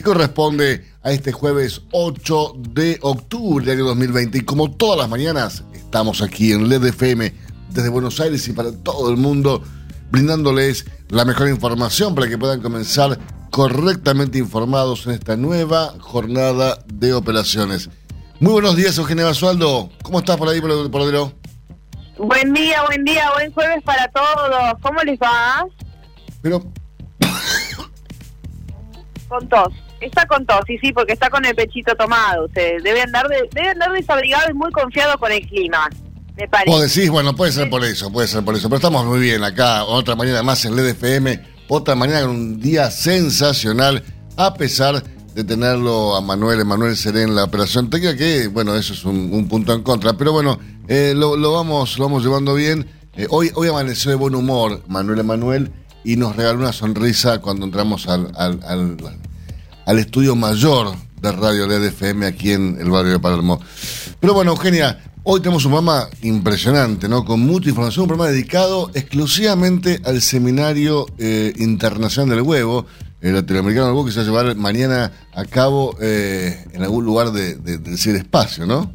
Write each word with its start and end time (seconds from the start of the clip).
que 0.00 0.04
corresponde 0.04 0.86
a 1.02 1.12
este 1.12 1.32
jueves 1.32 1.82
8 1.92 2.54
de 2.58 2.98
octubre 3.02 3.64
del 3.64 3.78
año 3.78 3.86
2020. 3.88 4.38
Y 4.38 4.40
como 4.42 4.70
todas 4.70 4.98
las 4.98 5.08
mañanas, 5.08 5.64
Estamos 5.90 6.22
aquí 6.22 6.52
en 6.52 6.68
LED 6.68 6.84
FM 6.84 7.34
desde 7.70 7.88
Buenos 7.88 8.20
Aires 8.20 8.46
y 8.46 8.52
para 8.52 8.70
todo 8.70 9.10
el 9.10 9.16
mundo, 9.16 9.60
brindándoles 10.12 10.86
la 11.08 11.24
mejor 11.24 11.48
información 11.48 12.14
para 12.14 12.28
que 12.28 12.38
puedan 12.38 12.62
comenzar 12.62 13.18
correctamente 13.50 14.38
informados 14.38 15.04
en 15.06 15.14
esta 15.14 15.36
nueva 15.36 15.94
jornada 15.98 16.78
de 16.86 17.12
operaciones. 17.12 17.90
Muy 18.38 18.52
buenos 18.52 18.76
días, 18.76 18.96
Eugenia 18.98 19.24
Basualdo. 19.24 19.90
¿Cómo 20.02 20.20
estás 20.20 20.36
por 20.36 20.48
ahí, 20.48 20.60
Porodero? 20.60 21.32
Buen 22.16 22.54
día, 22.54 22.84
buen 22.86 23.04
día, 23.04 23.32
buen 23.34 23.52
jueves 23.52 23.82
para 23.82 24.06
todos. 24.12 24.74
¿Cómo 24.80 25.02
les 25.02 25.18
va? 25.18 25.66
Pero... 26.40 26.62
con 29.28 29.48
tos. 29.48 29.74
Está 30.00 30.26
con 30.26 30.46
tos, 30.46 30.60
sí, 30.66 30.78
sí, 30.78 30.92
porque 30.92 31.12
está 31.12 31.28
con 31.28 31.44
el 31.44 31.54
pechito 31.54 31.94
tomado. 31.94 32.46
Usted 32.46 32.82
debe 32.82 33.02
andar, 33.02 33.28
de, 33.28 33.48
debe 33.52 33.68
andar 33.68 33.92
desabrigado 33.92 34.50
y 34.50 34.54
muy 34.54 34.70
confiado 34.72 35.18
con 35.18 35.30
el 35.30 35.46
clima. 35.46 35.90
Me 36.36 36.48
parece. 36.48 36.70
Vos 36.70 36.80
decís, 36.82 37.10
bueno, 37.10 37.36
puede 37.36 37.52
ser 37.52 37.68
por 37.68 37.84
eso, 37.84 38.10
puede 38.10 38.26
ser 38.26 38.42
por 38.42 38.54
eso. 38.54 38.68
Pero 38.68 38.76
estamos 38.76 39.04
muy 39.04 39.20
bien 39.20 39.44
acá, 39.44 39.84
otra 39.84 40.16
mañana 40.16 40.42
más 40.42 40.64
en 40.64 40.74
LDFM, 40.74 41.40
otra 41.68 41.94
mañana 41.94 42.22
con 42.22 42.30
un 42.30 42.60
día 42.60 42.90
sensacional, 42.90 44.02
a 44.36 44.54
pesar 44.54 45.02
de 45.34 45.44
tenerlo 45.44 46.16
a 46.16 46.22
Manuel, 46.22 46.60
Emanuel 46.60 46.96
Serén 46.96 47.28
en 47.28 47.34
la 47.34 47.44
operación 47.44 47.90
técnica, 47.90 48.16
que, 48.16 48.48
bueno, 48.48 48.74
eso 48.74 48.94
es 48.94 49.04
un, 49.04 49.46
punto 49.48 49.74
en 49.74 49.82
contra. 49.82 50.14
Pero 50.14 50.32
bueno, 50.32 50.58
eh, 50.88 51.12
lo, 51.14 51.52
vamos, 51.52 51.98
lo 51.98 52.06
vamos 52.06 52.24
llevando 52.24 52.54
bien. 52.54 52.86
Eh, 53.16 53.26
hoy, 53.28 53.50
hoy 53.54 53.68
amaneció 53.68 54.10
de 54.10 54.16
buen 54.16 54.34
humor 54.34 54.82
Manuel 54.88 55.18
Emanuel 55.18 55.72
y 56.04 56.16
nos 56.16 56.36
regaló 56.36 56.58
una 56.58 56.72
sonrisa 56.72 57.40
cuando 57.40 57.66
entramos 57.66 58.08
al, 58.08 58.32
al, 58.36 58.60
al 58.64 58.96
al 59.90 59.98
estudio 59.98 60.36
mayor 60.36 60.94
de 61.20 61.32
Radio 61.32 61.66
LED 61.66 61.86
FM 61.86 62.24
aquí 62.24 62.52
en 62.52 62.78
el 62.80 62.90
barrio 62.90 63.14
de 63.14 63.18
Palermo. 63.18 63.60
Pero 64.20 64.34
bueno, 64.34 64.52
Eugenia, 64.52 65.00
hoy 65.24 65.40
tenemos 65.40 65.64
un 65.64 65.72
programa 65.72 66.08
impresionante, 66.22 67.08
¿no? 67.08 67.24
Con 67.24 67.40
mucha 67.40 67.70
información, 67.70 68.04
un 68.04 68.08
programa 68.10 68.30
dedicado 68.30 68.92
exclusivamente 68.94 70.00
al 70.04 70.20
Seminario 70.20 71.06
eh, 71.18 71.52
Internacional 71.56 72.36
del 72.36 72.42
Huevo, 72.42 72.86
el 73.20 73.34
latinoamericano 73.34 73.86
del 73.86 73.96
huevo, 73.96 74.06
que 74.06 74.12
se 74.12 74.18
va 74.18 74.22
a 74.22 74.44
llevar 74.44 74.56
mañana 74.56 75.10
a 75.34 75.44
cabo 75.44 75.96
eh, 76.00 76.66
en 76.72 76.84
algún 76.84 77.04
lugar 77.04 77.32
de, 77.32 77.56
del 77.56 77.98
ciberespacio, 77.98 78.66
¿no? 78.66 78.94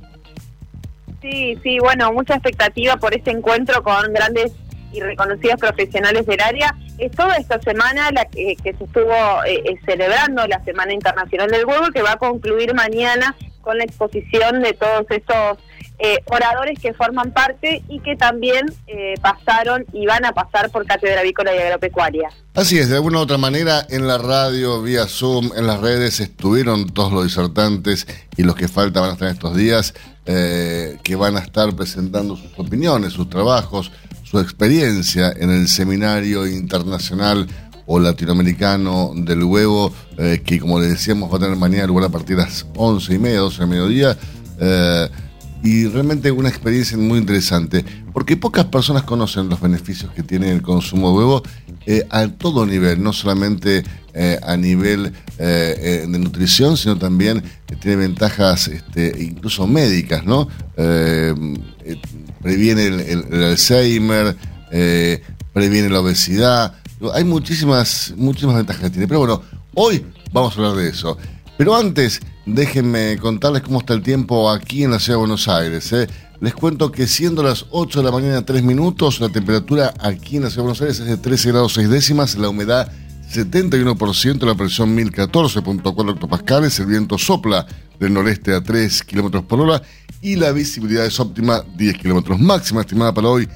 Sí, 1.21 1.57
sí, 1.61 1.77
bueno, 1.79 2.13
mucha 2.13 2.35
expectativa 2.35 2.95
por 2.95 3.13
este 3.13 3.31
encuentro 3.31 3.83
con 3.83 4.13
grandes 4.13 4.53
y 4.95 5.01
reconocidos 5.01 5.59
profesionales 5.59 6.25
del 6.25 6.41
área. 6.41 6.75
Es 6.97 7.11
toda 7.11 7.35
esta 7.35 7.61
semana 7.61 8.09
la 8.11 8.25
que, 8.25 8.55
se 8.63 8.69
estuvo 8.69 9.43
eh, 9.45 9.61
eh, 9.65 9.75
celebrando 9.85 10.47
la 10.47 10.63
Semana 10.63 10.93
Internacional 10.93 11.49
del 11.49 11.65
Huevo, 11.65 11.87
que 11.93 12.01
va 12.01 12.13
a 12.13 12.17
concluir 12.17 12.73
mañana 12.73 13.35
con 13.61 13.77
la 13.77 13.83
exposición 13.83 14.61
de 14.61 14.73
todos 14.73 15.05
estos 15.09 15.57
eh, 15.97 16.19
oradores 16.25 16.79
que 16.79 16.93
forman 16.93 17.31
parte 17.31 17.81
y 17.87 17.99
que 17.99 18.15
también 18.15 18.65
pasaron 19.21 19.85
y 19.91 20.05
van 20.05 20.23
a 20.25 20.33
pasar 20.33 20.69
por 20.69 20.85
Cátedra 20.85 21.21
Avícola 21.21 21.55
y 21.55 21.59
Agropecuaria. 21.59 22.29
Así 22.53 22.77
es, 22.77 22.89
de 22.89 22.95
alguna 22.95 23.19
u 23.19 23.21
otra 23.21 23.37
manera, 23.37 23.85
en 23.89 24.07
la 24.07 24.17
radio, 24.17 24.81
vía 24.81 25.07
Zoom, 25.07 25.51
en 25.55 25.67
las 25.67 25.81
redes, 25.81 26.19
estuvieron 26.19 26.89
todos 26.89 27.11
los 27.11 27.23
disertantes 27.23 28.07
y 28.37 28.43
los 28.43 28.55
que 28.55 28.67
faltan 28.67 29.01
van 29.01 29.11
a 29.11 29.13
estar 29.13 29.29
estos 29.29 29.55
días, 29.55 29.93
que 30.25 31.15
van 31.17 31.37
a 31.37 31.39
estar 31.39 31.73
presentando 31.75 32.35
sus 32.35 32.51
opiniones, 32.57 33.13
sus 33.13 33.29
trabajos, 33.29 33.91
su 34.35 34.41
experiencia 34.41 35.31
en 35.31 35.49
el 35.49 35.69
Seminario 35.69 36.45
Internacional 36.45 37.47
o 37.85 38.01
Latinoamericano 38.01 39.13
del 39.15 39.45
Huevo, 39.45 39.93
eh, 40.17 40.41
que 40.45 40.59
como 40.59 40.77
les 40.77 40.89
decíamos 40.89 41.31
va 41.31 41.37
a 41.37 41.39
tener 41.39 41.55
mañana 41.55 41.87
lugar 41.87 42.07
a 42.07 42.09
partir 42.09 42.35
de 42.35 42.43
las 42.43 42.65
once 42.75 43.13
y 43.13 43.17
media, 43.17 43.39
12 43.39 43.61
de 43.61 43.65
mediodía. 43.65 44.17
Eh, 44.59 45.09
y 45.63 45.87
realmente 45.87 46.31
una 46.31 46.49
experiencia 46.49 46.97
muy 46.97 47.17
interesante, 47.17 47.85
porque 48.11 48.35
pocas 48.35 48.65
personas 48.65 49.03
conocen 49.03 49.47
los 49.47 49.61
beneficios 49.61 50.11
que 50.11 50.21
tiene 50.21 50.51
el 50.51 50.61
consumo 50.61 51.11
de 51.11 51.17
huevo 51.17 51.43
eh, 51.85 52.05
a 52.09 52.27
todo 52.27 52.65
nivel, 52.65 53.01
no 53.01 53.13
solamente 53.13 53.85
a 54.43 54.55
nivel 54.55 55.11
de 55.37 56.07
nutrición, 56.07 56.77
sino 56.77 56.97
también 56.97 57.43
tiene 57.81 57.97
ventajas 57.97 58.69
este, 58.69 59.13
incluso 59.21 59.67
médicas, 59.67 60.23
¿no? 60.23 60.47
Previene 62.45 62.85
el, 62.85 63.43
Alzheimer, 63.43 64.37
eh, 64.69 65.19
previene 65.51 65.89
la 65.89 66.01
obesidad. 66.01 66.73
Hay 67.15 67.23
muchísimas, 67.23 68.13
muchísimas 68.17 68.57
ventajas 68.57 68.83
que 68.83 68.89
tiene. 68.91 69.07
Pero 69.07 69.21
bueno, 69.21 69.41
hoy 69.73 70.05
vamos 70.31 70.53
a 70.53 70.57
hablar 70.57 70.75
de 70.75 70.89
eso. 70.89 71.17
Pero 71.57 71.75
antes, 71.75 72.19
déjenme 72.45 73.17
contarles 73.17 73.63
cómo 73.63 73.79
está 73.79 73.95
el 73.95 74.03
tiempo 74.03 74.51
aquí 74.51 74.83
en 74.83 74.91
la 74.91 74.99
ciudad 74.99 75.15
de 75.15 75.21
Buenos 75.21 75.47
Aires. 75.47 75.91
¿eh? 75.93 76.07
Les 76.39 76.53
cuento 76.53 76.91
que 76.91 77.07
siendo 77.07 77.41
las 77.41 77.65
8 77.71 78.01
de 78.01 78.05
la 78.05 78.11
mañana 78.11 78.45
3 78.45 78.61
minutos, 78.61 79.19
la 79.21 79.29
temperatura 79.29 79.95
aquí 79.99 80.37
en 80.37 80.43
la 80.43 80.51
ciudad 80.51 80.65
de 80.65 80.73
Buenos 80.73 80.81
Aires 80.81 80.99
es 80.99 81.07
de 81.07 81.17
13 81.17 81.51
grados 81.51 81.73
6 81.73 81.89
décimas, 81.89 82.35
la 82.35 82.49
humedad 82.49 82.91
71%, 83.33 84.45
la 84.45 84.53
presión 84.53 84.95
1014.4 84.95 86.13
hectopascales, 86.13 86.79
el 86.79 86.85
viento 86.85 87.17
sopla 87.17 87.65
del 87.99 88.13
noreste 88.13 88.53
a 88.53 88.61
3 88.61 89.01
kilómetros 89.01 89.45
por 89.45 89.61
hora 89.61 89.81
y 90.21 90.35
la 90.35 90.51
visibilidad 90.51 91.05
es 91.05 91.19
óptima 91.19 91.63
10 91.75 91.97
kilómetros. 91.97 92.39
Máxima 92.39 92.81
estimada 92.81 93.13
para 93.13 93.29
hoy 93.29 93.47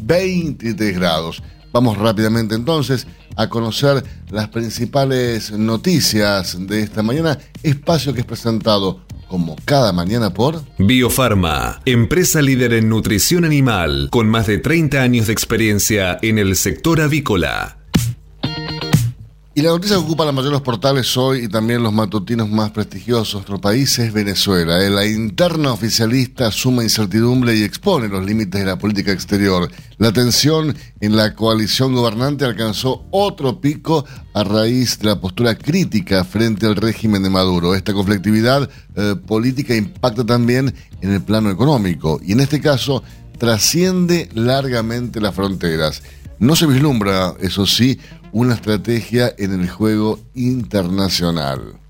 23 0.00 0.94
grados. 0.96 1.42
Vamos 1.72 1.98
rápidamente 1.98 2.54
entonces 2.54 3.06
a 3.36 3.48
conocer 3.48 4.02
las 4.30 4.48
principales 4.48 5.50
noticias 5.52 6.56
de 6.66 6.80
esta 6.80 7.02
mañana, 7.02 7.38
espacio 7.62 8.14
que 8.14 8.20
es 8.20 8.26
presentado 8.26 9.04
como 9.28 9.56
cada 9.64 9.92
mañana 9.92 10.32
por 10.32 10.62
Biofarma, 10.78 11.80
empresa 11.84 12.40
líder 12.40 12.72
en 12.74 12.88
nutrición 12.88 13.44
animal, 13.44 14.08
con 14.10 14.28
más 14.28 14.46
de 14.46 14.58
30 14.58 15.02
años 15.02 15.26
de 15.26 15.32
experiencia 15.32 16.18
en 16.22 16.38
el 16.38 16.56
sector 16.56 17.00
avícola. 17.00 17.75
Y 19.58 19.62
la 19.62 19.70
noticia 19.70 19.96
que 19.96 20.02
ocupa 20.02 20.26
la 20.26 20.32
mayoría 20.32 20.50
de 20.50 20.56
los 20.56 20.60
portales 20.60 21.16
hoy 21.16 21.44
y 21.44 21.48
también 21.48 21.82
los 21.82 21.90
matutinos 21.90 22.50
más 22.50 22.72
prestigiosos 22.72 23.30
de 23.30 23.36
nuestro 23.36 23.58
país 23.58 23.98
es 23.98 24.12
Venezuela. 24.12 24.84
Eh, 24.84 24.90
la 24.90 25.06
interna 25.06 25.72
oficialista 25.72 26.52
suma 26.52 26.82
incertidumbre 26.82 27.56
y 27.56 27.62
expone 27.62 28.08
los 28.08 28.22
límites 28.22 28.60
de 28.60 28.66
la 28.66 28.78
política 28.78 29.12
exterior. 29.12 29.70
La 29.96 30.12
tensión 30.12 30.76
en 31.00 31.16
la 31.16 31.34
coalición 31.34 31.94
gobernante 31.94 32.44
alcanzó 32.44 33.06
otro 33.10 33.58
pico 33.58 34.04
a 34.34 34.44
raíz 34.44 34.98
de 34.98 35.06
la 35.06 35.20
postura 35.22 35.54
crítica 35.54 36.22
frente 36.24 36.66
al 36.66 36.76
régimen 36.76 37.22
de 37.22 37.30
Maduro. 37.30 37.74
Esta 37.74 37.94
conflictividad 37.94 38.68
eh, 38.94 39.14
política 39.26 39.74
impacta 39.74 40.26
también 40.26 40.74
en 41.00 41.12
el 41.14 41.22
plano 41.22 41.48
económico 41.48 42.20
y 42.22 42.32
en 42.32 42.40
este 42.40 42.60
caso 42.60 43.02
trasciende 43.38 44.28
largamente 44.34 45.18
las 45.18 45.34
fronteras. 45.34 46.02
No 46.38 46.54
se 46.54 46.66
vislumbra, 46.66 47.34
eso 47.40 47.64
sí, 47.66 47.98
una 48.36 48.52
estrategia 48.52 49.34
en 49.38 49.58
el 49.58 49.70
juego 49.70 50.20
internacional. 50.34 51.80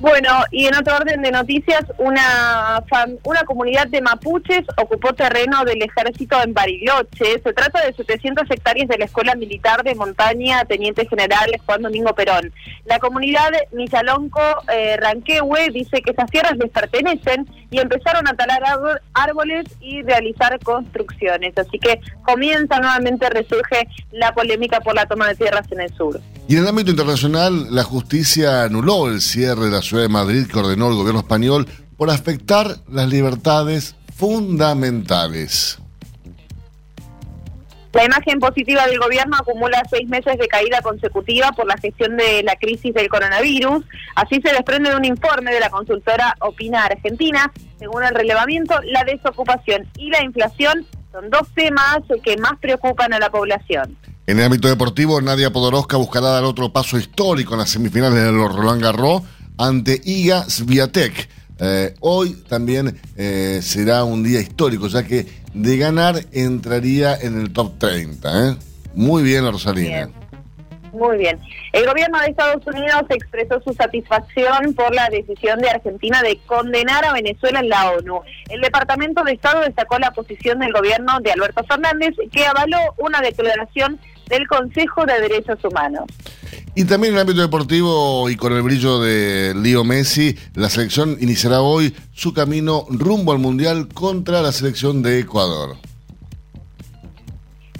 Bueno, 0.00 0.30
y 0.52 0.66
en 0.66 0.76
otro 0.76 0.94
orden 0.94 1.22
de 1.22 1.32
noticias, 1.32 1.84
una, 1.98 2.84
una 3.24 3.42
comunidad 3.42 3.88
de 3.88 4.00
mapuches 4.00 4.64
ocupó 4.76 5.12
terreno 5.12 5.64
del 5.64 5.82
ejército 5.82 6.40
en 6.40 6.54
Bariloche. 6.54 7.40
Se 7.42 7.52
trata 7.52 7.84
de 7.84 7.92
700 7.92 8.48
hectáreas 8.48 8.86
de 8.86 8.96
la 8.96 9.06
Escuela 9.06 9.34
Militar 9.34 9.82
de 9.82 9.96
Montaña 9.96 10.64
Teniente 10.66 11.04
General 11.08 11.50
Juan 11.66 11.82
Domingo 11.82 12.14
Perón. 12.14 12.52
La 12.84 13.00
comunidad 13.00 13.50
Michalonco 13.72 14.40
eh, 14.72 14.96
Ranquehue 14.98 15.70
dice 15.72 16.00
que 16.00 16.12
esas 16.12 16.30
tierras 16.30 16.56
les 16.58 16.70
pertenecen 16.70 17.48
y 17.68 17.80
empezaron 17.80 18.28
a 18.28 18.34
talar 18.34 18.62
árboles 19.14 19.64
y 19.80 20.02
realizar 20.02 20.56
construcciones. 20.60 21.58
Así 21.58 21.76
que 21.80 22.00
comienza 22.22 22.78
nuevamente, 22.78 23.28
resurge 23.30 23.88
la 24.12 24.32
polémica 24.32 24.78
por 24.80 24.94
la 24.94 25.06
toma 25.06 25.26
de 25.26 25.34
tierras 25.34 25.66
en 25.72 25.80
el 25.80 25.92
sur. 25.94 26.20
Y 26.48 26.56
en 26.56 26.62
el 26.62 26.68
ámbito 26.68 26.90
internacional, 26.90 27.66
la 27.74 27.84
justicia 27.84 28.62
anuló 28.62 29.08
el 29.08 29.20
cierre 29.20 29.66
de 29.66 29.70
la 29.70 29.82
ciudad 29.82 30.04
de 30.04 30.08
Madrid 30.08 30.46
que 30.50 30.58
ordenó 30.58 30.88
el 30.88 30.94
gobierno 30.94 31.20
español 31.20 31.68
por 31.98 32.08
afectar 32.08 32.76
las 32.88 33.06
libertades 33.06 33.94
fundamentales. 34.16 35.78
La 37.92 38.04
imagen 38.06 38.38
positiva 38.38 38.86
del 38.86 38.98
gobierno 38.98 39.36
acumula 39.36 39.82
seis 39.90 40.08
meses 40.08 40.38
de 40.38 40.48
caída 40.48 40.80
consecutiva 40.80 41.52
por 41.52 41.66
la 41.66 41.76
gestión 41.76 42.16
de 42.16 42.42
la 42.42 42.56
crisis 42.56 42.94
del 42.94 43.10
coronavirus. 43.10 43.84
Así 44.14 44.40
se 44.42 44.52
desprende 44.52 44.88
de 44.88 44.96
un 44.96 45.04
informe 45.04 45.52
de 45.52 45.60
la 45.60 45.68
consultora 45.68 46.34
Opina 46.40 46.84
Argentina. 46.84 47.52
Según 47.78 48.04
el 48.04 48.14
relevamiento, 48.14 48.74
la 48.84 49.04
desocupación 49.04 49.86
y 49.98 50.08
la 50.08 50.22
inflación 50.22 50.86
son 51.18 51.30
dos 51.30 51.48
temas 51.54 51.98
que 52.22 52.36
más 52.36 52.52
preocupan 52.60 53.12
a 53.12 53.18
la 53.18 53.30
población. 53.30 53.96
En 54.26 54.38
el 54.38 54.44
ámbito 54.44 54.68
deportivo, 54.68 55.20
Nadia 55.20 55.52
Podoroska 55.52 55.96
buscará 55.96 56.28
dar 56.28 56.44
otro 56.44 56.72
paso 56.72 56.98
histórico 56.98 57.54
en 57.54 57.60
las 57.60 57.70
semifinales 57.70 58.22
de 58.22 58.32
los 58.32 58.54
Roland 58.54 58.82
Garros 58.82 59.22
ante 59.56 60.00
Iga 60.04 60.48
Swiatek. 60.48 61.28
Eh, 61.60 61.94
hoy 62.00 62.34
también 62.48 63.00
eh, 63.16 63.60
será 63.62 64.04
un 64.04 64.22
día 64.22 64.40
histórico, 64.40 64.86
ya 64.86 65.02
que 65.02 65.26
de 65.54 65.76
ganar 65.76 66.24
entraría 66.30 67.16
en 67.16 67.40
el 67.40 67.52
top 67.52 67.78
30. 67.78 68.50
¿eh? 68.50 68.56
Muy 68.94 69.22
bien 69.22 69.44
la 69.44 69.50
Rosalina. 69.50 70.10
Muy 70.98 71.16
bien. 71.16 71.38
El 71.72 71.86
gobierno 71.86 72.18
de 72.18 72.26
Estados 72.26 72.66
Unidos 72.66 73.02
expresó 73.08 73.60
su 73.62 73.72
satisfacción 73.72 74.74
por 74.74 74.92
la 74.92 75.08
decisión 75.08 75.60
de 75.60 75.70
Argentina 75.70 76.22
de 76.22 76.38
condenar 76.46 77.04
a 77.04 77.12
Venezuela 77.12 77.60
en 77.60 77.68
la 77.68 77.92
ONU. 77.92 78.20
El 78.50 78.60
Departamento 78.60 79.22
de 79.22 79.32
Estado 79.32 79.60
destacó 79.60 79.98
la 80.00 80.10
posición 80.10 80.58
del 80.58 80.72
gobierno 80.72 81.20
de 81.20 81.30
Alberto 81.30 81.62
Fernández, 81.64 82.14
que 82.32 82.44
avaló 82.46 82.78
una 82.98 83.20
declaración 83.20 84.00
del 84.28 84.48
Consejo 84.48 85.06
de 85.06 85.20
Derechos 85.20 85.58
Humanos. 85.64 86.04
Y 86.74 86.84
también 86.84 87.12
en 87.12 87.18
el 87.18 87.22
ámbito 87.22 87.42
deportivo 87.42 88.28
y 88.28 88.36
con 88.36 88.52
el 88.52 88.62
brillo 88.62 88.98
de 88.98 89.54
Leo 89.54 89.84
Messi, 89.84 90.36
la 90.54 90.68
selección 90.68 91.16
iniciará 91.20 91.60
hoy 91.60 91.94
su 92.12 92.32
camino 92.32 92.86
rumbo 92.88 93.32
al 93.32 93.38
Mundial 93.38 93.88
contra 93.94 94.42
la 94.42 94.52
selección 94.52 95.02
de 95.02 95.20
Ecuador. 95.20 95.76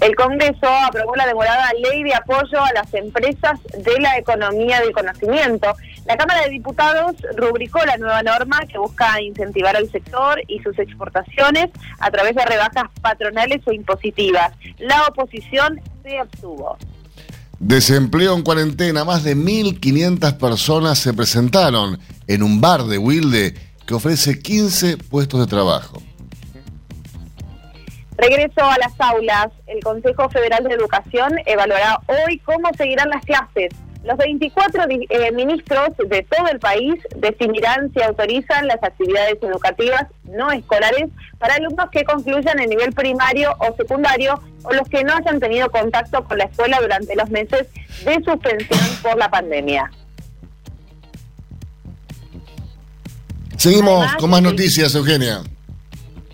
El 0.01 0.15
Congreso 0.15 0.67
aprobó 0.85 1.15
la 1.15 1.27
demorada 1.27 1.71
ley 1.73 2.03
de 2.03 2.15
apoyo 2.15 2.63
a 2.63 2.71
las 2.73 2.93
empresas 2.93 3.59
de 3.77 3.99
la 3.99 4.17
economía 4.17 4.79
del 4.79 4.93
conocimiento. 4.93 5.75
La 6.05 6.15
Cámara 6.15 6.43
de 6.43 6.51
Diputados 6.51 7.15
rubricó 7.35 7.85
la 7.85 7.97
nueva 7.97 8.23
norma 8.23 8.59
que 8.71 8.77
busca 8.77 9.21
incentivar 9.21 9.75
al 9.75 9.91
sector 9.91 10.41
y 10.47 10.59
sus 10.59 10.79
exportaciones 10.79 11.69
a 11.99 12.09
través 12.11 12.33
de 12.35 12.45
rebajas 12.45 12.85
patronales 13.01 13.61
o 13.65 13.73
impositivas. 13.73 14.53
La 14.77 15.05
oposición 15.07 15.81
se 16.01 16.17
abstuvo. 16.17 16.77
Desempleo 17.59 18.35
en 18.35 18.43
cuarentena. 18.43 19.03
Más 19.03 19.25
de 19.25 19.35
1.500 19.35 20.37
personas 20.37 20.97
se 20.97 21.13
presentaron 21.13 21.99
en 22.27 22.41
un 22.41 22.61
bar 22.61 22.85
de 22.85 22.97
Wilde 22.97 23.53
que 23.85 23.93
ofrece 23.95 24.39
15 24.39 24.95
puestos 24.97 25.41
de 25.41 25.47
trabajo. 25.47 26.01
Regreso 28.19 28.63
a 28.63 28.77
las 28.77 28.99
aulas. 28.99 29.47
El 29.65 29.79
Consejo 29.81 30.29
Federal 30.29 30.63
de 30.63 30.73
Educación 30.73 31.31
evaluará 31.45 31.99
hoy 32.07 32.39
cómo 32.39 32.69
seguirán 32.77 33.09
las 33.09 33.23
clases. 33.23 33.69
Los 34.03 34.17
24 34.17 34.83
eh, 34.89 35.31
ministros 35.33 35.89
de 36.07 36.23
todo 36.23 36.47
el 36.47 36.59
país 36.59 36.95
definirán 37.17 37.91
si 37.93 38.01
autorizan 38.01 38.67
las 38.67 38.81
actividades 38.81 39.37
educativas 39.41 40.05
no 40.23 40.51
escolares 40.51 41.09
para 41.37 41.55
alumnos 41.55 41.89
que 41.91 42.03
concluyan 42.03 42.59
el 42.59 42.69
nivel 42.69 42.93
primario 42.93 43.55
o 43.59 43.75
secundario 43.75 44.41
o 44.63 44.73
los 44.73 44.87
que 44.87 45.03
no 45.03 45.13
hayan 45.13 45.39
tenido 45.39 45.69
contacto 45.69 46.23
con 46.23 46.37
la 46.37 46.45
escuela 46.45 46.79
durante 46.81 47.15
los 47.15 47.29
meses 47.29 47.67
de 48.05 48.15
suspensión 48.23 48.79
por 49.01 49.17
la 49.17 49.29
pandemia. 49.29 49.91
Seguimos 53.57 54.15
con 54.15 54.29
más 54.29 54.41
noticias, 54.41 54.95
Eugenia. 54.95 55.41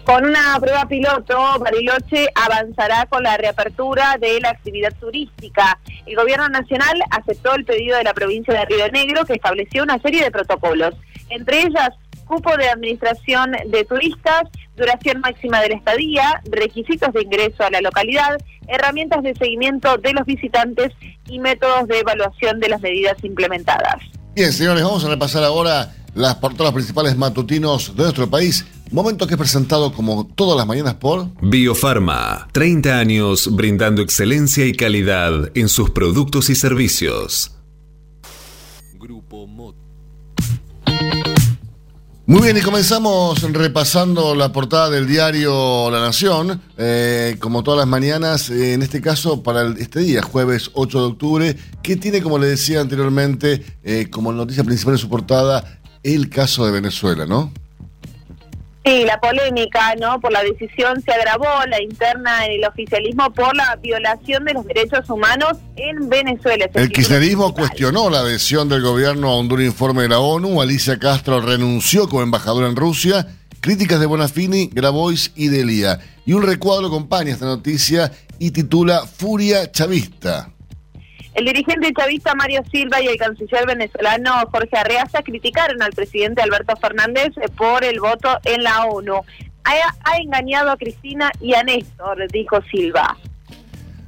Con 0.06 0.24
una 0.24 0.56
prueba 0.60 0.88
piloto, 0.88 1.36
Bariloche 1.60 2.28
avanzará 2.36 3.08
con 3.08 3.24
la 3.24 3.38
reapertura 3.38 4.18
de 4.22 4.40
la 4.40 4.52
actividad 4.52 4.94
turística. 5.00 5.80
El 6.06 6.16
gobierno 6.16 6.48
nacional 6.48 7.02
aceptó 7.10 7.56
el 7.56 7.66
pedido 7.66 7.98
de 7.98 8.04
la 8.04 8.14
provincia 8.14 8.54
de 8.54 8.66
Río 8.66 8.88
Negro 8.92 9.26
que 9.26 9.34
estableció 9.34 9.82
una 9.82 10.00
serie 10.00 10.24
de 10.24 10.30
protocolos, 10.30 10.94
entre 11.30 11.62
ellas 11.62 11.90
cupo 12.26 12.56
de 12.56 12.70
administración 12.70 13.54
de 13.66 13.84
turistas, 13.86 14.44
duración 14.78 15.22
máxima 15.22 15.60
de 15.62 15.70
la 15.70 15.76
estadía, 15.76 16.42
requisitos 16.52 17.12
de 17.12 17.24
ingreso 17.24 17.64
a 17.64 17.72
la 17.72 17.82
localidad, 17.82 18.38
herramientas 18.68 19.24
de 19.24 19.34
seguimiento 19.34 19.98
de 19.98 20.14
los 20.14 20.26
visitantes 20.26 20.92
y 21.28 21.40
métodos 21.40 21.88
de 21.88 22.00
evaluación 22.00 22.60
de 22.60 22.70
las 22.70 22.82
medidas 22.82 23.16
implementadas. 23.24 24.04
Bien, 24.36 24.54
señores, 24.54 24.84
vamos 24.84 25.04
a 25.04 25.10
repasar 25.10 25.44
ahora 25.44 25.92
las 26.14 26.36
portadas 26.36 26.74
principales 26.74 27.16
matutinos 27.16 27.96
de 27.96 28.04
nuestro 28.04 28.30
país. 28.30 28.66
Momento 28.96 29.28
que 29.28 29.34
es 29.34 29.38
presentado 29.38 29.92
como 29.92 30.26
todas 30.26 30.56
las 30.56 30.66
mañanas 30.66 30.94
por 30.94 31.28
Biofarma, 31.42 32.48
30 32.54 32.98
años 32.98 33.54
brindando 33.54 34.02
excelencia 34.02 34.66
y 34.66 34.72
calidad 34.72 35.52
en 35.54 35.68
sus 35.68 35.90
productos 35.90 36.50
y 36.50 36.56
servicios. 36.56 37.52
Grupo 38.94 39.48
Muy 42.26 42.42
bien, 42.42 42.56
y 42.56 42.62
comenzamos 42.62 43.42
repasando 43.52 44.34
la 44.34 44.54
portada 44.54 44.90
del 44.90 45.08
diario 45.08 45.92
La 45.92 46.00
Nación, 46.00 46.62
eh, 46.78 47.36
como 47.42 47.64
todas 47.64 47.80
las 47.80 47.90
mañanas, 47.90 48.50
en 48.50 48.82
este 48.82 49.02
caso 49.02 49.44
para 49.44 49.74
este 49.78 50.00
día, 50.00 50.22
jueves 50.22 50.72
8 50.74 51.00
de 51.02 51.06
octubre, 51.06 51.58
que 51.84 51.98
tiene, 51.98 52.22
como 52.22 52.38
le 52.38 52.48
decía 52.48 52.80
anteriormente, 52.80 53.62
eh, 53.84 54.08
como 54.10 54.32
noticia 54.32 54.64
principal 54.64 54.94
de 54.94 55.02
su 55.02 55.10
portada, 55.10 55.82
el 56.02 56.30
caso 56.30 56.66
de 56.66 56.72
Venezuela, 56.72 57.26
¿no? 57.26 57.52
Sí, 58.86 59.04
la 59.04 59.20
polémica, 59.20 59.96
¿no? 60.00 60.20
Por 60.20 60.32
la 60.32 60.44
decisión 60.44 61.02
se 61.02 61.12
agravó 61.12 61.48
la 61.68 61.82
interna 61.82 62.46
en 62.46 62.52
el 62.52 62.66
oficialismo 62.66 63.34
por 63.34 63.56
la 63.56 63.76
violación 63.78 64.46
de 64.46 64.54
los 64.54 64.66
derechos 64.68 65.10
humanos 65.10 65.58
en 65.76 66.08
Venezuela. 66.08 66.70
El 66.72 66.92
kirchnerismo 66.92 67.54
cuestionó 67.56 68.12
la 68.12 68.20
adhesión 68.20 68.70
del 68.70 68.84
gobierno 68.84 69.30
a 69.30 69.40
un 69.40 69.48
duro 69.48 69.64
informe 69.64 70.04
de 70.04 70.10
la 70.10 70.20
ONU. 70.20 70.62
Alicia 70.62 71.00
Castro 71.00 71.42
renunció 71.42 72.08
como 72.08 72.22
embajadora 72.22 72.68
en 72.68 72.76
Rusia. 72.76 73.28
Críticas 73.60 74.00
de 74.00 74.06
Bonafini, 74.06 74.70
Grabois 74.72 75.32
y 75.36 75.48
Delia. 75.48 76.00
Y 76.28 76.34
un 76.34 76.44
recuadro 76.44 76.86
acompaña 76.86 77.32
esta 77.32 77.46
noticia 77.46 78.12
y 78.38 78.52
titula 78.52 79.08
Furia 79.08 79.72
Chavista. 79.72 80.55
El 81.36 81.44
dirigente 81.44 81.92
chavista 81.94 82.34
Mario 82.34 82.64
Silva 82.72 83.02
y 83.02 83.08
el 83.08 83.18
canciller 83.18 83.68
venezolano 83.68 84.32
Jorge 84.54 84.78
Arreaza 84.78 85.22
criticaron 85.22 85.82
al 85.82 85.92
presidente 85.92 86.42
Alberto 86.42 86.78
Fernández 86.78 87.34
por 87.58 87.84
el 87.84 88.00
voto 88.00 88.30
en 88.46 88.64
la 88.64 88.86
ONU. 88.86 89.16
Ha, 89.66 90.18
engañado 90.18 90.72
a 90.72 90.78
Cristina 90.78 91.30
y 91.42 91.54
a 91.54 91.64
Néstor, 91.64 92.26
dijo 92.32 92.60
Silva. 92.72 93.18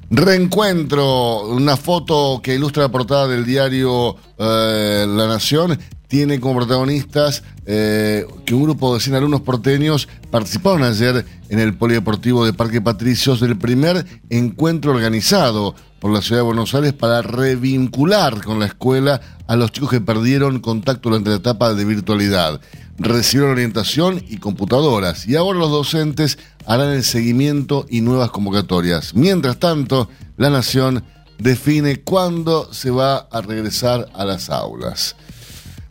Reencuentro, 0.09 1.47
una 1.49 1.75
foto 1.75 2.39
que 2.41 2.55
ilustra 2.55 2.83
la 2.83 2.89
portada 2.89 3.27
del 3.27 3.43
diario 3.43 4.15
eh, 4.37 5.05
La 5.05 5.27
Nación, 5.27 5.77
tiene 6.07 6.39
como 6.39 6.59
protagonistas 6.59 7.43
eh, 7.65 8.25
que 8.45 8.55
un 8.55 8.63
grupo 8.63 8.93
de 8.93 9.01
100 9.01 9.15
alumnos 9.17 9.41
porteños 9.41 10.07
participaron 10.31 10.83
ayer 10.83 11.25
en 11.49 11.59
el 11.59 11.73
Polideportivo 11.73 12.45
de 12.45 12.53
Parque 12.53 12.79
Patricios 12.79 13.41
del 13.41 13.57
primer 13.57 14.05
encuentro 14.29 14.91
organizado 14.91 15.75
por 15.99 16.11
la 16.11 16.21
ciudad 16.21 16.41
de 16.41 16.45
Buenos 16.45 16.75
Aires 16.75 16.93
para 16.93 17.21
revincular 17.21 18.43
con 18.43 18.59
la 18.59 18.67
escuela 18.67 19.21
a 19.47 19.55
los 19.55 19.71
chicos 19.71 19.89
que 19.89 20.01
perdieron 20.01 20.59
contacto 20.59 21.09
durante 21.09 21.29
la 21.29 21.37
etapa 21.37 21.73
de 21.73 21.85
virtualidad. 21.85 22.59
Recibieron 22.99 23.51
orientación 23.51 24.21
y 24.27 24.37
computadoras 24.37 25.27
y 25.27 25.35
ahora 25.35 25.59
los 25.59 25.69
docentes 25.71 26.37
harán 26.65 26.91
el 26.91 27.03
seguimiento 27.03 27.85
y 27.89 28.01
nuevas 28.01 28.31
convocatorias. 28.31 29.15
Mientras 29.15 29.57
tanto, 29.57 30.09
la 30.37 30.49
Nación 30.49 31.03
define 31.37 32.01
cuándo 32.01 32.73
se 32.73 32.89
va 32.91 33.17
a 33.17 33.41
regresar 33.41 34.09
a 34.13 34.23
las 34.25 34.49
aulas. 34.49 35.15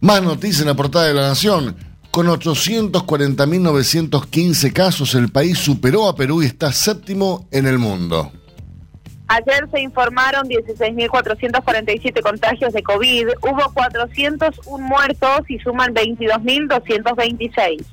Más 0.01 0.23
noticias 0.23 0.63
en 0.63 0.69
la 0.69 0.75
portada 0.75 1.07
de 1.07 1.15
la 1.15 1.29
Nación. 1.29 1.77
Con 2.11 2.27
840.915 2.29 4.73
casos, 4.73 5.15
el 5.15 5.31
país 5.31 5.59
superó 5.59 6.09
a 6.09 6.17
Perú 6.17 6.43
y 6.43 6.47
está 6.47 6.73
séptimo 6.73 7.47
en 7.51 7.67
el 7.67 7.79
mundo. 7.79 8.33
Ayer 9.29 9.69
se 9.73 9.81
informaron 9.81 10.49
16.447 10.49 12.23
contagios 12.23 12.73
de 12.73 12.83
COVID, 12.83 13.29
hubo 13.43 13.73
401 13.75 14.79
muertos 14.87 15.41
y 15.49 15.59
suman 15.59 15.93
22.226. 15.95 17.85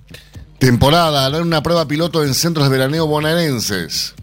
Temporada, 0.59 1.25
harán 1.25 1.41
una 1.41 1.63
prueba 1.63 1.87
piloto 1.87 2.23
en 2.23 2.35
centros 2.35 2.69
de 2.69 2.77
veraneo 2.77 3.07
bonaerenses. 3.07 4.15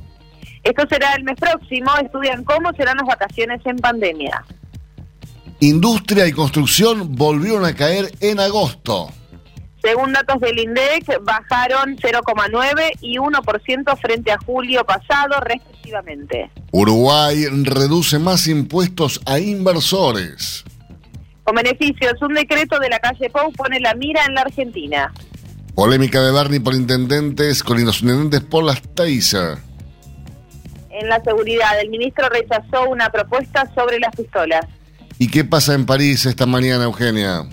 Esto 0.62 0.84
será 0.88 1.14
el 1.14 1.24
mes 1.24 1.36
próximo, 1.38 1.90
estudian 2.02 2.44
cómo 2.44 2.72
serán 2.74 2.96
las 2.98 3.06
vacaciones 3.06 3.60
en 3.64 3.76
pandemia. 3.76 4.44
Industria 5.58 6.26
y 6.26 6.32
construcción 6.32 7.16
volvieron 7.16 7.64
a 7.64 7.74
caer 7.74 8.12
en 8.20 8.40
agosto. 8.40 9.12
Según 9.82 10.12
datos 10.12 10.40
del 10.40 10.58
INDEC, 10.58 11.22
bajaron 11.22 11.96
0,9 11.96 12.98
y 13.00 13.16
1% 13.16 13.98
frente 13.98 14.30
a 14.30 14.38
julio 14.38 14.84
pasado, 14.84 15.40
respectivamente. 15.40 16.50
Uruguay 16.70 17.46
reduce 17.64 18.18
más 18.18 18.46
impuestos 18.46 19.20
a 19.24 19.38
inversores. 19.38 20.64
Con 21.44 21.54
beneficios, 21.54 22.20
un 22.20 22.34
decreto 22.34 22.78
de 22.78 22.90
la 22.90 22.98
calle 22.98 23.30
Pou 23.30 23.50
pone 23.52 23.80
la 23.80 23.94
mira 23.94 24.24
en 24.26 24.34
la 24.34 24.42
Argentina. 24.42 25.12
Polémica 25.74 26.20
de 26.20 26.32
Bernie 26.32 26.60
por 26.60 26.74
intendentes 26.74 27.62
con 27.62 27.80
intendentes 27.80 28.40
por 28.42 28.64
las 28.64 28.82
Taser. 28.94 29.58
En 30.90 31.08
la 31.08 31.22
seguridad, 31.22 31.80
el 31.80 31.88
ministro 31.88 32.28
rechazó 32.28 32.88
una 32.88 33.10
propuesta 33.10 33.70
sobre 33.74 33.98
las 33.98 34.14
pistolas. 34.14 34.66
¿Y 35.18 35.28
qué 35.28 35.44
pasa 35.44 35.74
en 35.74 35.86
París 35.86 36.26
esta 36.26 36.44
mañana, 36.44 36.84
Eugenia? 36.84 37.48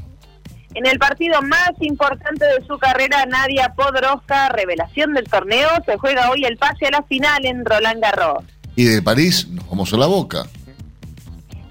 En 0.78 0.86
el 0.86 1.00
partido 1.00 1.42
más 1.42 1.72
importante 1.80 2.46
de 2.46 2.64
su 2.68 2.78
carrera, 2.78 3.26
Nadia 3.26 3.74
Podroska, 3.76 4.50
revelación 4.50 5.12
del 5.16 5.24
torneo, 5.24 5.68
se 5.88 5.98
juega 5.98 6.30
hoy 6.30 6.46
el 6.46 6.56
pase 6.58 6.86
a 6.86 6.92
la 6.92 7.02
final 7.02 7.44
en 7.48 7.66
Roland 7.66 8.00
Garros. 8.00 8.44
Y 8.76 8.84
de 8.84 9.02
París 9.02 9.48
nos 9.48 9.68
vamos 9.68 9.92
a 9.92 9.98
la 9.98 10.06
boca. 10.06 10.46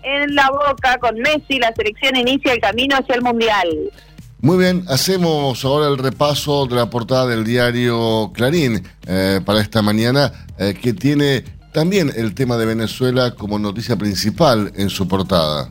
En 0.03 0.35
la 0.35 0.51
boca, 0.51 0.99
con 0.99 1.21
Messi, 1.21 1.61
la 1.61 1.73
selección 1.77 2.17
inicia 2.17 2.53
el 2.53 2.61
camino 2.61 2.97
hacia 2.97 3.15
el 3.15 3.23
Mundial. 3.23 3.69
Muy 4.41 4.59
bien, 4.59 4.85
hacemos 4.89 5.65
ahora 5.65 5.87
el 5.87 5.99
repaso 5.99 6.67
de 6.67 6.75
la 6.75 6.91
portada 6.91 7.29
del 7.29 7.45
diario 7.45 8.33
Clarín 8.35 8.83
eh, 9.07 9.41
para 9.45 9.61
esta 9.61 9.83
mañana, 9.83 10.33
eh, 10.59 10.75
que 10.75 10.95
tiene 10.95 11.45
también 11.73 12.13
el 12.17 12.35
tema 12.35 12.57
de 12.57 12.67
Venezuela 12.67 13.37
como 13.37 13.61
noticia 13.61 13.95
principal 13.95 14.73
en 14.75 14.91
su 14.91 15.07
portada. 15.07 15.71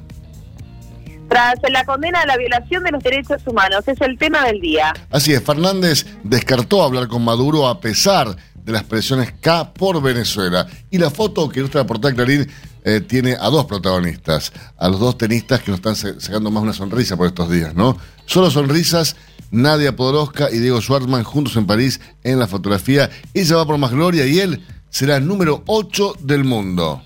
Tras 1.30 1.56
la 1.70 1.86
condena 1.86 2.22
a 2.22 2.26
la 2.26 2.38
violación 2.38 2.84
de 2.84 2.92
los 2.92 3.04
derechos 3.04 3.42
humanos, 3.46 3.88
es 3.88 4.00
el 4.02 4.18
tema 4.18 4.46
del 4.46 4.62
día. 4.62 4.94
Así 5.10 5.34
es, 5.34 5.44
Fernández 5.44 6.06
descartó 6.24 6.84
hablar 6.84 7.08
con 7.08 7.24
Maduro 7.24 7.68
a 7.68 7.80
pesar 7.80 8.36
de 8.66 8.72
las 8.72 8.84
presiones 8.84 9.34
K 9.40 9.74
por 9.74 10.02
Venezuela. 10.02 10.68
Y 10.90 10.98
la 10.98 11.10
foto 11.10 11.48
que 11.50 11.60
ilustra 11.60 11.82
la 11.82 11.88
portada 11.88 12.14
Clarín 12.14 12.48
eh, 12.84 13.02
tiene 13.02 13.36
a 13.40 13.50
dos 13.50 13.66
protagonistas, 13.66 14.52
a 14.78 14.90
los 14.90 15.00
dos 15.00 15.18
tenistas 15.18 15.62
que 15.62 15.72
nos 15.72 15.80
están 15.80 15.96
sacando 15.96 16.52
más 16.52 16.64
una 16.64 16.74
sonrisa 16.74 17.18
por 17.18 17.28
estos 17.28 17.50
días, 17.50 17.74
¿no? 17.76 17.98
Solo 18.26 18.52
sonrisas, 18.52 19.16
Nadia 19.52 19.96
Podoroska 19.96 20.50
y 20.52 20.60
Diego 20.60 20.82
Schwartzman 20.82 21.24
juntos 21.24 21.56
en 21.56 21.66
París 21.66 22.02
en 22.24 22.40
la 22.40 22.48
fotografía. 22.48 23.10
Ella 23.34 23.56
va 23.56 23.66
por 23.66 23.78
más 23.78 23.92
gloria 23.92 24.26
y 24.26 24.40
él 24.40 24.64
será 24.90 25.18
el 25.18 25.28
número 25.28 25.64
8 25.68 26.16
del 26.22 26.44
mundo. 26.44 27.02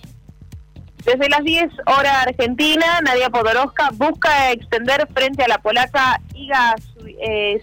Desde 1.06 1.30
las 1.30 1.44
10 1.44 1.70
horas 1.86 2.28
argentina, 2.28 3.00
Nadia 3.04 3.30
Podoroska 3.30 3.90
busca 3.94 4.52
extender 4.52 5.08
frente 5.14 5.44
a 5.44 5.48
la 5.48 5.58
polaca 5.60 6.22
Iga 6.36 6.76
eh, 7.22 7.62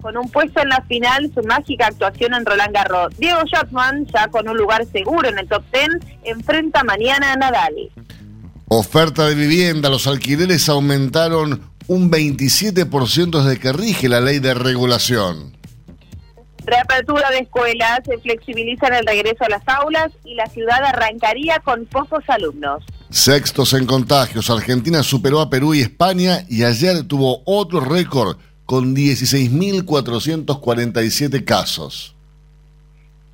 con 0.00 0.16
un 0.18 0.28
puesto 0.28 0.60
en 0.60 0.68
la 0.68 0.82
final 0.82 1.32
su 1.34 1.42
mágica 1.44 1.86
actuación 1.86 2.34
en 2.34 2.44
Roland 2.44 2.74
Garros. 2.74 3.16
Diego 3.16 3.40
Schwartzman, 3.46 4.06
ya 4.06 4.28
con 4.28 4.46
un 4.48 4.56
lugar 4.56 4.84
seguro 4.92 5.28
en 5.28 5.38
el 5.38 5.48
top 5.48 5.64
10, 5.72 5.88
enfrenta 6.24 6.84
mañana 6.84 7.32
a 7.32 7.36
Nadal. 7.36 7.74
Oferta 8.68 9.26
de 9.26 9.34
vivienda, 9.34 9.88
los 9.88 10.06
alquileres 10.06 10.68
aumentaron 10.68 11.62
un 11.86 12.10
27% 12.10 13.42
desde 13.42 13.58
que 13.58 13.72
rige 13.72 14.08
la 14.08 14.20
ley 14.20 14.40
de 14.40 14.52
regulación. 14.52 15.56
Reapertura 16.66 17.30
de 17.30 17.38
escuelas, 17.40 18.00
se 18.06 18.16
flexibilizan 18.18 18.94
el 18.94 19.04
regreso 19.06 19.44
a 19.44 19.50
las 19.50 19.62
aulas 19.66 20.10
y 20.24 20.34
la 20.34 20.46
ciudad 20.46 20.82
arrancaría 20.82 21.58
con 21.58 21.84
pocos 21.86 22.24
alumnos. 22.28 22.82
Sextos 23.10 23.74
en 23.74 23.84
contagios, 23.86 24.48
Argentina 24.50 25.02
superó 25.02 25.40
a 25.40 25.50
Perú 25.50 25.74
y 25.74 25.82
España 25.82 26.46
y 26.48 26.62
ayer 26.64 27.02
tuvo 27.06 27.42
otro 27.44 27.80
récord 27.80 28.38
con 28.64 28.96
16.447 28.96 31.44
casos. 31.44 32.14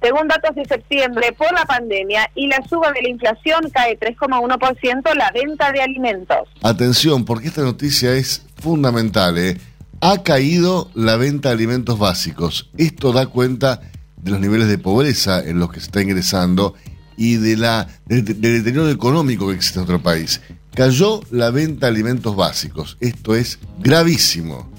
Según 0.03 0.27
datos 0.29 0.57
de 0.57 0.65
septiembre, 0.65 1.33
por 1.37 1.53
la 1.53 1.67
pandemia 1.67 2.31
y 2.35 2.47
la 2.49 2.67
suba 2.69 2.91
de 2.93 3.03
la 3.03 3.11
inflación 3.11 3.69
cae 3.71 3.99
3,1% 3.99 5.15
la 5.15 5.31
venta 5.31 5.71
de 5.73 5.83
alimentos. 5.83 6.49
Atención, 6.63 7.27
porque 7.27 7.49
esta 7.49 7.61
noticia 7.63 8.15
es 8.15 8.47
fundamental, 8.57 9.37
¿eh? 9.39 9.59
Ha 10.01 10.23
caído 10.23 10.91
la 10.95 11.17
venta 11.17 11.51
de 11.51 11.55
alimentos 11.55 11.99
básicos. 11.99 12.71
Esto 12.77 13.13
da 13.13 13.27
cuenta 13.27 13.81
de 14.17 14.31
los 14.31 14.41
niveles 14.41 14.69
de 14.69 14.79
pobreza 14.79 15.43
en 15.43 15.59
los 15.59 15.71
que 15.71 15.81
se 15.81 15.87
está 15.87 16.03
ingresando 16.03 16.75
y 17.17 17.37
de 17.37 17.57
la, 17.57 17.87
del, 18.07 18.25
deterioro 18.25 18.89
económico 18.89 19.49
que 19.49 19.55
existe 19.55 19.79
en 19.79 19.87
nuestro 19.87 20.03
país. 20.03 20.41
Cayó 20.75 21.21
la 21.31 21.51
venta 21.51 21.87
de 21.87 21.93
alimentos 21.93 22.35
básicos. 22.35 22.97
Esto 23.01 23.35
es 23.35 23.59
gravísimo. 23.79 24.71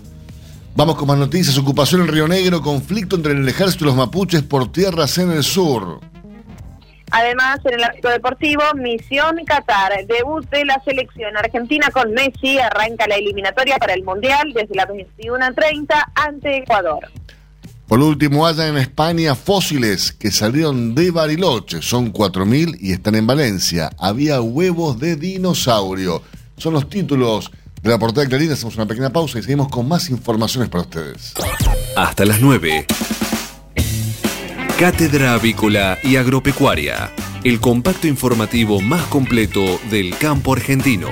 Vamos 0.76 0.96
con 0.96 1.08
más 1.08 1.18
noticias. 1.18 1.58
Ocupación 1.58 2.02
en 2.02 2.08
Río 2.08 2.28
Negro, 2.28 2.62
conflicto 2.62 3.16
entre 3.16 3.34
el 3.34 3.48
ejército 3.48 3.84
y 3.84 3.88
los 3.88 3.96
mapuches 3.96 4.42
por 4.42 4.72
tierras 4.72 5.18
en 5.18 5.32
el 5.32 5.44
sur. 5.44 6.00
Además, 7.12 7.60
en 7.66 7.74
el 7.76 7.84
ámbito 7.84 8.10
deportivo, 8.10 8.64
Misión 8.76 9.44
Qatar, 9.46 10.06
debut 10.08 10.50
de 10.50 10.66
la 10.66 10.82
selección 10.84 11.36
argentina 11.36 11.90
con 11.92 12.14
Messi, 12.14 12.58
arranca 12.58 13.06
la 13.08 13.16
eliminatoria 13.16 13.78
para 13.78 13.94
el 13.94 14.04
Mundial 14.04 14.54
desde 14.54 14.76
las 14.76 14.88
21.30 14.88 15.88
ante 16.16 16.58
Ecuador. 16.58 17.10
Por 17.92 18.00
último, 18.00 18.48
hay 18.48 18.70
en 18.70 18.78
España 18.78 19.36
fósiles 19.36 20.14
que 20.14 20.32
salieron 20.32 20.96
de 20.96 21.12
Bariloche, 21.12 21.82
son 21.82 22.14
4.000 22.14 22.78
y 22.80 22.94
están 22.94 23.16
en 23.16 23.28
Valencia. 23.28 23.90
Había 23.98 24.40
huevos 24.40 24.98
de 24.98 25.18
dinosaurio. 25.18 26.24
Son 26.56 26.74
los 26.74 26.90
títulos 26.90 27.52
de 27.82 27.90
la 27.90 28.00
portada 28.00 28.24
de 28.24 28.30
Clarín. 28.30 28.54
Hacemos 28.54 28.78
una 28.78 28.86
pequeña 28.86 29.10
pausa 29.10 29.40
y 29.40 29.42
seguimos 29.42 29.68
con 29.68 29.90
más 29.90 30.10
informaciones 30.10 30.70
para 30.70 30.84
ustedes. 30.84 31.34
Hasta 31.98 32.24
las 32.24 32.40
9. 32.40 32.86
Cátedra 34.82 35.36
Avícola 35.36 36.00
y 36.02 36.16
Agropecuaria, 36.16 37.12
el 37.44 37.60
compacto 37.60 38.08
informativo 38.08 38.82
más 38.82 39.04
completo 39.04 39.80
del 39.92 40.18
campo 40.18 40.54
argentino. 40.54 41.08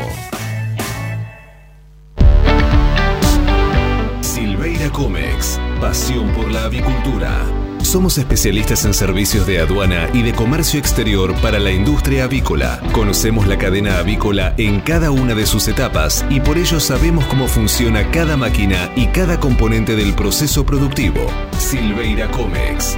Silveira 4.21 4.89
Comex, 4.89 5.59
pasión 5.79 6.31
por 6.31 6.49
la 6.49 6.63
avicultura. 6.63 7.45
Somos 7.83 8.17
especialistas 8.17 8.85
en 8.85 8.93
servicios 8.93 9.45
de 9.47 9.59
aduana 9.59 10.09
y 10.13 10.23
de 10.23 10.33
comercio 10.33 10.79
exterior 10.79 11.33
para 11.41 11.59
la 11.59 11.71
industria 11.71 12.25
avícola. 12.25 12.81
Conocemos 12.91 13.47
la 13.47 13.57
cadena 13.57 13.99
avícola 13.99 14.53
en 14.57 14.79
cada 14.79 15.11
una 15.11 15.33
de 15.33 15.45
sus 15.45 15.67
etapas 15.67 16.25
y 16.29 16.39
por 16.39 16.57
ello 16.57 16.79
sabemos 16.79 17.25
cómo 17.25 17.47
funciona 17.47 18.09
cada 18.11 18.35
máquina 18.35 18.91
y 18.95 19.07
cada 19.07 19.39
componente 19.39 19.95
del 19.95 20.13
proceso 20.13 20.65
productivo. 20.65 21.21
Silveira 21.57 22.29
Comex, 22.31 22.97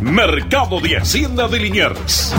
Mercado 0.00 0.80
de 0.80 0.96
Hacienda 0.96 1.48
de 1.48 1.58
Liniers 1.58 2.32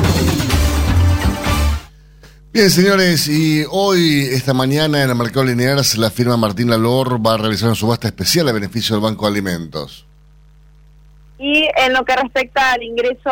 Bien, 2.52 2.72
señores, 2.72 3.28
y 3.28 3.64
hoy, 3.70 4.22
esta 4.32 4.56
mañana, 4.56 5.04
en 5.04 5.12
el 5.12 5.16
mercado 5.16 5.46
lineal, 5.46 5.80
la 5.98 6.10
firma 6.10 6.36
Martín 6.36 6.72
Lalor 6.72 7.24
va 7.24 7.36
a 7.36 7.38
realizar 7.38 7.68
una 7.68 7.76
subasta 7.76 8.08
especial 8.08 8.50
a 8.50 8.52
beneficio 8.52 8.96
del 8.96 9.04
Banco 9.04 9.26
de 9.26 9.32
Alimentos. 9.34 10.09
Y 11.39 11.69
en 11.77 11.93
lo 11.93 12.03
que 12.03 12.15
respecta 12.17 12.74
al 12.74 12.84
ingreso 12.84 13.31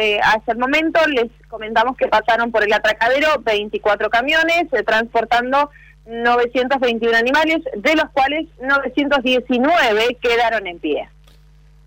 eh, 0.00 0.18
el 0.46 0.58
momento, 0.58 0.98
les 1.06 1.30
comentamos 1.48 1.94
que 1.96 2.08
pasaron 2.08 2.50
por 2.50 2.64
el 2.64 2.72
atracadero 2.72 3.28
24 3.44 4.08
camiones 4.08 4.64
eh, 4.72 4.82
transportando 4.82 5.70
921 6.06 7.16
animales, 7.16 7.58
de 7.76 7.94
los 7.96 8.10
cuales 8.12 8.46
919 8.62 10.18
quedaron 10.22 10.66
en 10.66 10.78
pie. 10.78 11.08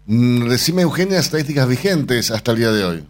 Mm, 0.06 0.48
Decime, 0.48 0.84
Eugenia, 0.84 1.20
estadísticas 1.20 1.68
vigentes 1.68 2.30
hasta 2.32 2.52
el 2.52 2.58
día 2.58 2.72
de 2.72 2.84
hoy. 2.86 3.08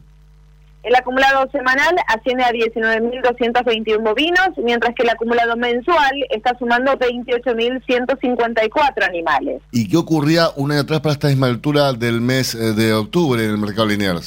El 0.87 0.95
acumulado 0.95 1.47
semanal 1.51 1.93
asciende 2.07 2.43
a 2.45 2.51
19.221 2.51 4.01
bovinos, 4.01 4.51
mientras 4.63 4.95
que 4.95 5.03
el 5.03 5.09
acumulado 5.09 5.57
mensual 5.57 6.13
está 6.29 6.57
sumando 6.57 6.93
28.154 6.93 9.05
animales. 9.05 9.61
¿Y 9.73 9.89
qué 9.89 9.97
ocurría 9.97 10.47
un 10.55 10.71
año 10.71 10.79
atrás 10.79 11.01
para 11.01 11.11
esta 11.11 11.27
misma 11.27 11.47
altura 11.47 11.91
del 11.91 12.21
mes 12.21 12.55
eh, 12.55 12.71
de 12.71 12.93
octubre 12.93 13.43
en 13.43 13.51
el 13.51 13.57
mercado 13.57 13.87
lineal? 13.87 14.21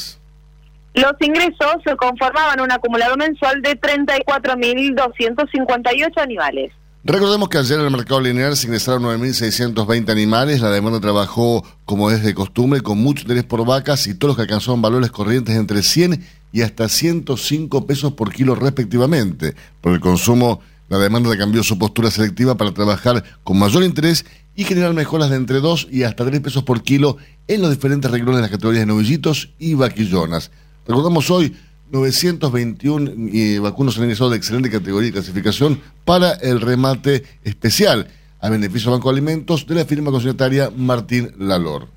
Los 0.93 1.15
ingresos 1.21 1.77
se 1.83 1.97
conformaban 1.97 2.61
un 2.61 2.71
acumulado 2.71 3.17
mensual 3.17 3.63
de 3.63 3.81
34.258 3.81 6.21
animales. 6.21 6.73
Recordemos 7.03 7.49
que 7.49 7.57
ayer 7.57 7.79
en 7.79 7.87
el 7.87 7.91
mercado 7.91 8.21
lineal 8.21 8.55
se 8.55 8.67
ingresaron 8.67 9.05
9.620 9.05 10.11
animales, 10.11 10.61
la 10.61 10.69
demanda 10.69 11.01
trabajó 11.01 11.65
como 11.87 12.11
es 12.11 12.23
de 12.23 12.35
costumbre 12.35 12.83
con 12.83 12.99
mucho 12.99 13.23
interés 13.23 13.45
por 13.45 13.65
vacas 13.65 14.07
y 14.07 14.13
todos 14.13 14.33
los 14.33 14.37
que 14.37 14.43
alcanzaron 14.43 14.83
valores 14.83 15.11
corrientes 15.11 15.57
entre 15.57 15.83
100 15.83 16.23
y 16.53 16.63
hasta 16.63 16.89
105 16.89 17.87
pesos 17.87 18.13
por 18.15 18.33
kilo 18.33 18.55
respectivamente. 18.55 19.55
Por 19.81 19.93
el 19.93 20.01
consumo, 20.01 20.61
la 20.89 20.99
demanda 20.99 21.37
cambió 21.37 21.63
su 21.63 21.79
postura 21.79 22.11
selectiva 22.11 22.57
para 22.57 22.73
trabajar 22.73 23.23
con 23.45 23.59
mayor 23.59 23.85
interés 23.85 24.25
y 24.57 24.65
generar 24.65 24.93
mejoras 24.93 25.31
de 25.31 25.37
entre 25.37 25.61
2 25.61 25.89
y 25.91 26.03
hasta 26.03 26.25
3 26.25 26.41
pesos 26.41 26.65
por 26.65 26.83
kilo 26.83 27.17
en 27.47 27.63
los 27.63 27.71
diferentes 27.71 28.11
renglones 28.11 28.39
de 28.39 28.43
las 28.43 28.51
categorías 28.51 28.83
de 28.83 28.87
novillitos 28.87 29.51
y 29.59 29.75
vaquillonas. 29.75 30.51
Recordamos 30.87 31.31
hoy 31.31 31.55
921 31.93 33.13
eh, 33.33 33.59
vacunos 33.59 33.97
ingresado 33.97 34.31
de 34.31 34.37
excelente 34.37 34.71
categoría 34.71 35.09
y 35.09 35.13
clasificación 35.13 35.81
para 36.05 36.33
el 36.33 36.61
remate 36.61 37.25
especial 37.45 38.09
a 38.41 38.49
beneficio 38.49 38.91
del 38.91 38.99
Banco 38.99 39.11
de 39.11 39.19
Alimentos 39.19 39.67
de 39.67 39.75
la 39.75 39.85
firma 39.85 40.11
consignataria 40.11 40.71
Martín 40.75 41.33
Lalor. 41.39 41.89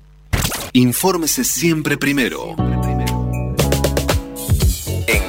Infórmese 0.72 1.44
siempre 1.44 1.96
primero. 1.96 2.56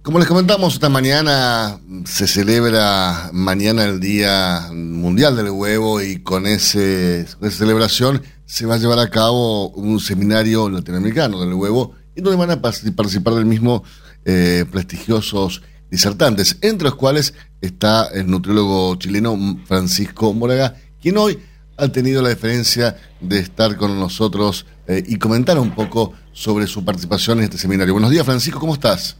Como 0.00 0.20
les 0.20 0.26
comentamos, 0.26 0.72
esta 0.72 0.88
mañana 0.88 1.78
se 2.06 2.26
celebra 2.26 3.28
mañana 3.34 3.84
el 3.84 4.00
Día 4.00 4.70
Mundial 4.72 5.36
del 5.36 5.50
Huevo 5.50 6.00
y 6.00 6.22
con, 6.22 6.46
ese, 6.46 7.20
esa 7.20 7.50
celebración 7.50 8.22
se 8.52 8.66
va 8.66 8.74
a 8.74 8.78
llevar 8.78 8.98
a 8.98 9.08
cabo 9.08 9.70
un 9.70 9.98
seminario 9.98 10.68
latinoamericano 10.68 11.40
del 11.40 11.54
huevo 11.54 11.94
y 12.14 12.20
donde 12.20 12.36
van 12.36 12.50
a 12.50 12.60
participar 12.60 13.34
del 13.34 13.46
mismo 13.46 13.82
eh, 14.26 14.66
prestigiosos 14.70 15.62
disertantes, 15.90 16.58
entre 16.60 16.88
los 16.88 16.96
cuales 16.96 17.32
está 17.62 18.08
el 18.08 18.30
nutriólogo 18.30 18.94
chileno 18.96 19.38
Francisco 19.64 20.34
Moraga, 20.34 20.74
quien 21.00 21.16
hoy 21.16 21.38
ha 21.78 21.88
tenido 21.88 22.20
la 22.20 22.28
diferencia 22.28 22.98
de 23.22 23.38
estar 23.38 23.74
con 23.78 23.98
nosotros 23.98 24.66
eh, 24.86 25.02
y 25.06 25.16
comentar 25.16 25.58
un 25.58 25.70
poco 25.70 26.12
sobre 26.32 26.66
su 26.66 26.84
participación 26.84 27.38
en 27.38 27.44
este 27.44 27.56
seminario. 27.56 27.94
Buenos 27.94 28.10
días, 28.10 28.26
Francisco, 28.26 28.60
¿cómo 28.60 28.74
estás? 28.74 29.16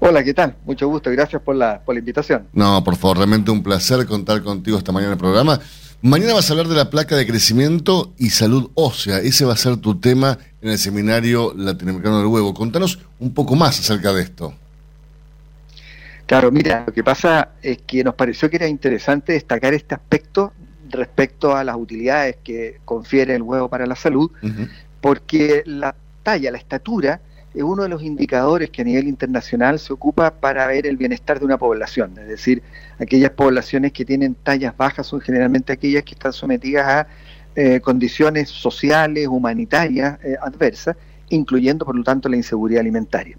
Hola, 0.00 0.24
¿qué 0.24 0.34
tal? 0.34 0.56
Mucho 0.64 0.88
gusto, 0.88 1.08
gracias 1.12 1.40
por 1.40 1.54
la, 1.54 1.80
por 1.84 1.94
la 1.94 2.00
invitación. 2.00 2.48
No, 2.52 2.82
por 2.82 2.96
favor, 2.96 3.18
realmente 3.18 3.52
un 3.52 3.62
placer 3.62 4.04
contar 4.06 4.42
contigo 4.42 4.76
esta 4.76 4.90
mañana 4.90 5.12
en 5.12 5.18
el 5.18 5.20
programa. 5.20 5.60
Mañana 6.04 6.34
vas 6.34 6.50
a 6.50 6.52
hablar 6.52 6.68
de 6.68 6.74
la 6.74 6.90
placa 6.90 7.16
de 7.16 7.26
crecimiento 7.26 8.12
y 8.18 8.28
salud 8.28 8.70
ósea. 8.74 9.20
Ese 9.20 9.46
va 9.46 9.54
a 9.54 9.56
ser 9.56 9.78
tu 9.78 9.98
tema 9.98 10.36
en 10.60 10.68
el 10.68 10.76
seminario 10.76 11.54
latinoamericano 11.56 12.18
del 12.18 12.26
huevo. 12.26 12.52
Contanos 12.52 12.98
un 13.20 13.32
poco 13.32 13.54
más 13.54 13.80
acerca 13.80 14.12
de 14.12 14.20
esto. 14.20 14.52
Claro, 16.26 16.52
mira, 16.52 16.84
lo 16.86 16.92
que 16.92 17.02
pasa 17.02 17.52
es 17.62 17.78
que 17.86 18.04
nos 18.04 18.16
pareció 18.16 18.50
que 18.50 18.56
era 18.56 18.68
interesante 18.68 19.32
destacar 19.32 19.72
este 19.72 19.94
aspecto 19.94 20.52
respecto 20.90 21.56
a 21.56 21.64
las 21.64 21.76
utilidades 21.76 22.36
que 22.44 22.80
confiere 22.84 23.34
el 23.34 23.40
huevo 23.40 23.70
para 23.70 23.86
la 23.86 23.96
salud, 23.96 24.30
porque 25.00 25.62
la 25.64 25.94
talla, 26.22 26.50
la 26.50 26.58
estatura, 26.58 27.22
es 27.54 27.62
uno 27.62 27.84
de 27.84 27.88
los 27.88 28.02
indicadores 28.02 28.70
que 28.70 28.82
a 28.82 28.84
nivel 28.84 29.06
internacional 29.06 29.78
se 29.78 29.92
ocupa 29.92 30.32
para 30.32 30.66
ver 30.66 30.86
el 30.86 30.96
bienestar 30.96 31.38
de 31.38 31.44
una 31.44 31.56
población. 31.56 32.14
Es 32.18 32.26
decir, 32.26 32.62
aquellas 32.98 33.30
poblaciones 33.30 33.92
que 33.92 34.04
tienen 34.04 34.34
tallas 34.34 34.76
bajas 34.76 35.06
son 35.06 35.20
generalmente 35.20 35.72
aquellas 35.72 36.02
que 36.02 36.14
están 36.14 36.32
sometidas 36.32 36.86
a 36.86 37.06
eh, 37.54 37.80
condiciones 37.80 38.48
sociales, 38.48 39.28
humanitarias 39.28 40.18
eh, 40.24 40.34
adversas, 40.42 40.96
incluyendo 41.28 41.84
por 41.86 41.94
lo 41.94 42.02
tanto 42.02 42.28
la 42.28 42.36
inseguridad 42.36 42.80
alimentaria. 42.80 43.36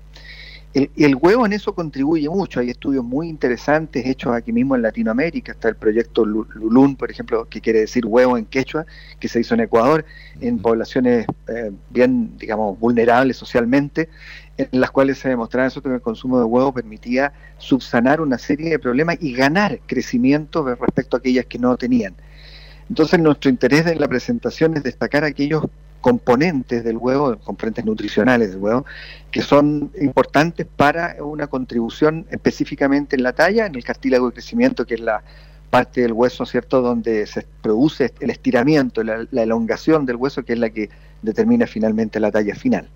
El, 0.75 0.91
el, 0.97 1.15
huevo 1.15 1.45
en 1.45 1.53
eso 1.53 1.73
contribuye 1.73 2.27
mucho. 2.27 2.59
Hay 2.59 2.69
estudios 2.69 3.01
muy 3.01 3.29
interesantes 3.29 4.05
hechos 4.05 4.35
aquí 4.35 4.51
mismo 4.51 4.75
en 4.75 4.81
Latinoamérica. 4.81 5.53
Está 5.53 5.69
el 5.69 5.77
proyecto 5.77 6.25
Lulun, 6.25 6.97
por 6.97 7.09
ejemplo, 7.09 7.45
que 7.45 7.61
quiere 7.61 7.79
decir 7.79 8.05
huevo 8.05 8.37
en 8.37 8.45
quechua, 8.45 8.85
que 9.17 9.29
se 9.29 9.39
hizo 9.39 9.53
en 9.53 9.61
Ecuador, 9.61 10.03
en 10.41 10.59
poblaciones 10.59 11.27
eh, 11.47 11.71
bien, 11.89 12.37
digamos, 12.37 12.77
vulnerables 12.77 13.37
socialmente, 13.37 14.09
en 14.57 14.67
las 14.81 14.91
cuales 14.91 15.17
se 15.17 15.29
demostraba 15.29 15.65
eso 15.65 15.81
que 15.81 15.87
el 15.87 16.01
consumo 16.01 16.39
de 16.39 16.43
huevo 16.43 16.73
permitía 16.73 17.31
subsanar 17.57 18.19
una 18.19 18.37
serie 18.37 18.69
de 18.69 18.77
problemas 18.77 19.15
y 19.21 19.31
ganar 19.31 19.79
crecimiento 19.85 20.75
respecto 20.75 21.15
a 21.15 21.19
aquellas 21.19 21.45
que 21.45 21.57
no 21.57 21.77
tenían. 21.77 22.15
Entonces, 22.89 23.17
nuestro 23.21 23.49
interés 23.49 23.87
en 23.87 24.01
la 24.01 24.09
presentación 24.09 24.75
es 24.75 24.83
destacar 24.83 25.23
aquellos 25.23 25.63
componentes 26.05 26.83
del 26.83 26.97
huevo, 26.97 27.35
componentes 27.39 27.83
nutricionales 27.83 28.51
del 28.51 28.59
huevo, 28.59 28.85
que 29.31 29.41
son 29.41 29.89
importantes 29.99 30.67
para 30.67 31.15
una 31.19 31.47
contribución 31.47 32.27
específicamente 32.29 33.15
en 33.15 33.23
la 33.23 33.33
talla, 33.33 33.65
en 33.65 33.73
el 33.73 33.83
cartílago 33.83 34.27
de 34.27 34.33
crecimiento, 34.33 34.85
que 34.85 34.93
es 34.93 34.99
la 34.99 35.23
parte 35.71 36.01
del 36.01 36.13
hueso, 36.13 36.45
¿cierto?, 36.45 36.83
donde 36.83 37.25
se 37.25 37.47
produce 37.59 38.13
el 38.19 38.29
estiramiento, 38.29 39.03
la, 39.03 39.25
elongación 39.31 40.05
del 40.05 40.17
hueso, 40.17 40.45
que 40.45 40.53
es 40.53 40.59
la 40.59 40.69
que 40.69 40.91
determina 41.23 41.65
finalmente 41.65 42.19
la 42.19 42.31
talla 42.31 42.53
final. 42.53 42.87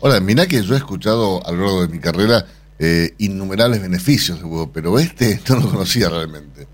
Ahora, 0.00 0.18
mira 0.20 0.46
que 0.46 0.62
yo 0.62 0.72
he 0.72 0.78
escuchado 0.78 1.46
a 1.46 1.52
lo 1.52 1.58
largo 1.58 1.82
de 1.82 1.88
mi 1.88 1.98
carrera 1.98 2.46
eh, 2.78 3.10
innumerables 3.18 3.82
beneficios 3.82 4.38
del 4.38 4.46
huevo, 4.46 4.70
pero 4.72 4.98
este 4.98 5.38
no 5.50 5.56
lo 5.56 5.68
conocía 5.68 6.08
realmente. 6.08 6.66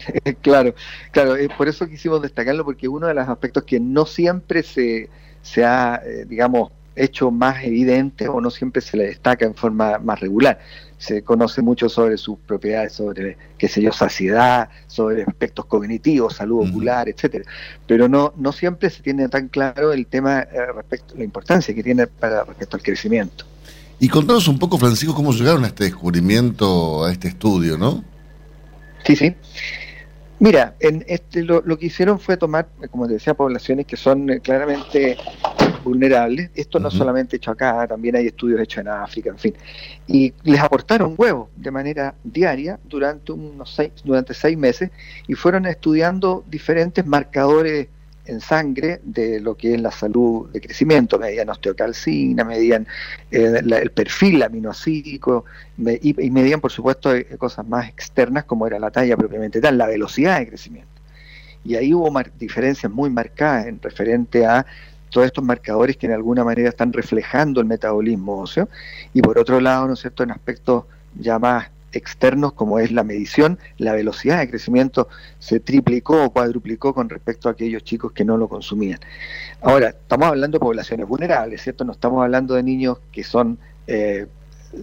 claro, 0.42 0.74
claro, 1.12 1.36
es 1.36 1.48
por 1.48 1.66
eso 1.66 1.88
quisimos 1.88 2.20
destacarlo, 2.20 2.62
porque 2.62 2.88
uno 2.88 3.06
de 3.06 3.14
los 3.14 3.26
aspectos 3.26 3.64
que 3.64 3.80
no 3.80 4.04
siempre 4.04 4.62
se, 4.62 5.08
se 5.42 5.64
ha, 5.64 6.00
eh, 6.04 6.24
digamos, 6.28 6.70
hecho 6.96 7.30
más 7.30 7.64
evidente 7.64 8.28
o 8.28 8.40
no 8.40 8.50
siempre 8.50 8.82
se 8.82 8.96
le 8.96 9.06
destaca 9.06 9.46
en 9.46 9.54
forma 9.54 9.98
más 9.98 10.20
regular. 10.20 10.58
Se 10.98 11.22
conoce 11.22 11.62
mucho 11.62 11.88
sobre 11.88 12.18
sus 12.18 12.38
propiedades, 12.38 12.92
sobre, 12.92 13.38
qué 13.56 13.68
sé 13.68 13.80
yo, 13.80 13.90
saciedad, 13.90 14.68
sobre 14.86 15.22
aspectos 15.22 15.64
cognitivos, 15.64 16.34
salud 16.34 16.68
ocular, 16.68 17.08
etcétera. 17.08 17.44
Pero 17.86 18.06
no, 18.08 18.34
no 18.36 18.52
siempre 18.52 18.90
se 18.90 19.02
tiene 19.02 19.28
tan 19.28 19.48
claro 19.48 19.92
el 19.92 20.06
tema 20.06 20.40
eh, 20.40 20.72
respecto 20.74 21.14
la 21.16 21.24
importancia 21.24 21.74
que 21.74 21.82
tiene 21.82 22.06
para 22.06 22.44
respecto 22.44 22.76
al 22.76 22.82
crecimiento. 22.82 23.46
Y 23.98 24.08
contanos 24.08 24.48
un 24.48 24.58
poco, 24.58 24.78
Francisco, 24.78 25.14
cómo 25.14 25.32
llegaron 25.32 25.64
a 25.64 25.68
este 25.68 25.84
descubrimiento, 25.84 27.04
a 27.04 27.12
este 27.12 27.28
estudio, 27.28 27.78
¿no? 27.78 28.02
Sí, 29.04 29.16
sí. 29.16 29.34
Mira, 30.40 30.74
en 30.80 31.04
este, 31.06 31.42
lo, 31.42 31.62
que 31.62 31.84
hicieron 31.84 32.18
fue 32.18 32.38
tomar, 32.38 32.66
como 32.90 33.06
te 33.06 33.12
decía, 33.12 33.34
poblaciones 33.34 33.84
que 33.84 33.98
son 33.98 34.30
eh, 34.30 34.40
claramente 34.40 35.18
vulnerables, 35.84 36.50
esto 36.54 36.80
no 36.80 36.90
solamente 36.90 37.36
hecho 37.36 37.50
acá, 37.50 37.86
también 37.86 38.16
hay 38.16 38.28
estudios 38.28 38.58
hechos 38.58 38.80
en 38.80 38.88
África, 38.88 39.28
en 39.28 39.38
fin, 39.38 39.54
y 40.06 40.32
les 40.44 40.58
aportaron 40.58 41.14
huevos 41.18 41.50
de 41.56 41.70
manera 41.70 42.14
diaria 42.24 42.80
durante 42.84 43.32
unos 43.32 43.74
seis, 43.74 43.92
durante 44.02 44.32
seis 44.32 44.56
meses 44.56 44.90
y 45.28 45.34
fueron 45.34 45.66
estudiando 45.66 46.42
diferentes 46.48 47.04
marcadores 47.04 47.88
en 48.30 48.40
sangre 48.40 49.00
de 49.02 49.40
lo 49.40 49.56
que 49.56 49.74
es 49.74 49.80
la 49.80 49.90
salud 49.90 50.48
de 50.50 50.60
crecimiento, 50.60 51.18
medían 51.18 51.48
osteocalcina, 51.48 52.44
medían 52.44 52.86
eh, 53.30 53.60
el 53.62 53.90
perfil 53.90 54.42
aminoácido 54.42 55.44
y, 55.76 56.30
medían, 56.30 56.60
por 56.60 56.70
supuesto, 56.70 57.14
eh, 57.14 57.26
cosas 57.38 57.66
más 57.66 57.88
externas 57.88 58.44
como 58.44 58.66
era 58.66 58.78
la 58.78 58.90
talla 58.90 59.16
propiamente 59.16 59.60
tal, 59.60 59.78
la 59.78 59.86
velocidad 59.86 60.38
de 60.38 60.48
crecimiento. 60.48 60.90
Y 61.64 61.74
ahí 61.74 61.92
hubo 61.92 62.10
diferencias 62.38 62.90
muy 62.90 63.10
marcadas 63.10 63.66
en 63.66 63.80
referente 63.82 64.46
a 64.46 64.64
todos 65.10 65.26
estos 65.26 65.44
marcadores 65.44 65.96
que 65.96 66.06
en 66.06 66.12
alguna 66.12 66.44
manera 66.44 66.68
están 66.68 66.92
reflejando 66.92 67.60
el 67.60 67.66
metabolismo 67.66 68.40
óseo 68.40 68.68
y 69.12 69.20
por 69.20 69.38
otro 69.38 69.60
lado, 69.60 69.88
¿no 69.88 69.94
es 69.94 70.00
cierto?, 70.00 70.22
en 70.22 70.30
aspectos 70.30 70.84
ya 71.18 71.38
más 71.38 71.68
externos 71.92 72.52
como 72.52 72.78
es 72.78 72.92
la 72.92 73.04
medición, 73.04 73.58
la 73.78 73.92
velocidad 73.92 74.38
de 74.38 74.48
crecimiento 74.48 75.08
se 75.38 75.60
triplicó 75.60 76.24
o 76.24 76.30
cuadruplicó 76.30 76.94
con 76.94 77.08
respecto 77.08 77.48
a 77.48 77.52
aquellos 77.52 77.84
chicos 77.84 78.12
que 78.12 78.24
no 78.24 78.36
lo 78.36 78.48
consumían. 78.48 79.00
Ahora, 79.60 79.88
estamos 79.88 80.28
hablando 80.28 80.56
de 80.56 80.60
poblaciones 80.60 81.06
vulnerables, 81.06 81.62
¿cierto? 81.62 81.84
No 81.84 81.92
estamos 81.92 82.22
hablando 82.22 82.54
de 82.54 82.62
niños 82.62 82.98
que 83.12 83.24
son 83.24 83.58
eh, 83.86 84.26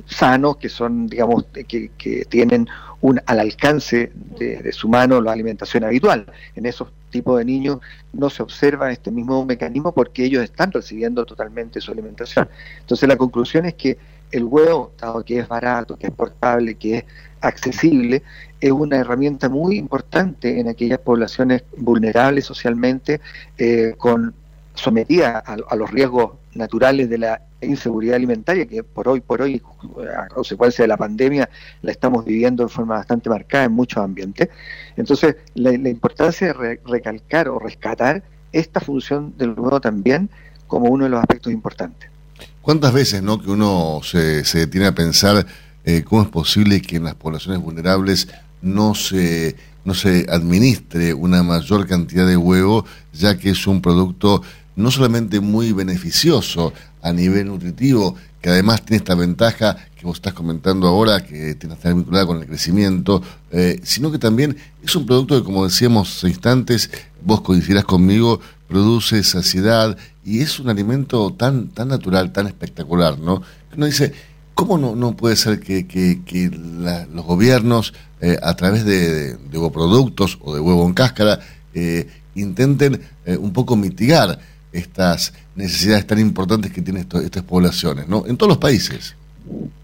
sanos, 0.06 0.58
que 0.58 0.70
son, 0.70 1.08
digamos, 1.08 1.46
que, 1.67 1.89
que 1.98 2.26
tienen 2.26 2.67
un, 3.02 3.22
al 3.26 3.39
alcance 3.39 4.12
de, 4.13 4.72
su 4.72 4.88
mano 4.89 5.22
la 5.22 5.32
alimentación 5.32 5.84
habitual. 5.84 6.26
En 6.56 6.65
esos 6.65 6.89
tipos 7.10 7.38
de 7.38 7.46
niños 7.46 7.80
no 8.13 8.30
se 8.30 8.43
observa 8.43 8.91
este 8.91 9.12
mismo 9.12 9.46
mecanismo 9.46 9.93
porque 9.93 10.26
ellos 10.26 10.43
están 10.43 10.72
recibiendo 10.72 11.26
totalmente 11.26 11.80
su 11.82 11.91
alimentación. 11.91 12.50
Entonces 12.80 13.08
la 13.08 13.17
conclusión 13.17 13.65
es 13.65 13.76
que 13.76 13.98
el 14.32 14.44
huevo, 14.44 14.92
dado 15.00 15.24
que 15.24 15.40
es 15.40 15.48
barato, 15.48 15.98
que 15.98 16.08
es 16.08 16.13
portable, 16.13 16.76
que 16.76 16.98
es 16.98 17.06
accesible, 17.42 18.24
es 18.60 18.72
una 18.72 18.98
herramienta 18.98 19.50
muy 19.50 19.78
importante 19.78 20.60
en 20.60 20.68
aquellas 20.68 21.00
poblaciones 21.00 21.63
vulnerables 21.78 22.46
socialmente, 22.46 23.22
eh, 23.58 23.94
con 23.98 24.34
sometida 24.74 25.40
a, 25.40 25.76
los 25.76 25.90
riesgos 25.90 26.34
naturales 26.54 27.10
de 27.10 27.18
la 27.18 27.42
inseguridad 27.62 28.16
alimentaria, 28.16 28.68
que 28.68 28.84
por 28.84 29.08
hoy, 29.08 29.22
por 29.22 29.42
hoy, 29.42 29.62
a 30.16 30.28
consecuencia 30.28 30.84
de 30.84 30.88
la 30.88 30.98
pandemia, 30.98 31.50
la 31.82 31.92
estamos 31.92 32.24
viviendo 32.24 32.63
de 32.63 32.70
forma 32.70 32.96
bastante 32.96 33.30
marcada 33.30 33.66
en 33.66 33.72
muchos 33.72 34.04
ambientes. 34.04 34.50
Entonces, 34.96 35.36
la, 35.56 35.72
importancia 35.74 36.54
de 36.54 36.80
recalcar 36.86 37.50
o 37.50 37.58
rescatar 37.58 38.24
esta 38.52 38.80
función 38.80 39.34
del 39.38 39.52
huevo 39.52 39.82
también 39.82 40.30
como 40.68 40.90
uno 40.90 41.06
de 41.06 41.10
los 41.10 41.20
aspectos 41.20 41.52
importantes. 41.52 42.10
¿Cuántas 42.68 42.92
veces 42.92 43.24
no 43.24 43.42
que 43.42 43.50
uno 43.50 44.02
se, 44.04 44.44
se 44.44 44.60
detiene 44.60 44.88
a 44.88 44.94
pensar 44.94 45.48
eh, 45.86 46.04
cómo 46.04 46.24
es 46.24 46.28
posible 46.28 46.82
que 46.82 46.98
en 46.98 47.06
las 47.06 47.16
poblaciones 47.16 47.62
vulnerables 47.62 48.28
no 48.62 48.94
se, 48.94 49.56
no 49.86 49.94
se 49.94 50.26
administre 50.30 51.14
una 51.14 51.44
mayor 51.44 51.88
cantidad 51.88 52.28
de 52.28 52.36
huevo, 52.36 52.84
ya 53.14 53.38
que 53.38 53.52
es 53.52 53.68
un 53.68 53.82
producto 53.82 54.42
no 54.76 54.92
solamente 54.92 55.40
muy 55.40 55.72
beneficioso 55.72 56.74
a 57.02 57.14
nivel 57.14 57.48
nutritivo, 57.48 58.18
que 58.42 58.50
además 58.50 58.84
tiene 58.84 58.98
esta 58.98 59.16
ventaja 59.16 59.78
que 59.96 60.06
vos 60.06 60.18
estás 60.18 60.34
comentando 60.34 60.90
ahora, 60.90 61.24
que 61.24 61.56
tiene 61.56 61.76
que 61.76 61.80
estar 61.80 61.94
vinculada 61.94 62.26
con 62.26 62.42
el 62.42 62.48
crecimiento, 62.48 63.24
eh, 63.50 63.80
sino 63.82 64.12
que 64.12 64.20
también 64.20 64.58
es 64.84 64.94
un 64.94 65.06
producto 65.06 65.38
que, 65.38 65.46
como 65.46 65.64
decíamos 65.64 66.18
hace 66.18 66.28
instantes, 66.28 66.92
vos 67.22 67.40
coincidirás 67.40 67.86
conmigo, 67.86 68.42
produce 68.68 69.24
saciedad 69.24 69.98
y 70.28 70.42
es 70.42 70.60
un 70.60 70.68
alimento 70.68 71.32
tan, 71.32 71.70
tan 71.70 71.88
natural, 71.88 72.34
tan 72.34 72.48
espectacular, 72.48 73.18
¿no? 73.18 73.42
Uno 73.74 73.86
dice, 73.86 74.12
¿cómo 74.54 74.78
no, 74.78 74.94
no 74.94 75.16
puede 75.16 75.38
ser 75.38 75.62
que, 75.62 75.88
que, 75.88 76.50
los 77.13 77.26
gobiernos, 77.26 77.94
eh, 78.20 78.38
a 78.44 78.54
través 78.58 78.84
de, 78.84 79.38
de, 79.38 79.70
productos 79.72 80.38
o 80.42 80.54
de 80.54 80.60
huevo 80.60 80.86
en 80.86 80.94
cáscara, 80.94 81.40
eh, 81.74 82.10
intenten 82.36 83.00
eh, 83.26 83.38
un 83.38 83.54
poco 83.54 83.78
mitigar 83.78 84.38
estas 84.74 85.32
necesidades 85.56 86.06
tan 86.06 86.20
importantes 86.20 86.74
que 86.74 86.82
tienen 86.82 87.08
estas 87.24 87.44
poblaciones, 87.44 88.10
¿no? 88.10 88.26
En 88.28 88.36
todos 88.36 88.50
los 88.50 88.58
países. 88.58 89.16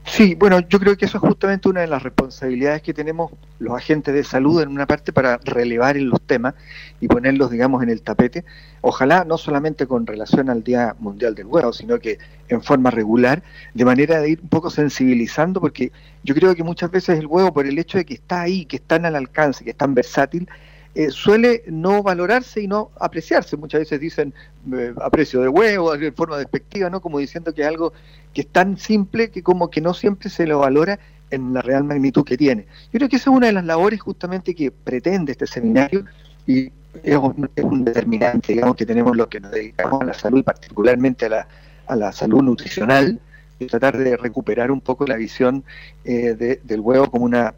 Sí, 0.05 0.35
bueno, 0.35 0.59
yo 0.59 0.79
creo 0.79 0.97
que 0.97 1.05
eso 1.05 1.17
es 1.17 1.21
justamente 1.21 1.69
una 1.69 1.81
de 1.81 1.87
las 1.87 2.03
responsabilidades 2.03 2.81
que 2.81 2.93
tenemos 2.93 3.31
los 3.57 3.75
agentes 3.75 4.13
de 4.13 4.23
salud 4.23 4.61
en 4.61 4.69
una 4.69 4.85
parte 4.85 5.11
para 5.13 5.37
relevar 5.37 5.97
en 5.97 6.09
los 6.09 6.21
temas 6.21 6.53
y 6.99 7.07
ponerlos, 7.07 7.49
digamos, 7.49 7.81
en 7.81 7.89
el 7.89 8.01
tapete. 8.01 8.43
Ojalá 8.81 9.23
no 9.23 9.37
solamente 9.37 9.87
con 9.87 10.05
relación 10.05 10.49
al 10.49 10.63
Día 10.63 10.95
Mundial 10.99 11.33
del 11.35 11.47
Huevo, 11.47 11.73
sino 11.73 11.99
que 11.99 12.19
en 12.49 12.61
forma 12.61 12.91
regular, 12.91 13.41
de 13.73 13.85
manera 13.85 14.19
de 14.19 14.31
ir 14.31 14.39
un 14.41 14.49
poco 14.49 14.69
sensibilizando, 14.69 15.59
porque 15.61 15.91
yo 16.23 16.35
creo 16.35 16.53
que 16.53 16.63
muchas 16.63 16.91
veces 16.91 17.17
el 17.17 17.25
huevo, 17.25 17.53
por 17.53 17.65
el 17.65 17.79
hecho 17.79 17.97
de 17.97 18.05
que 18.05 18.13
está 18.13 18.41
ahí, 18.41 18.65
que 18.65 18.75
está 18.75 18.97
al 18.97 19.15
alcance, 19.15 19.63
que 19.63 19.71
es 19.71 19.77
tan 19.77 19.95
versátil, 19.95 20.47
eh, 20.95 21.09
suele 21.09 21.63
no 21.67 22.03
valorarse 22.03 22.61
y 22.61 22.67
no 22.67 22.91
apreciarse. 22.99 23.57
Muchas 23.57 23.81
veces 23.81 23.99
dicen 23.99 24.33
eh, 24.73 24.93
aprecio 25.01 25.41
de 25.41 25.47
huevo, 25.47 25.97
de 25.97 26.11
forma 26.11 26.37
despectiva, 26.37 26.89
¿no? 26.89 27.01
Como 27.01 27.19
diciendo 27.19 27.53
que 27.53 27.61
es 27.61 27.67
algo 27.67 27.93
que 28.33 28.41
es 28.41 28.47
tan 28.47 28.77
simple 28.77 29.31
que 29.31 29.41
como 29.41 29.69
que 29.69 29.81
no 29.81 29.93
siempre 29.93 30.29
se 30.29 30.45
lo 30.45 30.59
valora 30.59 30.99
en 31.31 31.53
la 31.53 31.61
real 31.61 31.83
magnitud 31.83 32.23
que 32.23 32.37
tiene. 32.37 32.67
Yo 32.91 32.99
creo 32.99 33.09
que 33.09 33.15
esa 33.15 33.31
es 33.31 33.35
una 33.35 33.47
de 33.47 33.53
las 33.53 33.65
labores 33.65 34.01
justamente 34.01 34.53
que 34.53 34.69
pretende 34.69 35.31
este 35.31 35.47
seminario 35.47 36.05
y 36.45 36.71
es 37.01 37.17
un, 37.17 37.83
determinante, 37.83 38.53
digamos, 38.53 38.75
que 38.75 38.85
tenemos 38.85 39.17
los 39.17 39.27
que 39.27 39.39
nos 39.39 39.51
dedicamos 39.51 40.01
a 40.01 40.05
la 40.05 40.13
salud, 40.13 40.43
particularmente 40.43 41.25
a 41.25 41.29
la, 41.29 41.47
a 41.87 41.95
la 41.95 42.11
salud 42.11 42.43
nutricional, 42.43 43.19
y 43.57 43.65
tratar 43.65 43.97
de 43.97 44.15
recuperar 44.17 44.71
un 44.71 44.81
poco 44.81 45.07
la 45.07 45.15
visión 45.15 45.63
eh, 46.05 46.59
del 46.63 46.79
huevo 46.79 47.09
como 47.09 47.25
una 47.25 47.55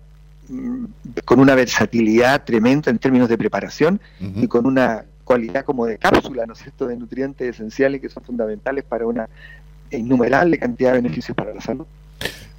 con 1.25 1.39
una 1.39 1.55
versatilidad 1.55 2.43
tremenda 2.43 2.91
en 2.91 2.99
términos 2.99 3.29
de 3.29 3.37
preparación 3.37 3.99
y 4.19 4.47
con 4.47 4.65
una 4.65 5.05
cualidad 5.23 5.65
como 5.65 5.85
de 5.85 5.97
cápsula, 5.97 6.45
¿no 6.45 6.53
es 6.53 6.59
cierto?, 6.59 6.87
de 6.87 6.95
nutrientes 6.95 7.55
esenciales 7.55 7.99
que 7.99 8.09
son 8.09 8.23
fundamentales 8.23 8.83
para 8.83 9.05
una 9.05 9.27
innumerable 9.91 10.57
cantidad 10.57 10.91
de 10.91 11.01
beneficios 11.01 11.35
para 11.35 11.53
la 11.53 11.61
salud. 11.61 11.85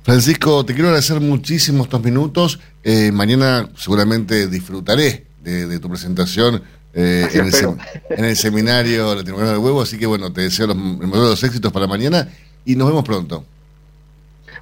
Francisco, 0.02 0.64
te 0.64 0.72
quiero 0.72 0.88
agradecer 0.88 1.20
muchísimo 1.20 1.84
estos 1.84 2.02
minutos. 2.02 2.60
Eh, 2.84 3.10
mañana 3.12 3.68
seguramente 3.76 4.46
disfrutaré 4.46 5.26
de, 5.42 5.78
tu 5.78 5.88
presentación 5.88 6.62
eh, 6.92 7.28
en, 7.32 8.24
el, 8.24 8.36
seminario 8.36 9.14
Latinoamericano 9.14 9.50
del 9.50 9.58
Huevo, 9.58 9.82
así 9.82 9.98
que 9.98 10.06
bueno, 10.06 10.32
te 10.32 10.42
deseo 10.42 10.66
los, 10.66 10.76
los 10.76 11.42
éxitos 11.42 11.72
para 11.72 11.86
mañana 11.86 12.28
y 12.64 12.76
nos 12.76 12.88
vemos 12.88 13.04
pronto. 13.04 13.44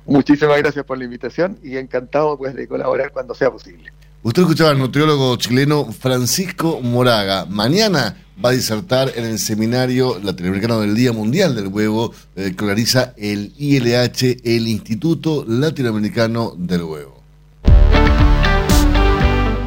Muchísimas 0.06 0.58
gracias 0.58 0.84
por 0.84 0.98
la 0.98 1.04
invitación 1.04 1.58
y 1.62 1.76
encantado 1.76 2.36
pues 2.36 2.54
de 2.54 2.68
colaborar 2.68 3.12
cuando 3.12 3.34
sea 3.34 3.50
posible. 3.50 3.92
Usted 4.22 4.42
escuchaba 4.42 4.70
al 4.70 4.78
nutriólogo 4.78 5.36
chileno 5.36 5.92
Francisco 5.92 6.80
Moraga. 6.80 7.44
Mañana 7.44 8.16
va 8.42 8.50
a 8.50 8.52
disertar 8.52 9.12
en 9.16 9.24
el 9.24 9.38
seminario 9.38 10.18
latinoamericano 10.22 10.80
del 10.80 10.94
Día 10.94 11.12
Mundial 11.12 11.54
del 11.54 11.68
Huevo 11.68 12.12
eh, 12.34 12.54
que 12.56 12.64
organiza 12.64 13.12
el 13.16 13.52
ILH, 13.58 14.40
el 14.44 14.66
Instituto 14.66 15.44
Latinoamericano 15.46 16.54
del 16.56 16.84
Huevo. 16.84 17.22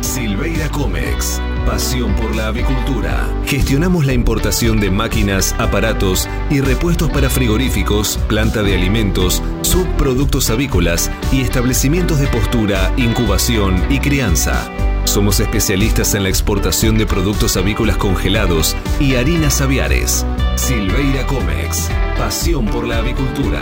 Silveira 0.02 0.70
Comex, 0.72 1.40
pasión 1.66 2.16
por 2.16 2.36
la 2.36 2.48
avicultura. 2.48 3.28
Gestionamos 3.46 4.06
la 4.06 4.14
importación 4.14 4.80
de 4.80 4.90
máquinas, 4.90 5.54
aparatos 5.60 6.28
y 6.50 6.62
repuestos 6.62 7.12
para 7.12 7.30
frigoríficos, 7.30 8.18
planta 8.28 8.64
de 8.64 8.74
alimentos, 8.74 9.44
subproductos 9.78 10.50
avícolas 10.50 11.12
y 11.32 11.42
establecimientos 11.42 12.20
de 12.20 12.26
postura, 12.26 12.92
incubación 12.98 13.80
y 13.92 14.00
crianza. 14.00 14.68
Somos 15.04 15.40
especialistas 15.40 16.16
en 16.16 16.24
la 16.24 16.30
exportación 16.30 16.98
de 16.98 17.06
productos 17.06 17.58
avícolas 17.58 17.98
congelados 17.98 18.76
y 19.00 19.18
harinas 19.18 19.62
aviares. 19.62 20.26
Silveira 20.56 21.28
Comex, 21.28 21.92
pasión 22.18 22.66
por 22.66 22.88
la 22.88 22.98
avicultura. 22.98 23.62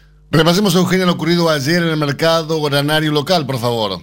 Repasemos, 0.31 0.73
Eugenia, 0.75 1.05
lo 1.05 1.11
ocurrido 1.11 1.49
ayer 1.49 1.83
en 1.83 1.89
el 1.89 1.97
mercado 1.97 2.61
granario 2.61 3.11
local, 3.11 3.45
por 3.45 3.59
favor. 3.59 4.01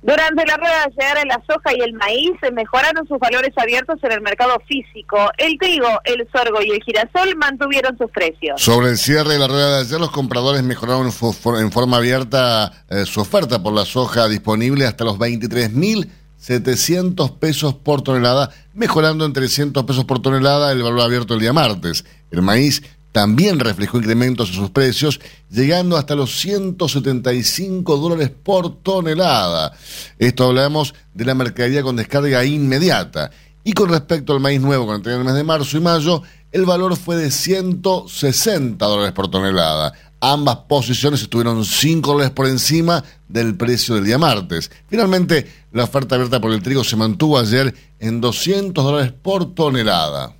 Durante 0.00 0.46
la 0.46 0.56
rueda 0.56 0.86
de 0.86 0.94
ayer, 1.04 1.26
la 1.26 1.38
soja 1.46 1.74
y 1.76 1.82
el 1.82 1.92
maíz 1.94 2.32
mejoraron 2.54 3.06
sus 3.06 3.18
valores 3.18 3.52
abiertos 3.56 3.98
en 4.02 4.12
el 4.12 4.22
mercado 4.22 4.56
físico. 4.66 5.18
El 5.36 5.58
trigo, 5.58 6.00
el 6.04 6.26
sorgo 6.30 6.62
y 6.62 6.70
el 6.70 6.82
girasol 6.82 7.36
mantuvieron 7.36 7.98
sus 7.98 8.10
precios. 8.10 8.58
Sobre 8.60 8.88
el 8.88 8.96
cierre 8.96 9.34
de 9.34 9.38
la 9.38 9.48
rueda 9.48 9.76
de 9.76 9.82
ayer, 9.82 10.00
los 10.00 10.10
compradores 10.10 10.62
mejoraron 10.62 11.06
en 11.06 11.72
forma 11.72 11.98
abierta 11.98 12.72
eh, 12.88 13.04
su 13.04 13.20
oferta 13.20 13.62
por 13.62 13.74
la 13.74 13.84
soja 13.84 14.28
disponible 14.28 14.86
hasta 14.86 15.04
los 15.04 15.18
23.700 15.18 17.38
pesos 17.38 17.74
por 17.74 18.00
tonelada, 18.00 18.48
mejorando 18.72 19.26
en 19.26 19.34
300 19.34 19.84
pesos 19.84 20.06
por 20.06 20.22
tonelada 20.22 20.72
el 20.72 20.82
valor 20.82 21.02
abierto 21.02 21.34
el 21.34 21.40
día 21.40 21.52
martes. 21.52 22.06
El 22.30 22.40
maíz 22.40 22.82
también 23.14 23.60
reflejó 23.60 23.98
incrementos 23.98 24.48
en 24.48 24.56
sus 24.56 24.70
precios, 24.70 25.20
llegando 25.48 25.96
hasta 25.96 26.16
los 26.16 26.36
175 26.40 27.96
dólares 27.96 28.32
por 28.42 28.82
tonelada. 28.82 29.72
Esto 30.18 30.48
hablamos 30.48 30.96
de 31.14 31.24
la 31.24 31.36
mercadería 31.36 31.84
con 31.84 31.94
descarga 31.94 32.44
inmediata. 32.44 33.30
Y 33.62 33.72
con 33.72 33.88
respecto 33.90 34.32
al 34.32 34.40
maíz 34.40 34.60
nuevo 34.60 34.86
con 34.86 35.00
el 35.08 35.24
mes 35.24 35.34
de 35.34 35.44
marzo 35.44 35.76
y 35.76 35.80
mayo, 35.80 36.24
el 36.50 36.64
valor 36.64 36.96
fue 36.96 37.14
de 37.14 37.30
160 37.30 38.84
dólares 38.84 39.12
por 39.12 39.30
tonelada. 39.30 39.92
Ambas 40.18 40.56
posiciones 40.68 41.22
estuvieron 41.22 41.64
5 41.64 42.10
dólares 42.10 42.32
por 42.32 42.48
encima 42.48 43.04
del 43.28 43.54
precio 43.54 43.94
del 43.94 44.06
día 44.06 44.18
martes. 44.18 44.72
Finalmente, 44.88 45.48
la 45.70 45.84
oferta 45.84 46.16
abierta 46.16 46.40
por 46.40 46.50
el 46.50 46.64
trigo 46.64 46.82
se 46.82 46.96
mantuvo 46.96 47.38
ayer 47.38 47.72
en 48.00 48.20
200 48.20 48.84
dólares 48.84 49.12
por 49.22 49.54
tonelada. 49.54 50.32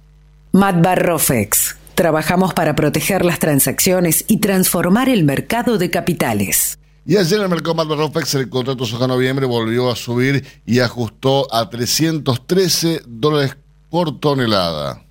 Matt 0.50 0.82
Barrofex 0.82 1.83
Trabajamos 1.94 2.54
para 2.54 2.74
proteger 2.74 3.24
las 3.24 3.38
transacciones 3.38 4.24
y 4.26 4.40
transformar 4.40 5.08
el 5.08 5.22
mercado 5.22 5.78
de 5.78 5.90
capitales. 5.90 6.80
Y 7.06 7.16
ayer 7.18 7.38
en 7.38 7.44
el 7.44 7.50
mercado 7.50 7.96
Rofex 7.96 8.34
el 8.34 8.48
contrato 8.48 8.84
soja 8.84 9.06
noviembre 9.06 9.46
volvió 9.46 9.88
a 9.90 9.96
subir 9.96 10.44
y 10.66 10.80
ajustó 10.80 11.46
a 11.54 11.70
313 11.70 13.02
dólares 13.06 13.56
por 13.90 14.18
tonelada. 14.18 15.04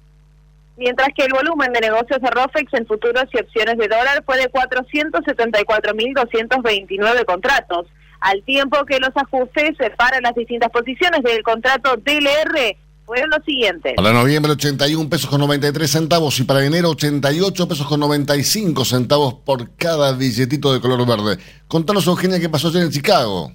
Mientras 0.75 1.07
que 1.15 1.23
el 1.23 1.31
volumen 1.31 1.71
de 1.71 1.79
negocios 1.81 2.19
de 2.19 2.31
Rofex 2.31 2.73
en 2.73 2.85
futuros 2.85 3.25
y 3.31 3.39
opciones 3.39 3.77
de 3.77 3.87
dólar 3.87 4.21
fue 4.25 4.39
de 4.39 4.51
474.229 4.51 7.25
contratos, 7.25 7.87
al 8.19 8.43
tiempo 8.43 8.83
que 8.85 8.99
los 8.99 9.11
ajustes 9.15 9.77
para 9.95 10.19
las 10.19 10.35
distintas 10.35 10.69
posiciones 10.71 11.23
del 11.23 11.43
contrato 11.43 11.95
DLR 11.97 12.75
fueron 13.05 13.29
los 13.29 13.43
siguientes. 13.45 13.93
Para 13.95 14.13
noviembre 14.13 14.51
81 14.53 15.09
pesos 15.09 15.29
con 15.29 15.39
93 15.41 15.89
centavos 15.89 16.39
y 16.39 16.43
para 16.43 16.65
enero 16.65 16.89
88 16.89 17.67
pesos 17.67 17.87
con 17.87 17.99
95 17.99 18.85
centavos 18.85 19.35
por 19.45 19.75
cada 19.75 20.13
billetito 20.13 20.73
de 20.73 20.79
color 20.79 21.05
verde. 21.05 21.41
Contanos, 21.67 22.07
Eugenia, 22.07 22.39
qué 22.39 22.49
pasó 22.49 22.69
ayer 22.69 22.83
en 22.83 22.91
Chicago. 22.91 23.51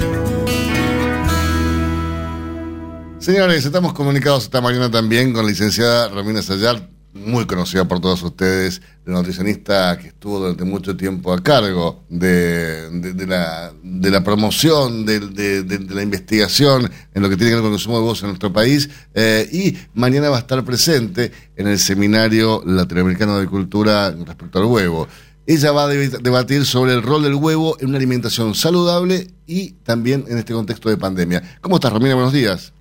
Señores, 3.20 3.66
estamos 3.66 3.92
comunicados 3.94 4.44
esta 4.44 4.62
mañana 4.62 4.90
también 4.90 5.34
con 5.34 5.44
la 5.44 5.50
licenciada 5.50 6.08
Romina 6.08 6.42
Sayar 6.42 6.90
muy 7.14 7.46
conocida 7.46 7.86
por 7.86 8.00
todos 8.00 8.22
ustedes, 8.24 8.82
la 9.06 9.16
nutricionista 9.16 9.98
que 9.98 10.08
estuvo 10.08 10.40
durante 10.40 10.64
mucho 10.64 10.96
tiempo 10.96 11.34
a 11.34 11.42
cargo 11.44 12.04
de, 12.08 12.88
la, 13.28 14.24
promoción, 14.24 15.06
de, 15.06 15.88
la 15.90 16.02
investigación 16.02 16.90
en 17.14 17.22
lo 17.22 17.30
que 17.30 17.36
tiene 17.36 17.52
que 17.52 17.56
ver 17.56 17.64
con 17.64 17.72
el 17.72 17.78
consumo 17.78 17.98
de 17.98 18.02
huevos 18.04 18.22
en 18.22 18.28
nuestro 18.30 18.54
país. 18.54 18.90
Eh, 19.14 19.50
y 19.52 19.78
mañana 19.94 20.30
va 20.30 20.38
a 20.38 20.40
estar 20.40 20.64
presente 20.64 21.32
en 21.56 21.68
el 21.68 21.78
seminario 21.78 22.64
latinoamericano 22.66 23.38
de 23.38 23.48
cultura 23.48 24.12
respecto 24.12 24.60
al 24.60 24.66
huevo. 24.66 25.08
Ella 25.46 25.72
va 25.72 25.86
a 25.86 25.88
debatir 25.88 26.66
sobre 26.66 26.94
el 26.94 27.02
rol 27.02 27.24
del 27.24 27.34
huevo 27.34 27.76
en 27.80 27.90
una 27.90 27.98
alimentación 27.98 28.54
saludable 28.54 29.28
y 29.48 29.72
también 29.84 30.26
en 30.30 30.38
este 30.38 30.54
contexto 30.54 30.90
de 30.90 30.98
pandemia. 30.98 31.58
¿Cómo 31.60 31.78
estás, 31.78 31.92
Romina? 31.92 32.14
Buenos 32.14 32.34
días. 32.34 32.72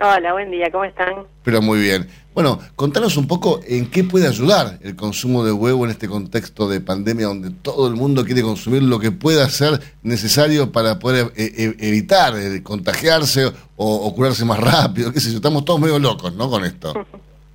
Hola, 0.00 0.32
buen 0.32 0.50
día, 0.50 0.70
¿cómo 0.72 0.84
están? 0.84 1.24
Pero 1.44 1.62
muy 1.62 1.78
bien. 1.78 2.08
Bueno, 2.34 2.58
contanos 2.74 3.16
un 3.16 3.28
poco 3.28 3.60
en 3.64 3.88
qué 3.88 4.02
puede 4.02 4.26
ayudar 4.26 4.78
el 4.82 4.96
consumo 4.96 5.44
de 5.44 5.52
huevo 5.52 5.84
en 5.84 5.92
este 5.92 6.08
contexto 6.08 6.68
de 6.68 6.80
pandemia 6.80 7.26
donde 7.26 7.50
todo 7.62 7.86
el 7.86 7.94
mundo 7.94 8.24
quiere 8.24 8.42
consumir 8.42 8.82
lo 8.82 8.98
que 8.98 9.12
pueda 9.12 9.48
ser 9.48 9.78
necesario 10.02 10.72
para 10.72 10.98
poder 10.98 11.26
eh, 11.36 11.52
eh, 11.56 11.74
evitar 11.78 12.34
eh, 12.36 12.60
contagiarse 12.64 13.52
o, 13.76 14.14
curarse 14.16 14.44
más 14.44 14.58
rápido, 14.58 15.12
qué 15.12 15.20
sé 15.20 15.30
yo, 15.30 15.36
estamos 15.36 15.64
todos 15.64 15.78
medio 15.78 16.00
locos, 16.00 16.34
¿no? 16.34 16.50
Con 16.50 16.64
esto. 16.64 16.92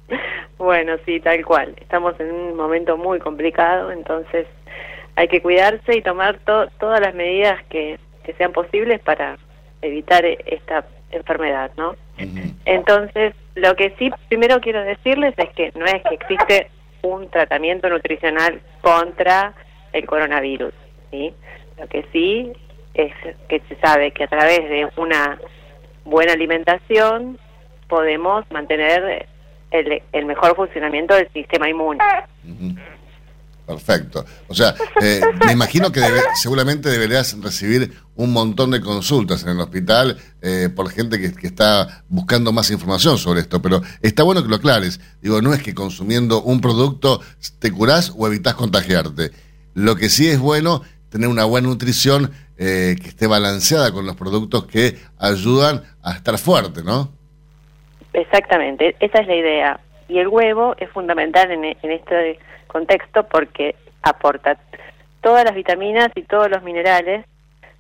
bueno, 0.58 0.94
sí, 1.06 1.20
tal 1.20 1.44
cual. 1.44 1.76
Estamos 1.82 2.18
en 2.22 2.32
un 2.32 2.56
momento 2.56 2.96
muy 2.96 3.20
complicado, 3.20 3.92
entonces 3.92 4.48
hay 5.18 5.28
que 5.28 5.42
cuidarse 5.42 5.98
y 5.98 6.02
tomar 6.02 6.40
todas 6.46 7.02
las 7.02 7.14
medidas 7.14 7.62
que, 7.66 8.00
que 8.24 8.32
sean 8.36 8.54
posibles 8.54 9.02
para 9.02 9.38
evitar 9.82 10.24
esta 10.24 10.86
enfermedad, 11.12 11.72
¿no? 11.76 11.96
Entonces, 12.66 13.34
lo 13.56 13.76
que 13.76 13.94
sí 13.98 14.12
primero 14.28 14.60
quiero 14.62 14.84
decirles 14.84 15.34
es 15.38 15.50
que 15.50 15.72
no 15.76 15.86
es 15.86 16.02
que 16.04 16.16
existe 16.16 16.70
un 17.02 17.30
tratamiento 17.30 17.90
nutricional 17.90 18.62
contra 18.82 19.54
el 19.94 20.06
coronavirus, 20.06 20.74
¿sí? 21.12 21.34
Lo 21.80 21.88
que 21.88 22.06
sí 22.12 22.52
es 22.94 23.14
que 23.48 23.62
se 23.68 23.76
sabe 23.78 24.12
que 24.12 24.26
a 24.26 24.28
través 24.28 24.70
de 24.70 24.88
una 24.98 25.40
buena 26.04 26.34
alimentación 26.34 27.40
podemos 27.88 28.46
mantener 28.52 29.28
el, 29.72 30.02
el 30.12 30.26
mejor 30.26 30.56
funcionamiento 30.56 31.16
del 31.16 31.30
sistema 31.30 31.70
inmune. 31.70 32.00
Perfecto. 33.70 34.26
O 34.48 34.56
sea, 34.56 34.74
eh, 35.00 35.22
me 35.46 35.52
imagino 35.52 35.92
que 35.92 36.02
seguramente 36.34 36.90
deberías 36.90 37.40
recibir 37.40 37.94
un 38.16 38.34
montón 38.34 38.72
de 38.72 38.82
consultas 38.82 39.44
en 39.44 39.50
el 39.50 39.60
hospital 39.60 40.18
eh, 40.42 40.70
por 40.76 40.90
gente 40.90 41.20
que, 41.20 41.46
está 41.46 42.04
buscando 42.08 42.52
más 42.52 42.72
información 42.72 43.20
sobre 43.20 43.42
esto, 43.42 43.62
pero 43.62 43.84
está 44.02 44.24
bueno 44.24 44.42
que 44.42 44.50
lo 44.50 44.56
aclares. 44.56 45.00
Digo, 45.22 45.40
no 45.44 45.54
es 45.54 45.62
que 45.62 45.76
consumiendo 45.76 46.42
un 46.42 46.62
producto 46.62 47.22
te 47.60 47.72
curás 47.72 48.12
o 48.18 48.26
evitas 48.26 48.56
contagiarte. 48.56 49.30
Lo 49.76 49.96
que 49.96 50.10
sí 50.10 50.28
es 50.28 50.40
bueno 50.40 50.82
tener 51.10 51.30
una 51.30 51.46
buena 51.46 51.68
nutrición 51.68 52.32
eh, 52.58 52.96
que 53.00 53.10
esté 53.10 53.28
balanceada 53.28 53.92
con 53.92 54.04
los 54.08 54.16
productos 54.16 54.66
que 54.66 54.98
ayudan 55.20 55.84
a 56.02 56.14
estar 56.14 56.40
fuerte, 56.40 56.82
¿no? 56.82 57.12
Exactamente, 58.14 58.96
esa 59.00 59.20
es 59.20 59.28
la 59.28 59.36
idea 59.36 59.80
Y 60.10 60.20
el 60.20 60.28
huevo 60.28 60.76
es 60.78 60.90
fundamental 60.90 61.52
en, 61.52 61.64
en 61.64 61.92
este 61.92 62.40
contexto 62.68 63.24
porque 63.24 63.76
aporta 64.02 64.58
todas 65.22 65.46
las 65.46 65.56
vitaminas 65.56 66.10
y 66.16 66.24
todos 66.24 66.50
los 66.50 66.64
minerales. 66.64 67.26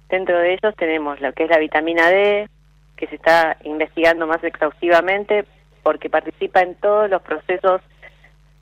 Dentro 0.10 0.38
de 0.40 0.54
ellos 0.54 0.76
tenemos 0.78 1.20
lo 1.22 1.34
que 1.34 1.44
es 1.44 1.50
la 1.50 1.58
vitamina 1.58 2.10
D, 2.10 2.48
que 2.96 3.08
se 3.08 3.16
está 3.16 3.58
investigando 3.64 4.28
más 4.28 4.44
exhaustivamente 4.44 5.46
porque 5.84 6.10
participa 6.10 6.62
en 6.62 6.76
todos 6.76 7.10
los 7.10 7.22
procesos, 7.22 7.82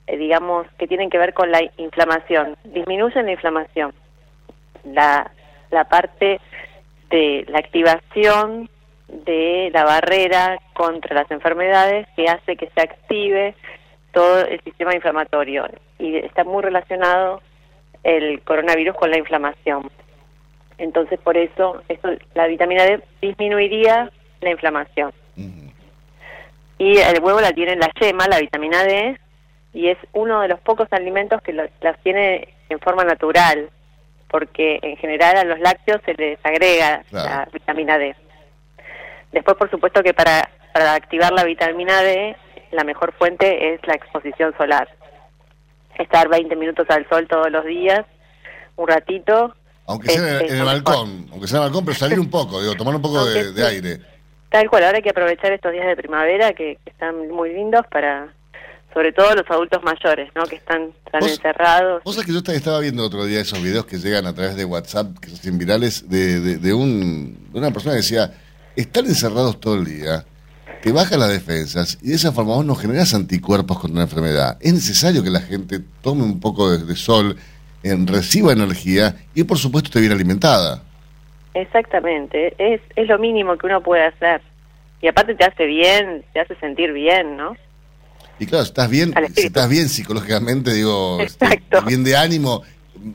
eh, 0.08 0.17
digamos, 0.17 0.67
que 0.77 0.88
tienen 0.88 1.10
que 1.10 1.17
ver 1.17 1.34
con 1.34 1.51
la 1.51 1.62
inflamación. 1.77 2.56
Disminuyen 2.63 3.25
la 3.25 3.32
inflamación. 3.32 3.93
La, 4.86 5.32
la 5.71 5.84
parte 5.86 6.39
de 7.10 7.45
la 7.49 7.60
activación 7.60 8.69
de 9.08 9.70
la 9.74 9.86
barrera 9.86 10.60
contra 10.74 11.15
las 11.15 11.32
enfermedades 11.32 12.08
que 12.15 12.28
hace 12.28 12.56
que 12.56 12.70
se 12.70 12.82
active 12.82 13.56
todo 14.12 14.41
el 14.41 14.62
sistema 14.62 14.93
inflamatorio 14.96 15.67
y 16.00 16.17
está 16.17 16.43
muy 16.43 16.63
relacionado 16.63 17.41
el 18.04 18.41
coronavirus 18.41 18.96
con 18.96 19.12
la 19.12 19.17
inflamación. 19.17 19.89
Entonces, 20.78 21.20
por 21.20 21.38
eso, 21.38 21.82
esto, 21.88 22.10
la 22.36 22.48
vitamina 22.48 22.84
D 22.84 23.02
disminuiría 23.22 24.12
la 24.41 24.50
inflamación. 24.50 25.12
Y 26.80 26.98
el 27.00 27.20
huevo 27.22 27.41
la 27.41 27.52
tiene 27.54 27.74
en 27.74 27.80
la 27.80 27.89
yema, 28.00 28.28
la 28.28 28.39
vitamina 28.39 28.84
D, 28.84 29.17
y 29.74 29.89
es 29.89 29.98
uno 30.13 30.41
de 30.41 30.48
los 30.48 30.60
pocos 30.60 30.88
alimentos 30.91 31.41
que 31.41 31.54
las 31.54 31.98
tiene 32.04 32.50
en 32.70 32.80
forma 32.80 33.04
natural, 33.04 33.70
porque 34.30 34.80
en 34.84 34.98
general 34.98 35.38
a 35.38 35.43
los 35.43 35.60
lácteos 35.60 36.02
se 36.06 36.13
les 36.13 36.39
agrega 36.46 37.04
la 37.12 37.48
vitamina 37.52 37.98
D. 37.98 38.15
Después, 39.32 39.58
por 39.58 39.70
supuesto 39.70 40.02
que 40.02 40.13
para, 40.13 40.50
para 40.74 40.94
activar 40.94 41.32
la 41.32 41.44
vitamina 41.44 42.02
D, 42.02 42.36
la 42.72 42.84
mejor 42.84 43.13
fuente 43.13 43.74
es 43.74 43.82
la 43.86 43.94
exposición 43.94 44.54
solar. 44.58 44.88
Estar 45.98 46.30
20 46.30 46.56
minutos 46.56 46.86
al 46.90 47.08
sol 47.10 47.28
todos 47.28 47.52
los 47.52 47.66
días, 47.66 48.06
un 48.76 48.88
ratito. 48.88 49.56
Aunque 49.88 50.10
sea 50.10 50.42
en, 50.42 50.56
el, 50.56 50.63
balcón, 50.63 51.28
aunque 51.32 51.48
sea 51.48 51.60
en 51.60 51.63
el 51.63 51.70
balcón, 51.70 51.86
pero 51.86 51.98
salir 51.98 52.20
un 52.20 52.30
poco, 52.30 52.62
digo, 52.62 52.76
tomar 52.76 52.96
un 52.96 53.02
poco 53.02 53.26
de, 53.26 53.66
aire. 53.66 54.00
Tal 54.50 54.70
cual, 54.70 54.84
ahora 54.84 54.98
hay 54.98 55.04
que 55.04 55.10
aprovechar 55.10 55.52
estos 55.52 55.72
días 55.72 55.88
de 55.88 55.96
primavera 55.96 56.54
que, 56.54 56.78
están 56.86 57.30
muy 57.30 57.54
lindos 57.54 57.86
para, 57.92 58.28
sobre 58.94 59.13
todo 59.13 59.34
los 59.36 59.50
adultos 59.50 59.82
mayores, 59.84 60.30
¿no? 60.36 60.46
Que 60.46 60.58
están, 60.58 60.92
tan 61.12 61.24
encerrados. 61.24 62.04
Vos 62.04 62.16
sabés 62.16 62.28
que 62.28 62.34
yo 62.34 62.54
estaba 62.54 62.80
viendo 62.80 63.04
otro 63.04 63.26
día 63.26 63.40
esos 63.40 63.62
videos 63.62 63.86
que 63.86 63.98
llegan 63.98 64.26
a 64.26 64.34
través 64.34 64.56
de 64.56 64.66
WhatsApp, 64.66 65.18
que 65.20 65.30
son 65.30 65.58
virales, 65.58 66.10
de, 66.10 66.40
de, 66.42 66.58
de, 66.58 66.74
un, 66.74 67.52
de 67.52 67.60
una 67.60 67.72
persona 67.72 67.94
que 67.94 68.02
decía, 68.02 68.32
están 68.78 69.08
encerrados 69.08 69.60
todo 69.60 69.76
el 69.76 69.86
día, 69.86 70.24
te 70.82 70.92
bajan 70.92 71.20
las 71.20 71.30
defensas 71.30 71.98
y 72.02 72.10
de 72.10 72.16
esa 72.16 72.32
forma 72.32 72.56
vos 72.56 72.66
no 72.66 72.76
generas 72.76 73.13
anticuerpos 73.13 73.80
contra 73.80 73.96
una 73.96 74.04
enfermedad. 74.04 74.58
Es 74.62 74.74
necesario 74.74 75.24
que 75.24 75.30
la 75.30 75.42
gente 75.42 75.80
tome 76.02 76.24
un 76.24 76.40
poco 76.40 76.70
de, 76.70 76.96
sol, 76.96 77.36
en, 77.84 78.08
reciba 78.08 78.54
energía 78.54 79.16
y 79.34 79.44
por 79.44 79.58
supuesto 79.58 79.88
esté 79.88 80.00
bien 80.00 80.12
alimentada. 80.12 80.84
Exactamente, 81.54 82.54
es, 82.60 82.82
es 82.96 83.08
lo 83.08 83.18
mínimo 83.18 83.58
que 83.58 83.66
uno 83.66 83.82
puede 83.82 84.06
hacer. 84.06 84.42
Y 85.02 85.08
aparte 85.08 85.36
te 85.36 85.44
hace 85.44 85.66
bien, 85.66 86.24
te 86.34 86.40
hace 86.40 86.56
sentir 86.56 86.92
bien, 86.92 87.36
¿no? 87.36 87.56
Y 88.40 88.46
claro, 88.46 88.63
si 88.63 88.70
estás 88.70 88.90
bien, 88.90 89.13
si 89.36 89.48
estás 89.48 89.70
bien 89.70 89.90
psicológicamente, 89.90 90.74
digo, 90.74 91.20
este, 91.20 91.63
bien 91.88 92.04
de 92.04 92.16
ánimo, 92.16 92.62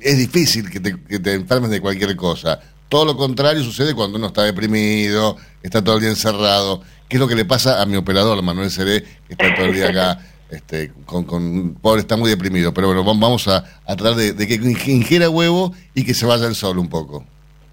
es 0.01 0.19
difícil 0.19 0.69
que 0.69 0.81
te, 0.81 1.01
que 1.05 1.21
te 1.21 1.35
enfermes 1.35 1.71
de 1.71 1.81
cualquier 1.81 2.17
cosa. 2.17 2.61
Todo 2.93 3.07
lo 3.07 3.17
contrario 3.17 3.63
sucede 3.63 3.95
cuando 3.95 4.19
uno 4.19 4.27
está 4.27 4.43
deprimido, 4.43 5.39
está 5.63 5.83
todo 5.83 5.95
el 5.95 6.03
día 6.03 6.11
encerrado, 6.11 6.83
¿Qué 7.09 7.17
es 7.17 7.21
lo 7.21 7.27
que 7.27 7.35
le 7.35 7.47
pasa 7.47 7.81
a 7.81 7.87
mi 7.87 7.97
operador, 7.97 8.43
Manuel 8.43 8.69
Seré, 8.69 9.01
que 9.01 9.33
está 9.33 9.55
todo 9.55 9.65
el 9.65 9.73
día 9.73 9.89
acá, 9.89 10.19
este, 10.51 10.91
con, 11.07 11.25
con 11.25 11.75
pobre, 11.77 12.03
está 12.03 12.19
muy 12.19 12.29
deprimido. 12.29 12.75
Pero 12.75 12.89
bueno, 12.89 13.03
vamos 13.03 13.49
a, 13.49 13.65
tratar 13.87 14.15
de, 14.15 14.37
que 14.47 14.93
ingiera 14.93 15.31
huevo 15.31 15.73
y 15.95 16.05
que 16.05 16.13
se 16.13 16.27
vaya 16.27 16.47
el 16.47 16.55
sol 16.55 16.79
un 16.79 16.91
poco. 16.91 17.25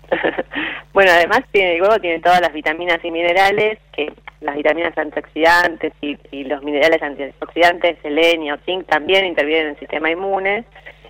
bueno, 0.93 1.11
además 1.11 1.41
tiene, 1.51 1.75
el 1.75 1.81
huevo 1.81 1.99
tiene 1.99 2.21
todas 2.21 2.39
las 2.39 2.53
vitaminas 2.53 3.03
y 3.03 3.11
minerales, 3.11 3.77
que 3.91 4.13
las 4.39 4.55
vitaminas 4.55 4.97
antioxidantes 4.97 5.91
y, 5.99 6.17
y 6.31 6.45
los 6.45 6.63
minerales 6.63 7.03
antioxidantes, 7.03 7.97
selenio, 8.01 8.57
zinc, 8.65 8.87
también 8.87 9.25
intervienen 9.25 9.65
en 9.65 9.71
el 9.71 9.79
sistema 9.79 10.09
inmune. 10.11 10.63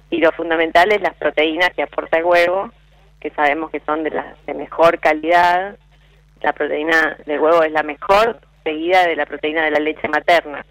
Y 0.10 0.18
lo 0.18 0.32
fundamental 0.32 0.92
es 0.92 1.00
las 1.00 1.14
proteínas 1.14 1.70
que 1.76 1.84
aporta 1.84 2.18
el 2.18 2.24
huevo, 2.24 2.72
que 3.20 3.30
sabemos 3.32 3.72
que 3.72 3.80
son 3.82 4.04
de, 4.04 4.12
la, 4.12 4.36
de 4.46 4.54
mejor 4.54 5.00
calidad. 5.00 5.78
La 6.42 6.54
proteína 6.54 7.18
del 7.26 7.40
huevo 7.40 7.64
es 7.64 7.72
la 7.72 7.84
mejor, 7.84 8.40
seguida 8.64 9.06
de 9.08 9.16
la 9.16 9.26
proteína 9.26 9.64
de 9.64 9.72
la 9.72 9.80
leche 9.80 10.08
materna. 10.08 10.66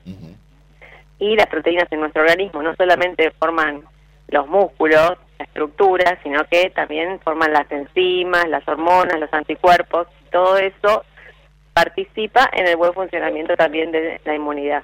Y 1.19 1.37
las 1.37 1.47
proteínas 1.47 1.91
en 1.91 2.01
nuestro 2.01 2.23
organismo 2.23 2.63
no 2.63 2.75
solamente 2.77 3.31
forman 3.33 3.83
los 4.29 4.47
músculos, 4.47 5.19
la 5.39 5.45
estructura, 5.45 6.19
sino 6.23 6.45
que 6.45 6.71
también 6.71 7.19
forman 7.21 7.53
las 7.53 7.71
enzimas, 7.71 8.49
las 8.49 8.67
hormonas, 8.69 9.19
los 9.19 9.33
anticuerpos, 9.33 10.07
todo 10.31 10.59
eso 10.59 11.05
participa 11.73 12.49
en 12.53 12.67
el 12.67 12.77
buen 12.77 12.93
funcionamiento 12.93 13.57
también 13.57 13.91
de 13.93 14.21
la 14.25 14.35
inmunidad. 14.35 14.83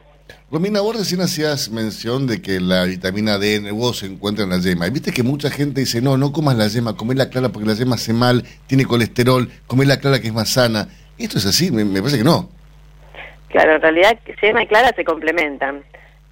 Romina, 0.51 0.81
vos 0.81 0.97
recién 0.97 1.20
hacías 1.20 1.70
mención 1.70 2.27
de 2.27 2.40
que 2.40 2.61
la 2.61 2.85
vitamina 2.85 3.38
D 3.38 3.57
en 3.57 3.66
el 3.66 3.73
huevo 3.73 3.92
se 3.92 4.07
encuentra 4.07 4.44
en 4.44 4.51
la 4.51 4.59
yema. 4.59 4.87
Y 4.87 4.90
viste 4.90 5.12
que 5.12 5.23
mucha 5.23 5.51
gente 5.51 5.81
dice, 5.81 6.01
no, 6.01 6.16
no 6.16 6.33
comas 6.33 6.57
la 6.57 6.68
yema, 6.68 6.97
comé 6.97 7.14
la 7.14 7.29
clara 7.29 7.49
porque 7.49 7.68
la 7.68 7.75
yema 7.75 7.97
hace 7.97 8.12
mal, 8.12 8.44
tiene 8.66 8.85
colesterol, 8.85 9.49
comé 9.66 9.85
la 9.85 9.99
clara 9.99 10.20
que 10.20 10.29
es 10.29 10.35
más 10.35 10.51
sana. 10.51 10.88
¿Esto 11.18 11.38
es 11.38 11.47
así? 11.47 11.70
Me, 11.70 11.85
parece 12.01 12.18
que 12.18 12.25
no. 12.25 12.49
Claro, 13.49 13.77
en 13.77 13.83
realidad 13.83 14.18
yema 14.42 14.62
y 14.62 14.66
clara 14.66 14.92
se 14.94 15.05
complementan. 15.05 15.83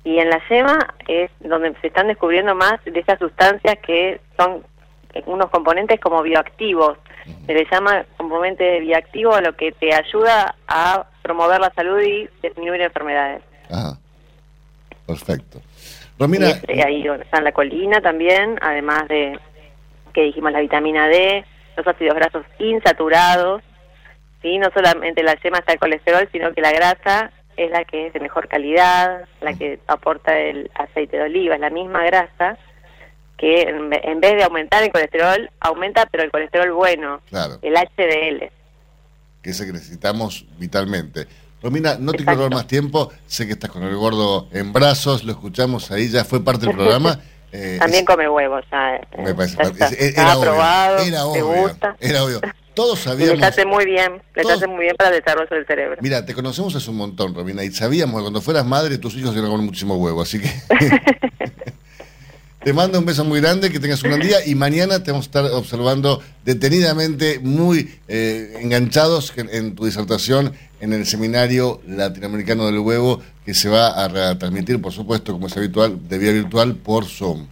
Y 0.04 0.18
en 0.18 0.30
la 0.30 0.40
yema 0.48 0.94
es 1.08 1.30
donde 1.40 1.74
se 1.80 1.86
están 1.86 2.08
descubriendo 2.08 2.54
más 2.54 2.84
de 2.84 2.98
esas 2.98 3.18
sustancias 3.18 3.78
que 3.86 4.20
son 4.36 4.62
unos 5.26 5.50
componentes 5.50 6.00
como 6.00 6.22
bioactivos. 6.22 6.98
Se 7.46 7.54
le 7.54 7.66
llama 7.70 8.04
componente 8.16 8.80
bioactivo 8.80 9.34
a 9.34 9.40
lo 9.40 9.54
que 9.56 9.72
te 9.72 9.94
ayuda 9.94 10.56
a 10.66 11.06
promover 11.22 11.60
la 11.60 11.72
salud 11.74 12.00
y 12.00 12.28
disminuir 12.42 12.80
enfermedades. 12.82 13.42
Ajá. 13.70 13.98
Perfecto. 15.06 15.60
Romina. 16.18 16.50
Este, 16.50 16.82
ahí 16.84 17.06
está 17.06 17.40
la 17.40 17.52
colina 17.52 18.00
también, 18.00 18.58
además 18.60 19.08
de 19.08 19.38
que 20.12 20.22
dijimos 20.22 20.52
la 20.52 20.60
vitamina 20.60 21.08
D, 21.08 21.44
los 21.76 21.86
ácidos 21.86 22.14
grasos 22.14 22.44
insaturados, 22.58 23.62
¿sí? 24.42 24.58
no 24.58 24.70
solamente 24.74 25.22
la 25.22 25.34
yema 25.40 25.58
está 25.58 25.72
el 25.72 25.78
colesterol, 25.78 26.28
sino 26.30 26.52
que 26.52 26.60
la 26.60 26.72
grasa 26.72 27.32
es 27.56 27.70
la 27.70 27.84
que 27.84 28.06
es 28.06 28.12
de 28.12 28.20
mejor 28.20 28.48
calidad, 28.48 29.24
la 29.40 29.54
que 29.54 29.80
aporta 29.86 30.38
el 30.38 30.70
aceite 30.74 31.16
de 31.16 31.24
oliva, 31.24 31.54
es 31.54 31.60
la 31.60 31.70
misma 31.70 32.04
grasa 32.04 32.56
que 33.36 33.62
en, 33.62 34.20
vez 34.20 34.36
de 34.36 34.44
aumentar 34.44 34.84
el 34.84 34.92
colesterol, 34.92 35.50
aumenta 35.58 36.06
pero 36.06 36.22
el 36.22 36.30
colesterol 36.30 36.72
bueno, 36.72 37.20
el 37.62 37.74
HDL. 37.74 38.50
Que 39.42 39.50
es 39.50 39.60
el 39.60 39.66
que 39.66 39.72
necesitamos 39.72 40.46
vitalmente. 40.58 41.26
Romina, 41.62 41.96
no 41.98 42.12
te 42.12 42.18
quiero 42.18 42.34
robar 42.34 42.54
más 42.54 42.66
tiempo. 42.66 43.12
Sé 43.26 43.46
que 43.46 43.52
estás 43.52 43.70
con 43.70 43.82
el 43.84 43.94
gordo 43.94 44.48
en 44.52 44.72
brazos, 44.72 45.24
lo 45.24 45.32
escuchamos 45.32 45.90
ahí, 45.90 46.08
ya 46.08 46.24
fue 46.24 46.44
parte 46.44 46.66
del 46.66 46.74
programa. 46.76 47.18
Eh, 47.54 47.76
También 47.78 48.06
come 48.06 48.26
huevos, 48.26 48.64
ya. 48.72 48.98
Me 49.22 49.34
parece. 49.34 49.58
era, 50.16 50.38
obvio, 50.38 50.54
era 51.04 51.26
obvio. 51.26 51.76
Era 52.00 52.24
obvio. 52.24 52.40
Todos 52.72 53.00
sabíamos. 53.00 53.38
Le 53.38 53.46
hace 53.46 53.66
muy 53.66 53.84
bien, 53.84 54.22
le 54.34 54.52
hace 54.52 54.66
muy 54.66 54.84
bien 54.84 54.96
para 54.96 55.10
el 55.10 55.22
desarrollo 55.22 55.54
del 55.54 55.66
cerebro. 55.66 55.98
Mira, 56.00 56.24
te 56.24 56.32
conocemos 56.32 56.74
hace 56.74 56.88
un 56.88 56.96
montón, 56.96 57.34
Romina, 57.34 57.62
y 57.62 57.70
sabíamos 57.70 58.16
que 58.16 58.22
cuando 58.22 58.40
fueras 58.40 58.64
madre 58.64 58.96
tus 58.96 59.14
hijos 59.16 59.34
iban 59.34 59.44
a 59.44 59.48
comer 59.50 59.66
muchísimo 59.66 59.96
huevo, 59.96 60.22
así 60.22 60.40
que. 60.40 60.48
Te 62.64 62.72
mando 62.72 62.96
un 63.00 63.04
beso 63.04 63.24
muy 63.24 63.40
grande, 63.40 63.72
que 63.72 63.80
tengas 63.80 64.04
un 64.04 64.10
gran 64.10 64.20
día 64.20 64.36
y 64.46 64.54
mañana 64.54 65.02
te 65.02 65.10
vamos 65.10 65.26
a 65.26 65.28
estar 65.28 65.44
observando 65.46 66.22
detenidamente, 66.44 67.40
muy 67.40 67.98
eh, 68.06 68.58
enganchados 68.60 69.32
en, 69.36 69.74
tu 69.74 69.84
disertación 69.84 70.52
en 70.80 70.92
el 70.92 71.04
seminario 71.04 71.80
latinoamericano 71.88 72.66
del 72.66 72.78
huevo 72.78 73.20
que 73.44 73.52
se 73.52 73.68
va 73.68 74.04
a 74.04 74.38
transmitir, 74.38 74.80
por 74.80 74.92
supuesto, 74.92 75.32
como 75.32 75.48
es 75.48 75.56
habitual, 75.56 76.08
de 76.08 76.18
vía 76.18 76.30
virtual 76.30 76.76
por 76.76 77.04
Zoom. 77.04 77.48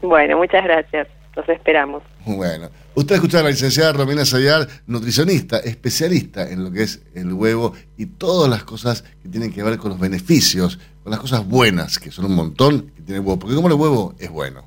Bueno, 0.00 0.38
muchas 0.38 0.64
gracias. 0.64 1.08
Los 1.36 1.48
esperamos. 1.50 2.02
Bueno, 2.24 2.68
usted 2.94 3.16
escucha 3.16 3.40
a 3.40 3.42
la 3.42 3.50
licenciada 3.50 3.92
Romina 3.92 4.24
Sayar, 4.24 4.66
nutricionista, 4.86 5.58
especialista 5.58 6.48
en 6.48 6.64
lo 6.64 6.70
que 6.70 6.82
es 6.82 7.02
el 7.14 7.32
huevo 7.32 7.74
y 7.96 8.06
todas 8.06 8.50
las 8.50 8.64
cosas 8.64 9.02
que 9.22 9.28
tienen 9.28 9.52
que 9.52 9.62
ver 9.62 9.78
con 9.78 9.90
los 9.90 10.00
beneficios, 10.00 10.78
con 11.02 11.10
las 11.10 11.20
cosas 11.20 11.46
buenas, 11.46 11.98
que 11.98 12.10
son 12.10 12.26
un 12.26 12.34
montón, 12.34 12.92
que 12.94 13.02
tiene 13.02 13.20
huevo, 13.20 13.38
porque 13.38 13.56
como 13.56 13.68
el 13.68 13.74
huevo 13.74 14.14
es 14.18 14.30
bueno. 14.30 14.66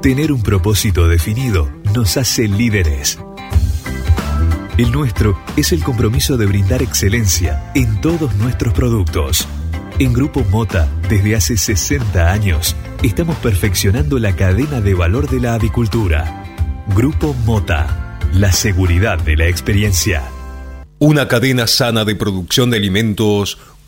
Tener 0.00 0.32
un 0.32 0.42
propósito 0.42 1.08
definido 1.08 1.70
nos 1.94 2.16
hace 2.16 2.48
líderes. 2.48 3.18
El 4.78 4.92
nuestro 4.92 5.38
es 5.56 5.72
el 5.72 5.82
compromiso 5.82 6.38
de 6.38 6.46
brindar 6.46 6.82
excelencia 6.82 7.70
en 7.74 8.00
todos 8.00 8.34
nuestros 8.36 8.72
productos. 8.72 9.46
En 9.98 10.14
Grupo 10.14 10.42
Mota, 10.44 10.88
desde 11.10 11.36
hace 11.36 11.58
60 11.58 12.32
años, 12.32 12.74
estamos 13.02 13.36
perfeccionando 13.36 14.18
la 14.18 14.34
cadena 14.34 14.80
de 14.80 14.94
valor 14.94 15.28
de 15.28 15.40
la 15.40 15.52
avicultura. 15.52 16.44
Grupo 16.96 17.34
Mota, 17.44 18.18
la 18.32 18.52
seguridad 18.52 19.18
de 19.18 19.36
la 19.36 19.48
experiencia. 19.48 20.22
Una 20.98 21.28
cadena 21.28 21.66
sana 21.66 22.06
de 22.06 22.14
producción 22.14 22.70
de 22.70 22.78
alimentos 22.78 23.58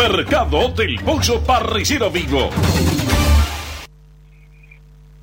Mercado 0.00 0.70
del 0.70 0.98
Pollo 1.04 1.42
Parrillero 1.44 2.10
Vivo. 2.10 2.48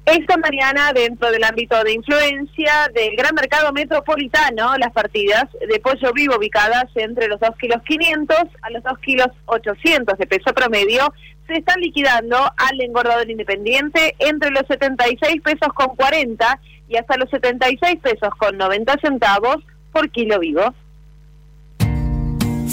Esta 0.06 0.38
mañana, 0.38 0.94
dentro 0.94 1.32
del 1.32 1.44
ámbito 1.44 1.84
de 1.84 1.94
influencia 1.94 2.88
del 2.94 3.16
gran 3.16 3.34
mercado 3.34 3.74
metropolitano, 3.74 4.78
las 4.78 4.94
partidas 4.94 5.46
de 5.68 5.80
pollo 5.80 6.14
vivo 6.14 6.36
ubicadas 6.38 6.86
entre 6.94 7.28
los 7.28 7.40
2 7.40 7.50
kilos 7.60 7.82
500 7.88 8.38
a 8.62 8.70
los 8.70 8.84
2 8.84 9.00
kilos 9.00 9.30
800 9.48 10.16
de 10.16 10.28
peso 10.28 10.54
promedio 10.54 11.12
se 11.48 11.56
están 11.56 11.82
liquidando 11.82 12.38
al 12.38 12.80
engordador 12.80 13.28
independiente 13.32 14.16
entre 14.20 14.52
los 14.52 14.62
76 14.68 15.42
pesos 15.42 15.74
con 15.74 15.96
40 15.96 16.60
y 16.88 16.98
hasta 16.98 17.18
los 17.18 17.32
76 17.32 17.96
pesos 18.00 18.30
con 18.38 18.56
90 18.56 18.94
centavos 19.02 19.58
por 19.92 20.12
kilo 20.12 20.38
vivo. 20.38 20.72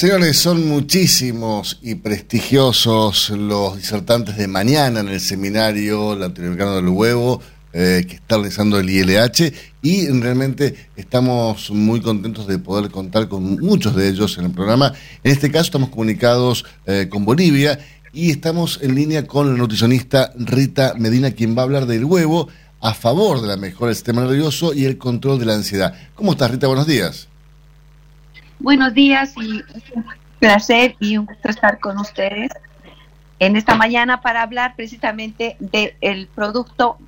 Señores, 0.00 0.38
son 0.38 0.66
muchísimos 0.66 1.78
y 1.82 1.96
prestigiosos 1.96 3.28
los 3.28 3.76
disertantes 3.76 4.38
de 4.38 4.48
mañana 4.48 5.00
en 5.00 5.10
el 5.10 5.20
seminario 5.20 6.16
latinoamericano 6.16 6.76
del 6.76 6.88
huevo 6.88 7.42
eh, 7.74 8.06
que 8.08 8.14
está 8.14 8.36
realizando 8.36 8.78
el 8.78 8.88
ILH 8.88 9.52
y 9.82 10.08
realmente 10.08 10.88
estamos 10.96 11.70
muy 11.70 12.00
contentos 12.00 12.46
de 12.46 12.58
poder 12.58 12.90
contar 12.90 13.28
con 13.28 13.60
muchos 13.60 13.94
de 13.94 14.08
ellos 14.08 14.38
en 14.38 14.46
el 14.46 14.52
programa. 14.52 14.94
En 15.22 15.32
este 15.32 15.50
caso 15.50 15.64
estamos 15.64 15.90
comunicados 15.90 16.64
eh, 16.86 17.08
con 17.10 17.26
Bolivia 17.26 17.78
y 18.14 18.30
estamos 18.30 18.78
en 18.80 18.94
línea 18.94 19.26
con 19.26 19.52
la 19.52 19.58
nutricionista 19.58 20.32
Rita 20.34 20.94
Medina, 20.96 21.32
quien 21.32 21.54
va 21.54 21.60
a 21.60 21.64
hablar 21.64 21.84
del 21.84 22.06
huevo 22.06 22.48
a 22.80 22.94
favor 22.94 23.42
de 23.42 23.48
la 23.48 23.58
mejora 23.58 23.88
del 23.88 23.96
sistema 23.96 24.22
nervioso 24.22 24.72
y 24.72 24.86
el 24.86 24.96
control 24.96 25.38
de 25.38 25.44
la 25.44 25.56
ansiedad. 25.56 25.92
¿Cómo 26.14 26.32
estás, 26.32 26.52
Rita? 26.52 26.68
Buenos 26.68 26.86
días. 26.86 27.29
Buenos 28.60 28.92
días 28.92 29.32
y 29.36 29.62
un 29.94 30.04
placer 30.38 30.94
y 31.00 31.16
un 31.16 31.26
gusto 31.26 31.48
estar 31.48 31.80
con 31.80 31.98
ustedes 31.98 32.50
en 33.38 33.56
esta 33.56 33.74
mañana 33.74 34.20
para 34.20 34.42
hablar 34.42 34.76
precisamente 34.76 35.56
del 35.58 36.28
producto 36.34 36.98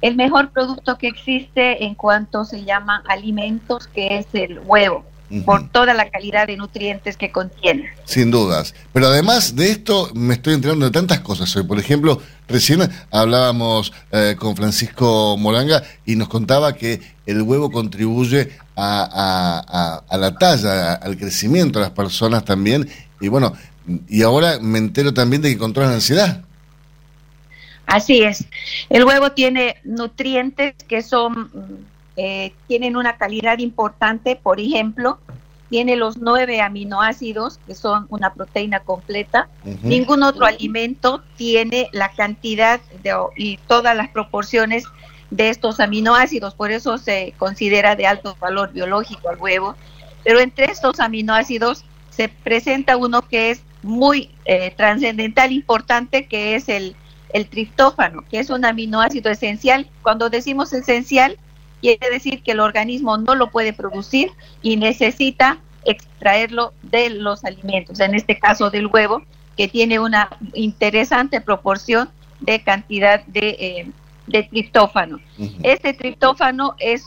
el 0.00 0.14
mejor 0.14 0.50
producto 0.50 0.96
que 0.98 1.08
existe 1.08 1.84
en 1.84 1.94
cuanto 1.94 2.44
se 2.44 2.64
llaman 2.64 3.02
alimentos, 3.08 3.88
que 3.88 4.18
es 4.18 4.26
el 4.34 4.60
huevo, 4.60 5.04
por 5.44 5.68
toda 5.70 5.94
la 5.94 6.08
calidad 6.10 6.46
de 6.46 6.56
nutrientes 6.56 7.16
que 7.16 7.32
contiene. 7.32 7.90
Sin 8.04 8.30
dudas. 8.30 8.74
Pero 8.92 9.08
además 9.08 9.56
de 9.56 9.72
esto, 9.72 10.10
me 10.14 10.34
estoy 10.34 10.54
enterando 10.54 10.84
de 10.84 10.92
tantas 10.92 11.20
cosas 11.20 11.54
hoy. 11.56 11.64
Por 11.64 11.80
ejemplo, 11.80 12.20
recién 12.46 12.88
hablábamos 13.10 13.92
eh, 14.12 14.36
con 14.38 14.54
Francisco 14.54 15.36
Moranga 15.36 15.82
y 16.04 16.14
nos 16.14 16.28
contaba 16.28 16.74
que 16.74 17.15
el 17.26 17.42
huevo 17.42 17.70
contribuye 17.70 18.52
a, 18.76 20.02
a 20.08 20.16
la 20.16 20.38
talla, 20.38 20.94
al 20.94 21.16
crecimiento 21.16 21.78
de 21.78 21.86
las 21.86 21.92
personas 21.92 22.44
también. 22.44 22.88
Y 23.20 23.28
bueno, 23.28 23.52
y 24.08 24.22
ahora 24.22 24.58
me 24.60 24.78
entero 24.78 25.12
también 25.12 25.42
de 25.42 25.50
que 25.50 25.58
controla 25.58 25.88
la 25.88 25.96
ansiedad. 25.96 26.42
Así 27.86 28.22
es. 28.22 28.44
El 28.88 29.04
huevo 29.04 29.32
tiene 29.32 29.76
nutrientes 29.84 30.74
que 30.88 31.02
son, 31.02 31.50
eh, 32.16 32.52
tienen 32.66 32.96
una 32.96 33.16
calidad 33.16 33.58
importante. 33.58 34.34
Por 34.34 34.58
ejemplo, 34.58 35.18
tiene 35.70 35.96
los 35.96 36.16
nueve 36.18 36.60
aminoácidos, 36.60 37.60
que 37.66 37.74
son 37.74 38.06
una 38.08 38.34
proteína 38.34 38.80
completa. 38.80 39.48
Ningún 39.82 40.22
otro 40.24 40.46
alimento 40.46 41.22
tiene 41.36 41.88
la 41.92 42.10
cantidad 42.12 42.80
de, 43.02 43.14
y 43.36 43.58
todas 43.68 43.96
las 43.96 44.08
proporciones 44.08 44.84
de 45.30 45.50
estos 45.50 45.80
aminoácidos. 45.80 46.54
Por 46.54 46.70
eso 46.70 46.98
se 46.98 47.34
considera 47.38 47.96
de 47.96 48.06
alto 48.06 48.36
valor 48.40 48.72
biológico 48.72 49.30
el 49.30 49.38
huevo. 49.38 49.74
Pero 50.24 50.40
entre 50.40 50.66
estos 50.66 51.00
aminoácidos 51.00 51.84
se 52.10 52.28
presenta 52.28 52.96
uno 52.96 53.22
que 53.22 53.50
es 53.50 53.62
muy 53.82 54.30
eh, 54.44 54.72
trascendental, 54.76 55.52
importante, 55.52 56.26
que 56.26 56.56
es 56.56 56.68
el 56.68 56.96
el 57.36 57.48
triptófano, 57.48 58.24
que 58.30 58.38
es 58.38 58.50
un 58.50 58.64
aminoácido 58.64 59.30
esencial. 59.30 59.86
Cuando 60.02 60.30
decimos 60.30 60.72
esencial, 60.72 61.38
quiere 61.80 62.08
decir 62.10 62.42
que 62.42 62.52
el 62.52 62.60
organismo 62.60 63.18
no 63.18 63.34
lo 63.34 63.50
puede 63.50 63.72
producir 63.72 64.30
y 64.62 64.76
necesita 64.76 65.58
extraerlo 65.84 66.72
de 66.82 67.10
los 67.10 67.44
alimentos, 67.44 68.00
en 68.00 68.14
este 68.14 68.38
caso 68.38 68.70
del 68.70 68.86
huevo, 68.86 69.22
que 69.56 69.68
tiene 69.68 69.98
una 69.98 70.30
interesante 70.54 71.40
proporción 71.40 72.08
de 72.40 72.62
cantidad 72.62 73.24
de, 73.26 73.48
eh, 73.48 73.90
triptófano. 74.30 75.20
Este 75.62 75.94
triptófano 75.94 76.74
es 76.78 77.04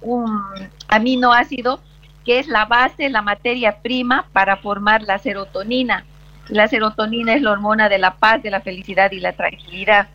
un 0.00 0.42
aminoácido 0.88 1.80
que 2.24 2.38
es 2.38 2.46
la 2.46 2.66
base, 2.66 3.08
la 3.08 3.22
materia 3.22 3.78
prima 3.80 4.26
para 4.32 4.58
formar 4.58 5.02
la 5.02 5.18
serotonina. 5.18 6.04
La 6.48 6.68
serotonina 6.68 7.34
es 7.34 7.42
la 7.42 7.52
hormona 7.52 7.88
de 7.88 7.98
la 7.98 8.16
paz, 8.16 8.42
de 8.42 8.50
la 8.50 8.60
felicidad 8.60 9.12
y 9.12 9.20
la 9.20 9.32
tranquilidad. 9.32 10.08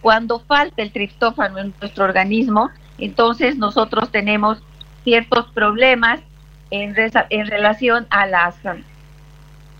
Cuando 0.00 0.40
falta 0.40 0.82
el 0.82 0.92
triptófano 0.92 1.58
en 1.58 1.74
nuestro 1.80 2.04
organismo, 2.04 2.70
entonces 2.98 3.56
nosotros 3.56 4.10
tenemos 4.10 4.62
ciertos 5.04 5.46
problemas 5.52 6.20
en, 6.70 6.94
en 7.30 7.46
relación 7.46 8.06
a 8.10 8.26
las 8.26 8.56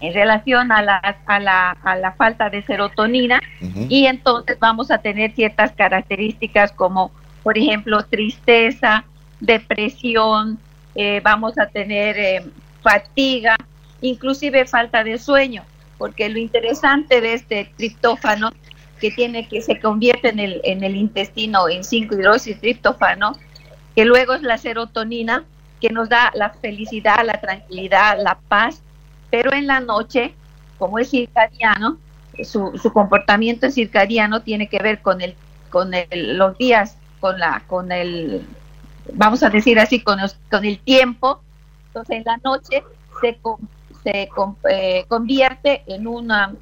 en 0.01 0.15
relación 0.15 0.71
a, 0.73 0.83
las, 0.83 1.17
a, 1.27 1.41
la, 1.41 1.71
a 1.71 1.97
la 1.97 2.13
falta 2.13 2.51
de 2.51 2.63
serotonina. 2.63 3.41
Y 3.89 4.07
entonces 4.07 4.59
vamos 4.59 4.91
a 4.91 4.99
tener 4.99 5.33
ciertas 5.35 5.73
características 5.73 6.73
como 6.73 7.11
por 7.43 7.57
ejemplo 7.57 8.05
tristeza, 8.05 9.05
depresión, 9.41 10.59
eh, 10.95 11.21
vamos 11.23 11.57
a 11.59 11.67
tener 11.67 12.19
eh, 12.19 12.45
fatiga, 12.83 13.57
inclusive 14.01 14.67
falta 14.67 15.05
de 15.05 15.19
sueño, 15.19 15.63
porque 15.97 16.29
lo 16.29 16.39
interesante 16.39 17.21
de 17.21 17.35
este 17.35 17.73
triptófano 17.77 18.53
que 19.01 19.11
tiene 19.13 19.47
que 19.49 19.63
se 19.63 19.79
convierte 19.79 20.31
en 20.31 20.41
el, 20.41 20.61
en 20.65 20.83
el 20.83 20.97
intestino 20.97 21.69
en 21.69 21.85
5 21.85 22.17
triptófano 22.61 23.33
que 23.95 24.05
luego 24.05 24.35
es 24.35 24.43
la 24.43 24.59
serotonina, 24.59 25.45
que 25.81 25.91
nos 25.91 26.09
da 26.09 26.31
la 26.35 26.51
felicidad, 26.51 27.25
la 27.25 27.41
tranquilidad, 27.41 28.19
la 28.23 28.39
paz, 28.49 28.83
pero 29.31 29.53
en 29.53 29.67
la 29.67 29.81
noche, 29.81 30.35
como 30.79 30.99
es 30.99 31.11
circadiano, 31.11 31.99
su, 32.45 32.79
su 32.81 32.93
comportamiento 32.93 33.71
circadiano 33.71 34.43
tiene 34.43 34.69
que 34.69 34.79
ver 34.79 35.01
con 35.03 35.21
el 35.21 35.35
con 35.71 35.93
el, 35.93 36.39
los 36.39 36.57
días, 36.57 36.97
con 37.21 37.39
la 37.39 37.63
con 37.67 37.93
el 37.93 38.47
vamos 39.13 39.43
a 39.43 39.51
decir 39.51 39.79
así 39.79 40.01
con, 40.01 40.19
con 40.51 40.65
el 40.65 40.79
tiempo. 40.79 41.43
Entonces 41.89 42.19
en 42.19 42.25
la 42.25 42.37
noche 42.39 42.85
se 43.21 43.39
se 44.03 44.29
eh, 44.71 45.05
convierte 45.09 45.83
en 45.87 46.07
una 46.07 46.55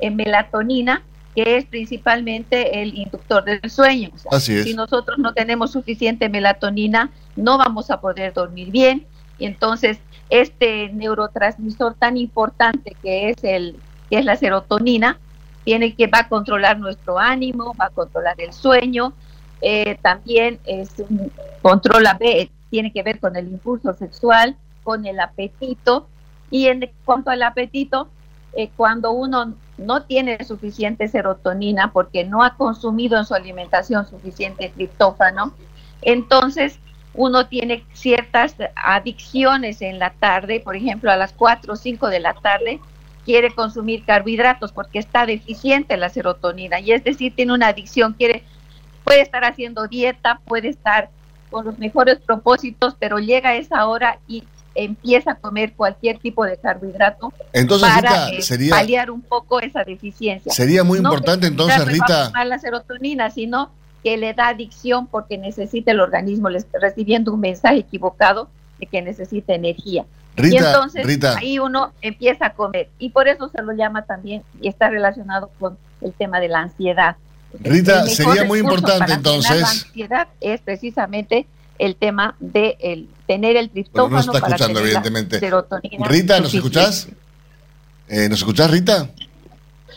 en 0.00 0.16
melatonina 0.16 1.02
que 1.34 1.56
es 1.56 1.64
principalmente 1.66 2.82
el 2.82 2.96
inductor 2.96 3.44
del 3.44 3.70
sueño. 3.70 4.10
Si 4.40 4.74
nosotros 4.74 5.18
no 5.18 5.32
tenemos 5.32 5.70
suficiente 5.70 6.28
melatonina, 6.28 7.10
no 7.36 7.56
vamos 7.56 7.90
a 7.90 8.00
poder 8.00 8.32
dormir 8.32 8.70
bien. 8.70 9.06
Y 9.40 9.46
entonces, 9.46 9.98
este 10.28 10.90
neurotransmisor 10.90 11.94
tan 11.94 12.16
importante 12.16 12.96
que 13.02 13.30
es 13.30 13.42
el 13.42 13.76
que 14.08 14.18
es 14.18 14.24
la 14.24 14.36
serotonina, 14.36 15.18
tiene 15.64 15.94
que 15.94 16.06
va 16.06 16.20
a 16.20 16.28
controlar 16.28 16.78
nuestro 16.78 17.18
ánimo, 17.18 17.74
va 17.80 17.86
a 17.86 17.90
controlar 17.90 18.34
el 18.38 18.52
sueño, 18.52 19.12
eh, 19.60 19.98
también 20.02 20.58
es 20.64 20.90
controla 21.62 22.18
tiene 22.70 22.92
que 22.92 23.02
ver 23.02 23.18
con 23.18 23.36
el 23.36 23.48
impulso 23.48 23.94
sexual, 23.94 24.56
con 24.82 25.06
el 25.06 25.18
apetito. 25.20 26.06
Y 26.50 26.66
en 26.66 26.90
cuanto 27.04 27.30
al 27.30 27.42
apetito, 27.42 28.08
eh, 28.54 28.70
cuando 28.76 29.12
uno 29.12 29.54
no 29.78 30.02
tiene 30.02 30.42
suficiente 30.44 31.08
serotonina 31.08 31.92
porque 31.92 32.24
no 32.24 32.42
ha 32.42 32.56
consumido 32.56 33.18
en 33.18 33.24
su 33.24 33.34
alimentación 33.34 34.06
suficiente 34.06 34.72
triptófano, 34.74 35.54
entonces 36.02 36.78
uno 37.14 37.46
tiene 37.46 37.84
ciertas 37.92 38.54
adicciones 38.76 39.82
en 39.82 39.98
la 39.98 40.10
tarde, 40.10 40.60
por 40.60 40.76
ejemplo, 40.76 41.10
a 41.10 41.16
las 41.16 41.32
4 41.32 41.72
o 41.72 41.76
5 41.76 42.08
de 42.08 42.20
la 42.20 42.34
tarde 42.34 42.80
quiere 43.24 43.54
consumir 43.54 44.04
carbohidratos 44.04 44.72
porque 44.72 44.98
está 44.98 45.26
deficiente 45.26 45.96
la 45.96 46.08
serotonina 46.08 46.80
y 46.80 46.92
es 46.92 47.04
decir, 47.04 47.34
tiene 47.34 47.52
una 47.52 47.68
adicción, 47.68 48.14
quiere 48.14 48.44
puede 49.04 49.22
estar 49.22 49.44
haciendo 49.44 49.88
dieta, 49.88 50.40
puede 50.46 50.68
estar 50.68 51.10
con 51.50 51.64
los 51.64 51.78
mejores 51.78 52.18
propósitos, 52.20 52.94
pero 52.98 53.18
llega 53.18 53.50
a 53.50 53.56
esa 53.56 53.86
hora 53.86 54.18
y 54.28 54.44
empieza 54.74 55.32
a 55.32 55.34
comer 55.34 55.72
cualquier 55.74 56.18
tipo 56.18 56.44
de 56.44 56.56
carbohidrato 56.56 57.32
entonces, 57.52 57.88
para 57.88 58.26
Rita, 58.26 58.30
eh, 58.30 58.42
sería, 58.42 58.76
paliar 58.76 59.10
un 59.10 59.20
poco 59.20 59.60
esa 59.60 59.82
deficiencia. 59.82 60.52
Sería 60.52 60.84
muy 60.84 60.98
importante 60.98 61.48
entonces, 61.48 61.84
Rita. 61.86 62.30
No 62.32 62.44
la 62.44 62.58
serotonina, 62.58 63.30
sino 63.30 63.72
que 64.02 64.16
le 64.16 64.34
da 64.34 64.48
adicción 64.48 65.06
porque 65.06 65.38
necesita 65.38 65.90
el 65.90 66.00
organismo 66.00 66.48
recibiendo 66.80 67.32
un 67.32 67.40
mensaje 67.40 67.78
equivocado 67.78 68.48
de 68.78 68.86
que 68.86 69.02
necesita 69.02 69.54
energía. 69.54 70.04
Rita, 70.36 70.54
y 70.54 70.58
entonces 70.58 71.06
Rita. 71.06 71.36
ahí 71.36 71.58
uno 71.58 71.92
empieza 72.00 72.46
a 72.46 72.52
comer 72.54 72.88
y 72.98 73.10
por 73.10 73.28
eso 73.28 73.48
se 73.48 73.62
lo 73.62 73.72
llama 73.72 74.02
también 74.02 74.42
y 74.60 74.68
está 74.68 74.88
relacionado 74.88 75.50
con 75.58 75.76
el 76.00 76.12
tema 76.12 76.40
de 76.40 76.48
la 76.48 76.60
ansiedad. 76.60 77.16
Rita, 77.58 78.06
sería 78.06 78.44
muy 78.44 78.60
importante 78.60 79.12
entonces. 79.12 79.60
La 79.60 79.68
ansiedad 79.68 80.28
es 80.40 80.60
precisamente 80.60 81.46
el 81.78 81.96
tema 81.96 82.36
de 82.38 82.76
el, 82.80 83.08
tener 83.26 83.56
el 83.56 83.70
triptófano 83.70 84.10
no 84.10 84.20
está 84.20 84.40
para 84.40 84.54
escuchando, 84.54 84.80
tener 84.80 84.92
la 84.92 84.98
evidentemente. 85.00 85.40
serotonina 85.40 86.06
Rita, 86.06 86.40
¿nos 86.40 86.54
escuchás? 86.54 87.08
Eh, 88.08 88.28
¿Nos 88.28 88.38
escuchás, 88.40 88.70
Rita? 88.70 89.10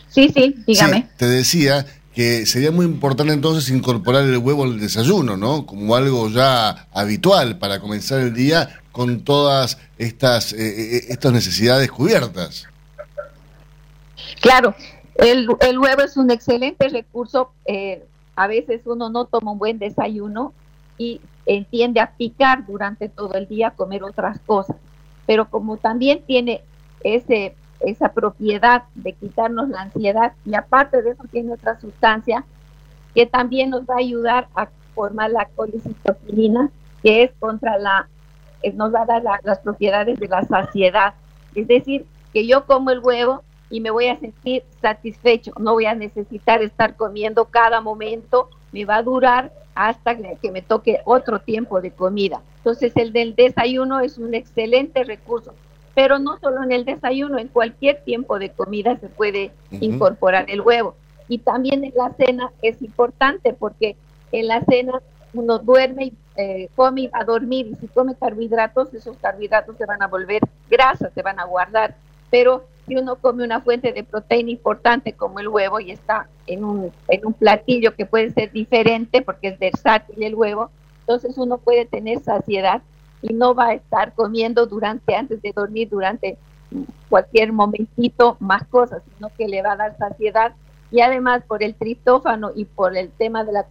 Sí, 0.08 0.30
sí, 0.34 0.56
dígame. 0.66 1.02
Sí, 1.02 1.08
te 1.16 1.26
decía 1.26 1.86
que 2.14 2.46
sería 2.46 2.70
muy 2.70 2.86
importante 2.86 3.32
entonces 3.32 3.70
incorporar 3.70 4.24
el 4.24 4.38
huevo 4.38 4.64
al 4.64 4.78
desayuno, 4.78 5.36
¿no? 5.36 5.66
Como 5.66 5.96
algo 5.96 6.28
ya 6.28 6.86
habitual 6.92 7.58
para 7.58 7.80
comenzar 7.80 8.20
el 8.20 8.34
día 8.34 8.80
con 8.92 9.24
todas 9.24 9.78
estas, 9.98 10.52
eh, 10.52 10.58
eh, 10.58 11.04
estas 11.08 11.32
necesidades 11.32 11.90
cubiertas. 11.90 12.66
Claro, 14.40 14.74
el, 15.16 15.48
el 15.60 15.78
huevo 15.78 16.02
es 16.02 16.16
un 16.16 16.30
excelente 16.30 16.88
recurso. 16.88 17.50
eh, 17.66 18.04
a 18.36 18.46
veces 18.46 18.82
uno 18.84 19.10
no 19.10 19.26
toma 19.26 19.52
un 19.52 19.58
buen 19.58 19.78
desayuno 19.78 20.52
y 20.98 21.20
eh, 21.46 21.64
tiende 21.70 22.00
a 22.00 22.12
picar 22.16 22.66
durante 22.66 23.08
todo 23.08 23.34
el 23.34 23.46
día, 23.48 23.70
comer 23.70 24.02
otras 24.02 24.38
cosas. 24.46 24.76
Pero 25.26 25.48
como 25.48 25.76
también 25.76 26.22
tiene 26.26 26.62
ese, 27.02 27.54
esa 27.80 28.12
propiedad 28.12 28.84
de 28.94 29.12
quitarnos 29.12 29.68
la 29.68 29.82
ansiedad 29.82 30.32
y 30.44 30.54
aparte 30.54 31.02
de 31.02 31.10
eso 31.10 31.24
tiene 31.30 31.52
otra 31.52 31.78
sustancia 31.80 32.44
que 33.14 33.26
también 33.26 33.70
nos 33.70 33.82
va 33.82 33.94
a 33.94 33.98
ayudar 33.98 34.48
a 34.54 34.68
formar 34.94 35.30
la 35.30 35.46
colicitoquinina, 35.54 36.70
que 37.02 37.24
es 37.24 37.30
contra 37.38 37.78
la, 37.78 38.08
eh, 38.62 38.72
nos 38.72 38.94
va 38.94 39.02
a 39.02 39.06
dar 39.06 39.22
la- 39.22 39.40
las 39.42 39.58
propiedades 39.60 40.18
de 40.18 40.28
la 40.28 40.42
saciedad. 40.44 41.14
Es 41.54 41.68
decir, 41.68 42.06
que 42.32 42.46
yo 42.46 42.66
como 42.66 42.90
el 42.90 43.00
huevo 43.00 43.42
y 43.70 43.80
me 43.80 43.90
voy 43.90 44.06
a 44.08 44.18
sentir 44.18 44.64
satisfecho, 44.80 45.52
no 45.58 45.72
voy 45.72 45.86
a 45.86 45.94
necesitar 45.94 46.62
estar 46.62 46.96
comiendo 46.96 47.44
cada 47.46 47.80
momento, 47.80 48.48
me 48.72 48.84
va 48.84 48.96
a 48.96 49.02
durar 49.02 49.52
hasta 49.74 50.16
que 50.16 50.50
me 50.52 50.62
toque 50.62 51.00
otro 51.04 51.40
tiempo 51.40 51.80
de 51.80 51.90
comida. 51.90 52.40
Entonces 52.58 52.92
el 52.96 53.12
del 53.12 53.34
desayuno 53.34 54.00
es 54.00 54.18
un 54.18 54.34
excelente 54.34 55.04
recurso, 55.04 55.54
pero 55.94 56.18
no 56.18 56.38
solo 56.38 56.62
en 56.62 56.72
el 56.72 56.84
desayuno, 56.84 57.38
en 57.38 57.48
cualquier 57.48 58.02
tiempo 58.04 58.38
de 58.38 58.50
comida 58.50 58.96
se 58.98 59.08
puede 59.08 59.52
incorporar 59.70 60.46
el 60.48 60.60
huevo. 60.60 60.96
Y 61.28 61.38
también 61.38 61.84
en 61.84 61.92
la 61.96 62.12
cena 62.14 62.50
es 62.62 62.82
importante 62.82 63.52
porque 63.52 63.96
en 64.32 64.48
la 64.48 64.62
cena 64.64 65.00
uno 65.32 65.58
duerme 65.58 66.06
y 66.06 66.14
eh, 66.36 66.68
come 66.74 67.02
y 67.02 67.06
va 67.06 67.20
a 67.20 67.24
dormir 67.24 67.66
y 67.66 67.74
si 67.76 67.86
come 67.86 68.16
carbohidratos, 68.16 68.92
esos 68.92 69.16
carbohidratos 69.18 69.76
se 69.76 69.86
van 69.86 70.02
a 70.02 70.08
volver 70.08 70.42
grasas, 70.68 71.12
se 71.12 71.22
van 71.22 71.38
a 71.38 71.44
guardar. 71.44 71.94
Pero 72.30 72.64
si 72.86 72.96
uno 72.96 73.16
come 73.16 73.44
una 73.44 73.60
fuente 73.60 73.92
de 73.92 74.02
proteína 74.02 74.50
importante 74.50 75.12
como 75.12 75.38
el 75.38 75.48
huevo 75.48 75.78
y 75.78 75.92
está 75.92 76.28
en 76.46 76.64
un, 76.64 76.92
en 77.08 77.26
un 77.26 77.32
platillo 77.34 77.94
que 77.94 78.04
puede 78.04 78.30
ser 78.30 78.50
diferente 78.50 79.22
porque 79.22 79.48
es 79.48 79.58
versátil 79.58 80.22
el 80.22 80.34
huevo, 80.34 80.70
entonces 81.00 81.38
uno 81.38 81.58
puede 81.58 81.84
tener 81.86 82.20
saciedad 82.20 82.82
y 83.24 83.32
no 83.32 83.54
va 83.54 83.68
a 83.68 83.74
estar 83.74 84.12
comiendo 84.12 84.66
durante, 84.66 85.16
antes 85.16 85.40
de 85.40 85.52
dormir, 85.56 85.88
durante 85.88 86.36
cualquier 87.08 87.52
momentito 87.52 88.36
más 88.38 88.66
cosas, 88.66 89.02
sino 89.14 89.30
que 89.30 89.48
le 89.48 89.62
va 89.62 89.72
a 89.72 89.76
dar 89.76 89.96
saciedad 89.96 90.52
y 90.90 91.00
además 91.00 91.42
por 91.48 91.62
el 91.62 91.74
triptófano 91.74 92.52
y 92.54 92.66
por 92.66 92.96
el 92.96 93.10
tema 93.10 93.42
de 93.44 93.52
la 93.52 93.66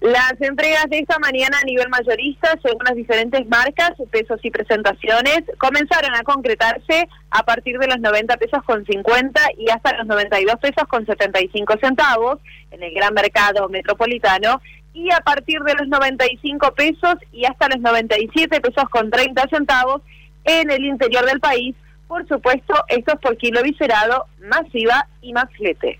Las 0.00 0.40
entregas 0.40 0.86
de 0.88 1.00
esta 1.00 1.18
mañana 1.18 1.58
a 1.60 1.64
nivel 1.66 1.90
mayorista, 1.90 2.58
según 2.62 2.82
las 2.86 2.96
diferentes 2.96 3.46
marcas, 3.48 3.92
pesos 4.10 4.40
y 4.42 4.50
presentaciones, 4.50 5.42
comenzaron 5.58 6.14
a 6.14 6.22
concretarse 6.22 7.06
a 7.30 7.42
partir 7.42 7.78
de 7.78 7.86
los 7.86 8.00
90 8.00 8.34
pesos 8.38 8.62
con 8.64 8.86
50 8.86 9.40
y 9.58 9.68
hasta 9.68 9.98
los 9.98 10.06
92 10.06 10.56
pesos 10.56 10.88
con 10.88 11.04
75 11.04 11.74
centavos 11.82 12.38
en 12.70 12.82
el 12.82 12.94
gran 12.94 13.12
mercado 13.12 13.68
metropolitano 13.68 14.62
y 14.94 15.12
a 15.12 15.20
partir 15.20 15.60
de 15.60 15.74
los 15.74 15.88
95 15.88 16.72
pesos 16.72 17.16
y 17.30 17.44
hasta 17.44 17.68
los 17.68 17.80
97 17.80 18.58
pesos 18.58 18.88
con 18.88 19.10
30 19.10 19.48
centavos 19.50 20.00
en 20.44 20.70
el 20.70 20.82
interior 20.82 21.26
del 21.26 21.40
país. 21.40 21.76
Por 22.08 22.26
supuesto, 22.26 22.72
esto 22.88 23.12
es 23.12 23.20
por 23.20 23.36
kilo 23.36 23.62
viscerado, 23.62 24.24
masiva 24.40 25.06
y 25.20 25.34
más 25.34 25.50
flete. 25.58 25.99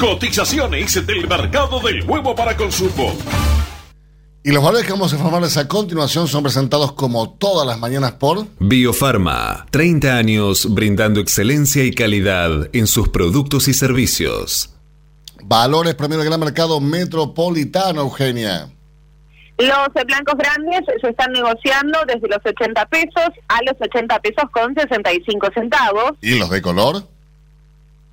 Cotizaciones 0.00 1.06
del 1.06 1.28
mercado 1.28 1.78
del 1.80 2.02
huevo 2.08 2.34
para 2.34 2.56
consumo. 2.56 3.14
Y 4.42 4.50
los 4.50 4.64
valores 4.64 4.86
que 4.86 4.92
vamos 4.92 5.12
a 5.12 5.16
informarles 5.16 5.58
a 5.58 5.68
continuación 5.68 6.26
son 6.26 6.42
presentados 6.42 6.92
como 6.92 7.34
todas 7.34 7.66
las 7.66 7.78
mañanas 7.78 8.12
por 8.12 8.46
Biofarma, 8.58 9.66
30 9.70 10.16
años 10.16 10.74
brindando 10.74 11.20
excelencia 11.20 11.84
y 11.84 11.90
calidad 11.90 12.70
en 12.72 12.86
sus 12.86 13.10
productos 13.10 13.68
y 13.68 13.74
servicios. 13.74 14.74
Valores 15.42 15.94
promedio 15.96 16.20
del 16.20 16.28
gran 16.28 16.40
mercado 16.40 16.80
metropolitano, 16.80 18.00
Eugenia. 18.00 18.70
Los 19.58 20.04
blancos 20.06 20.36
grandes 20.38 20.80
se 20.98 21.10
están 21.10 21.30
negociando 21.32 21.98
desde 22.06 22.26
los 22.26 22.38
80 22.42 22.86
pesos 22.86 23.28
a 23.48 23.58
los 23.64 23.74
80 23.78 24.18
pesos 24.20 24.44
con 24.50 24.74
65 24.74 25.48
centavos. 25.52 26.12
¿Y 26.22 26.38
los 26.38 26.48
de 26.48 26.62
color? 26.62 27.02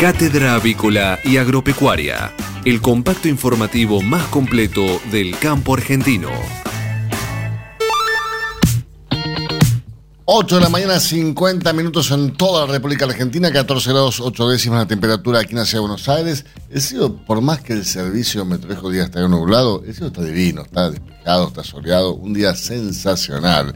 Cátedra 0.00 0.54
Avícola 0.54 1.18
y 1.24 1.38
Agropecuaria, 1.38 2.32
el 2.64 2.80
compacto 2.80 3.26
informativo 3.26 4.00
más 4.00 4.28
completo 4.28 5.00
del 5.10 5.36
campo 5.36 5.74
argentino. 5.74 6.30
8 10.24 10.54
de 10.54 10.62
la 10.62 10.68
mañana, 10.68 11.00
50 11.00 11.72
minutos 11.72 12.12
en 12.12 12.32
toda 12.34 12.64
la 12.64 12.74
República 12.74 13.06
Argentina, 13.06 13.50
14 13.50 13.90
grados 13.90 14.20
8 14.20 14.48
décimas 14.48 14.78
la 14.78 14.86
temperatura 14.86 15.40
aquí 15.40 15.54
en 15.54 15.58
la 15.58 15.64
ciudad 15.64 15.82
de 15.82 15.88
Buenos 15.88 16.08
Aires. 16.08 16.46
El 16.70 16.80
cielo, 16.80 17.16
por 17.26 17.40
más 17.40 17.60
que 17.62 17.72
el 17.72 17.84
servicio 17.84 18.44
meteorológico 18.44 18.90
día 18.90 19.02
está 19.02 19.26
nublado, 19.26 19.82
el 19.84 19.94
cielo 19.94 20.06
está 20.08 20.22
divino, 20.22 20.62
está 20.62 20.92
despejado, 20.92 21.48
está 21.48 21.64
soleado, 21.64 22.14
un 22.14 22.34
día 22.34 22.54
sensacional. 22.54 23.74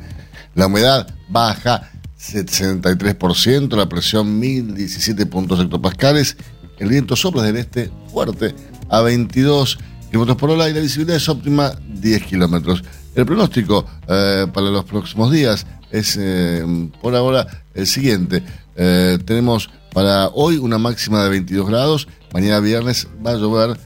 La 0.54 0.66
humedad 0.66 1.12
baja 1.28 1.90
63%, 2.22 3.76
la 3.76 3.88
presión 3.88 4.38
1017 4.38 5.26
puntos 5.26 5.60
hectopascales, 5.60 6.36
el 6.78 6.88
viento 6.88 7.16
sopla 7.16 7.42
del 7.42 7.56
este 7.56 7.90
fuerte 8.12 8.54
a 8.88 9.00
22 9.00 9.78
kilómetros 10.08 10.36
por 10.36 10.50
hora 10.50 10.68
y 10.68 10.74
la 10.74 10.80
visibilidad 10.80 11.16
es 11.16 11.28
óptima 11.28 11.72
10 11.88 12.22
kilómetros. 12.24 12.84
El 13.14 13.26
pronóstico 13.26 13.84
eh, 14.06 14.46
para 14.52 14.70
los 14.70 14.84
próximos 14.84 15.32
días 15.32 15.66
es 15.90 16.16
eh, 16.18 16.90
por 17.00 17.14
ahora 17.16 17.46
el 17.74 17.86
siguiente. 17.86 18.42
Eh, 18.76 19.18
tenemos 19.24 19.70
para 19.92 20.28
hoy 20.28 20.58
una 20.58 20.78
máxima 20.78 21.24
de 21.24 21.30
22 21.30 21.68
grados, 21.68 22.08
mañana 22.32 22.60
viernes 22.60 23.08
va 23.24 23.32
a 23.32 23.36
llover 23.36 23.78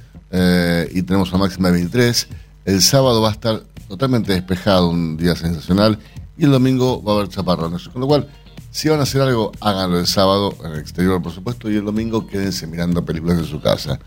y 0.92 1.02
tenemos 1.02 1.30
una 1.30 1.38
máxima 1.38 1.68
de 1.68 1.74
23. 1.74 2.28
El 2.66 2.82
sábado 2.82 3.22
va 3.22 3.30
a 3.30 3.32
estar 3.32 3.62
totalmente 3.88 4.32
despejado, 4.32 4.90
un 4.90 5.16
día 5.16 5.34
sensacional 5.34 5.98
y 6.38 6.44
el 6.44 6.50
domingo 6.50 7.02
va 7.02 7.12
a 7.12 7.16
haber 7.16 7.28
chaparrones. 7.28 7.88
Con 7.88 8.00
lo 8.00 8.06
cual, 8.06 8.28
si 8.70 8.88
van 8.88 9.00
a 9.00 9.04
hacer 9.04 9.22
algo, 9.22 9.52
háganlo 9.60 9.98
el 9.98 10.06
sábado 10.06 10.54
en 10.64 10.72
el 10.72 10.80
exterior, 10.80 11.22
por 11.22 11.32
supuesto, 11.32 11.70
y 11.70 11.76
el 11.76 11.84
domingo 11.84 12.26
quédense 12.26 12.66
mirando 12.66 13.04
películas 13.04 13.38
en 13.38 13.46
su 13.46 13.60
casa. 13.60 13.98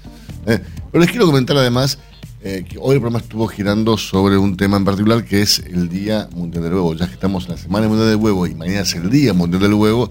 Eh, 0.46 0.60
pero 0.92 1.02
les 1.02 1.10
quiero 1.10 1.26
comentar 1.26 1.58
además 1.58 1.98
eh, 2.42 2.66
que 2.70 2.78
hoy 2.80 2.96
el 2.96 3.02
programa 3.02 3.20
estuvo 3.20 3.48
girando 3.48 3.98
sobre 3.98 4.38
un 4.38 4.56
tema 4.56 4.78
en 4.78 4.86
particular 4.86 5.26
que 5.26 5.42
es 5.42 5.60
el 5.60 5.90
Día 5.90 6.30
Mundial 6.32 6.64
del 6.64 6.74
Huevo. 6.74 6.94
Ya 6.94 7.08
que 7.08 7.14
estamos 7.14 7.46
en 7.46 7.52
la 7.52 7.58
Semana 7.58 7.88
Mundial 7.88 8.10
del 8.10 8.18
Huevo 8.18 8.48
y 8.48 8.56
mañana 8.56 8.82
es 8.82 8.94
el 8.94 9.10
Día 9.10 9.34
Mundial 9.34 9.62
del 9.62 9.74
Huevo, 9.74 10.10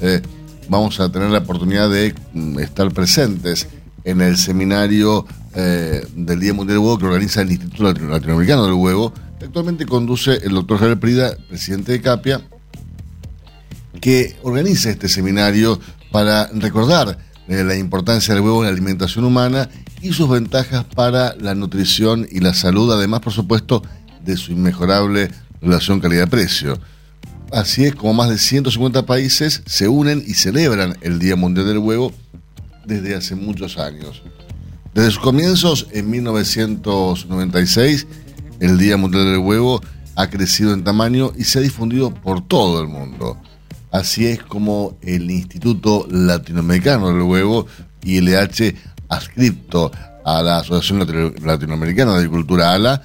eh, 0.00 0.22
vamos 0.68 1.00
a 1.00 1.10
tener 1.10 1.30
la 1.30 1.38
oportunidad 1.38 1.90
de 1.90 2.14
mm, 2.32 2.60
estar 2.60 2.90
presentes 2.92 3.68
en 4.04 4.20
el 4.20 4.36
seminario 4.36 5.26
del 5.56 6.38
Día 6.38 6.52
Mundial 6.52 6.76
del 6.76 6.84
Huevo 6.84 6.98
que 6.98 7.06
organiza 7.06 7.40
el 7.40 7.50
Instituto 7.50 7.84
Latinoamericano 7.84 8.66
del 8.66 8.74
Huevo 8.74 9.14
actualmente 9.46 9.86
conduce 9.86 10.34
el 10.44 10.52
doctor 10.52 10.78
Javier 10.78 10.98
Prida, 10.98 11.36
presidente 11.48 11.92
de 11.92 12.00
CAPIA, 12.00 12.42
que 14.00 14.36
organiza 14.42 14.90
este 14.90 15.08
seminario 15.08 15.80
para 16.10 16.48
recordar 16.52 17.18
eh, 17.48 17.64
la 17.64 17.76
importancia 17.76 18.34
del 18.34 18.42
huevo 18.42 18.62
en 18.62 18.66
la 18.66 18.72
alimentación 18.72 19.24
humana 19.24 19.68
y 20.02 20.12
sus 20.12 20.28
ventajas 20.28 20.84
para 20.84 21.34
la 21.36 21.54
nutrición 21.54 22.26
y 22.30 22.40
la 22.40 22.54
salud, 22.54 22.92
además, 22.92 23.20
por 23.20 23.32
supuesto, 23.32 23.82
de 24.24 24.36
su 24.36 24.52
inmejorable 24.52 25.30
relación 25.60 26.00
calidad-precio. 26.00 26.78
Así 27.52 27.84
es 27.84 27.94
como 27.94 28.12
más 28.14 28.28
de 28.28 28.38
150 28.38 29.06
países 29.06 29.62
se 29.66 29.86
unen 29.88 30.22
y 30.26 30.34
celebran 30.34 30.98
el 31.00 31.20
Día 31.20 31.36
Mundial 31.36 31.66
del 31.66 31.78
Huevo 31.78 32.12
desde 32.84 33.14
hace 33.14 33.36
muchos 33.36 33.78
años. 33.78 34.22
Desde 34.92 35.12
sus 35.12 35.20
comienzos 35.20 35.86
en 35.92 36.10
1996, 36.10 38.06
el 38.60 38.78
Día 38.78 38.96
Mundial 38.96 39.24
del 39.26 39.38
Huevo 39.38 39.80
ha 40.14 40.28
crecido 40.28 40.72
en 40.72 40.82
tamaño 40.82 41.32
y 41.36 41.44
se 41.44 41.58
ha 41.58 41.62
difundido 41.62 42.12
por 42.12 42.46
todo 42.46 42.80
el 42.80 42.88
mundo. 42.88 43.40
Así 43.90 44.26
es 44.26 44.42
como 44.42 44.98
el 45.02 45.30
Instituto 45.30 46.06
Latinoamericano 46.10 47.08
del 47.08 47.22
Huevo, 47.22 47.66
ILH, 48.02 48.74
adscripto 49.08 49.92
a 50.24 50.42
la 50.42 50.58
Asociación 50.58 51.06
Latinoamericana 51.44 52.12
de 52.12 52.18
Agricultura 52.18 52.72
ALA, 52.72 53.02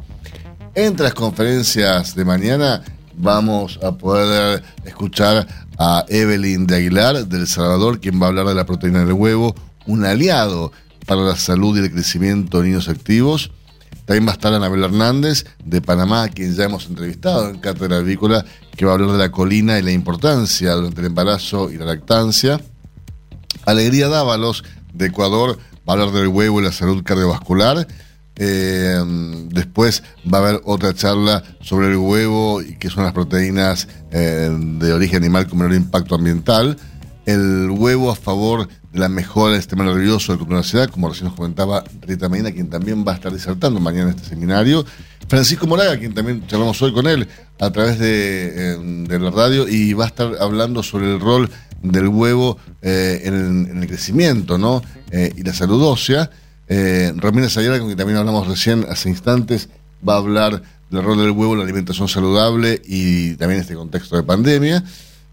Entre 0.75 1.03
las 1.03 1.13
conferencias 1.13 2.15
de 2.15 2.25
mañana 2.25 2.83
vamos 3.15 3.79
a 3.83 3.91
poder 3.91 4.63
escuchar 4.85 5.62
a 5.77 6.05
Evelyn 6.07 6.67
de 6.67 6.75
Aguilar, 6.75 7.27
del 7.27 7.47
Salvador, 7.47 7.99
quien 7.99 8.21
va 8.21 8.27
a 8.27 8.29
hablar 8.29 8.47
de 8.47 8.55
la 8.55 8.65
proteína 8.65 9.05
del 9.05 9.13
huevo, 9.13 9.55
un 9.85 10.05
aliado 10.05 10.71
para 11.05 11.21
la 11.21 11.35
salud 11.35 11.77
y 11.77 11.81
el 11.81 11.91
crecimiento 11.91 12.59
de 12.59 12.69
niños 12.69 12.89
activos. 12.89 13.51
También 14.05 14.27
va 14.27 14.31
a 14.31 14.33
estar 14.33 14.53
Anabel 14.53 14.83
Hernández, 14.83 15.45
de 15.63 15.81
Panamá, 15.81 16.27
quien 16.27 16.55
ya 16.55 16.65
hemos 16.65 16.87
entrevistado 16.87 17.49
en 17.49 17.59
Cátedra 17.59 17.97
Avícola, 17.97 18.43
que 18.75 18.85
va 18.85 18.91
a 18.91 18.95
hablar 18.95 19.11
de 19.11 19.17
la 19.17 19.31
colina 19.31 19.79
y 19.79 19.81
la 19.81 19.91
importancia 19.91 20.73
durante 20.73 20.99
el 20.99 21.07
embarazo 21.07 21.71
y 21.71 21.77
la 21.77 21.85
lactancia. 21.85 22.59
Alegría 23.65 24.09
Dávalos, 24.09 24.63
de 24.93 25.07
Ecuador, 25.07 25.57
va 25.87 25.93
a 25.93 25.95
hablar 25.97 26.11
del 26.11 26.27
huevo 26.27 26.59
y 26.59 26.63
la 26.63 26.71
salud 26.71 27.03
cardiovascular. 27.03 27.87
Eh, 28.35 28.99
después 29.49 30.03
va 30.31 30.39
a 30.39 30.41
haber 30.41 30.61
otra 30.65 30.93
charla 30.93 31.43
sobre 31.61 31.89
el 31.89 31.97
huevo 31.97 32.61
y 32.61 32.77
qué 32.77 32.89
son 32.89 33.03
las 33.03 33.13
proteínas 33.13 33.87
eh, 34.11 34.49
de 34.51 34.93
origen 34.93 35.17
animal 35.17 35.47
con 35.47 35.59
menor 35.59 35.75
impacto 35.75 36.15
ambiental. 36.15 36.77
El 37.25 37.69
huevo 37.69 38.11
a 38.11 38.15
favor 38.15 38.67
de 38.67 38.99
la 38.99 39.07
mejora 39.07 39.53
del 39.53 39.61
sistema 39.61 39.85
nervioso 39.85 40.35
de 40.35 40.53
la 40.53 40.63
ciudad, 40.63 40.89
como 40.89 41.09
recién 41.09 41.27
nos 41.27 41.35
comentaba 41.35 41.83
Rita 42.01 42.27
Medina, 42.27 42.51
quien 42.51 42.69
también 42.69 43.05
va 43.07 43.13
a 43.13 43.15
estar 43.15 43.31
disertando 43.31 43.79
mañana 43.79 44.11
en 44.11 44.17
este 44.17 44.29
seminario. 44.29 44.85
Francisco 45.29 45.65
Moraga, 45.67 45.97
quien 45.97 46.13
también 46.13 46.45
charlamos 46.47 46.81
hoy 46.81 46.91
con 46.91 47.07
él 47.07 47.27
a 47.59 47.71
través 47.71 47.97
de, 47.97 48.73
eh, 48.75 49.19
la 49.19 49.31
radio 49.31 49.69
y 49.69 49.93
va 49.93 50.05
a 50.05 50.07
estar 50.07 50.33
hablando 50.41 50.83
sobre 50.83 51.13
el 51.13 51.19
rol 51.19 51.49
del 51.81 52.07
huevo 52.07 52.57
en, 52.81 53.77
el, 53.81 53.87
crecimiento 53.87 54.57
¿no? 54.57 54.81
y 55.11 55.43
la 55.43 55.53
salud 55.53 55.81
ósea. 55.83 56.29
Eh, 56.75 57.49
Sayara, 57.49 57.77
con 57.77 57.87
quien 57.87 57.97
también 57.97 58.17
hablamos 58.17 58.47
recién 58.47 58.85
hace 58.89 59.07
instantes, 59.07 59.69
va 60.07 60.15
a 60.15 60.17
hablar 60.17 60.63
del 60.89 61.03
rol 61.03 61.19
del 61.19 61.29
huevo 61.29 61.53
en 61.53 61.59
la 61.59 61.65
alimentación 61.65 62.07
saludable 62.07 62.81
y 62.83 63.35
también 63.35 63.61
este 63.61 63.75
contexto 63.75 64.15
de 64.15 64.23
pandemia. 64.23 64.83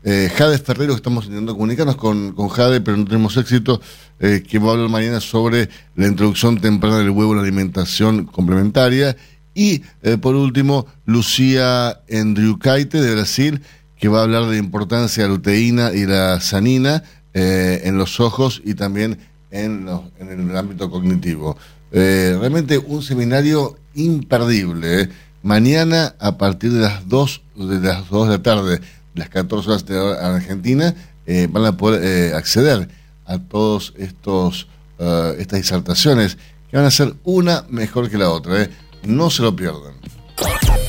Eh, 0.05 0.30
Jade 0.34 0.59
Ferrero, 0.59 0.93
que 0.93 0.97
estamos 0.97 1.24
intentando 1.24 1.55
comunicarnos 1.55 1.97
con, 1.97 2.34
Jade, 2.49 2.82
pero 2.82 2.99
no 2.99 3.07
tenemos 3.07 3.38
éxito, 3.38 3.80
eh, 4.18 4.43
que 4.47 4.59
va 4.59 4.68
a 4.68 4.72
hablar 4.72 4.91
mañana 4.91 5.20
sobre 5.20 5.70
la 5.97 6.09
introducción 6.09 6.61
temprana 6.61 6.99
del 6.99 7.11
huevo 7.11 7.32
en 7.32 7.38
la 7.38 7.43
alimentación 7.43 8.26
complementaria. 8.26 9.16
Y 9.55 9.82
eh, 10.03 10.18
por 10.18 10.34
último, 10.34 10.86
Lucía 11.07 12.01
Endriucaite 12.09 13.01
de 13.01 13.14
Brasil, 13.14 13.62
que 13.99 14.09
va 14.09 14.20
a 14.20 14.22
hablar 14.24 14.45
de 14.45 14.53
la 14.53 14.59
importancia 14.59 15.22
de 15.22 15.28
la 15.30 15.36
luteína 15.36 15.93
y 15.95 16.05
la 16.05 16.41
sanina 16.41 17.03
en 17.32 17.97
los 17.97 18.18
ojos 18.18 18.61
y 18.64 18.74
también 18.74 19.18
en, 19.51 19.88
el 20.18 20.57
ámbito 20.57 20.90
cognitivo. 20.90 21.57
Eh, 21.92 22.36
realmente 22.38 22.78
un 22.78 23.03
seminario 23.03 23.76
imperdible. 23.94 25.03
¿eh? 25.03 25.09
Mañana 25.42 26.14
a 26.18 26.38
partir 26.38 26.72
de 26.72 26.80
las 26.80 27.09
2 27.09 27.42
de 27.57 27.80
las 27.80 28.09
2 28.09 28.28
de 28.28 28.32
la 28.36 28.42
tarde, 28.42 28.80
las 29.14 29.28
14 29.28 29.68
horas 29.68 29.86
de 29.86 29.98
Argentina, 29.98 30.94
eh, 31.26 31.48
van 31.51 31.64
a 31.64 31.76
poder 31.76 32.34
acceder 32.34 32.88
a 33.26 33.38
todos 33.38 33.94
estos 33.96 34.68
eh, 35.03 35.36
estas 35.38 35.61
disertaciones 35.61 36.36
que 36.70 36.76
van 36.76 36.84
a 36.84 36.90
ser 36.90 37.14
una 37.24 37.64
mejor 37.70 38.11
que 38.11 38.18
la 38.18 38.28
otra. 38.30 38.68
No 39.03 39.30
se 39.30 39.42
lo 39.42 39.57
pierdan. 39.57 39.94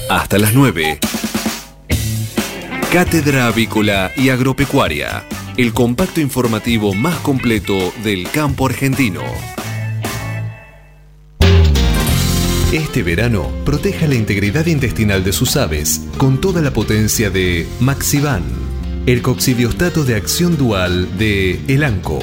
Hasta 0.09 0.37
las 0.37 0.53
9. 0.53 0.99
Cátedra 2.91 3.47
Avícola 3.47 4.11
y 4.17 4.27
Agropecuaria. 4.27 5.23
El 5.55 5.71
compacto 5.71 6.19
informativo 6.19 6.93
más 6.93 7.15
completo 7.19 7.93
del 8.03 8.29
campo 8.29 8.65
argentino. 8.65 9.21
Este 12.73 13.01
verano, 13.01 13.49
proteja 13.63 14.07
la 14.07 14.15
integridad 14.15 14.65
intestinal 14.65 15.23
de 15.23 15.31
sus 15.31 15.55
aves 15.55 16.05
con 16.17 16.41
toda 16.41 16.61
la 16.61 16.73
potencia 16.73 17.29
de 17.29 17.65
Maxivan, 17.79 18.43
el 19.05 19.21
coccidiostato 19.21 20.03
de 20.03 20.15
acción 20.15 20.57
dual 20.57 21.17
de 21.17 21.61
Elanco. 21.69 22.19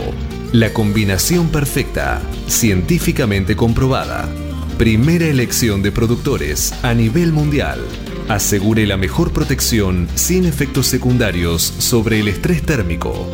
La 0.53 0.75
combinación 0.75 1.49
perfecta, 1.49 2.21
científicamente 2.47 3.57
comprobada. 3.57 4.29
Primera 4.77 5.25
elección 5.25 5.83
de 5.83 5.93
productores 5.93 6.75
a 6.83 6.93
nivel 6.93 7.33
mundial. 7.33 7.81
Asegure 8.29 8.87
la 8.87 8.99
mejor 8.99 9.33
protección 9.33 10.07
sin 10.15 10.45
efectos 10.45 10.87
secundarios 10.87 11.63
sobre 11.63 12.21
el 12.21 12.29
estrés 12.29 12.63
térmico. 12.63 13.27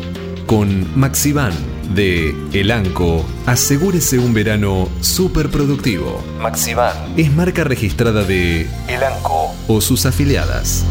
Con 0.45 0.97
Maxivan 0.97 1.51
de 1.93 2.33
Elanco, 2.53 3.25
asegúrese 3.45 4.19
un 4.19 4.33
verano 4.33 4.87
súper 5.01 5.51
productivo. 5.51 6.23
Maxivan 6.39 6.95
es 7.17 7.29
marca 7.33 7.65
registrada 7.65 8.23
de 8.23 8.69
Elanco 8.87 9.53
o 9.67 9.81
sus 9.81 10.05
afiliadas. 10.05 10.85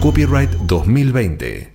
Copyright 0.00 0.50
2020. 0.52 1.74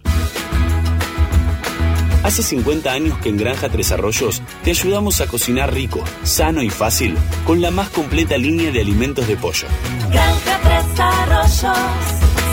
Hace 2.23 2.43
50 2.43 2.93
años 2.93 3.18
que 3.18 3.31
en 3.31 3.39
Granja 3.39 3.68
Tres 3.68 3.93
Arroyos 3.93 4.43
te 4.62 4.71
ayudamos 4.71 5.21
a 5.21 5.27
cocinar 5.27 5.73
rico, 5.73 6.05
sano 6.23 6.62
y 6.62 6.68
fácil 6.68 7.16
con 7.47 7.61
la 7.61 7.71
más 7.71 7.89
completa 7.89 8.37
línea 8.37 8.71
de 8.71 8.81
alimentos 8.81 9.27
de 9.27 9.37
pollo. 9.37 9.66
Granja 10.11 10.61
Tres 10.62 11.01
Arroyos, 11.01 11.79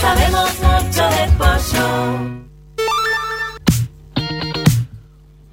sabemos 0.01 0.49
mucho 0.61 1.03
de 1.09 1.27
pollo. 1.37 2.37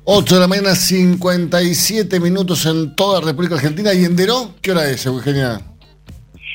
8 0.06 0.34
de 0.34 0.40
la 0.40 0.46
mañana, 0.46 0.74
57 0.76 2.20
minutos 2.20 2.66
en 2.66 2.94
toda 2.94 3.20
la 3.20 3.26
República 3.26 3.54
Argentina. 3.54 3.94
¿Y 3.94 4.04
en 4.04 4.14
Deró? 4.14 4.54
¿Qué 4.60 4.72
hora 4.72 4.88
es, 4.90 5.06
Eugenia? 5.06 5.73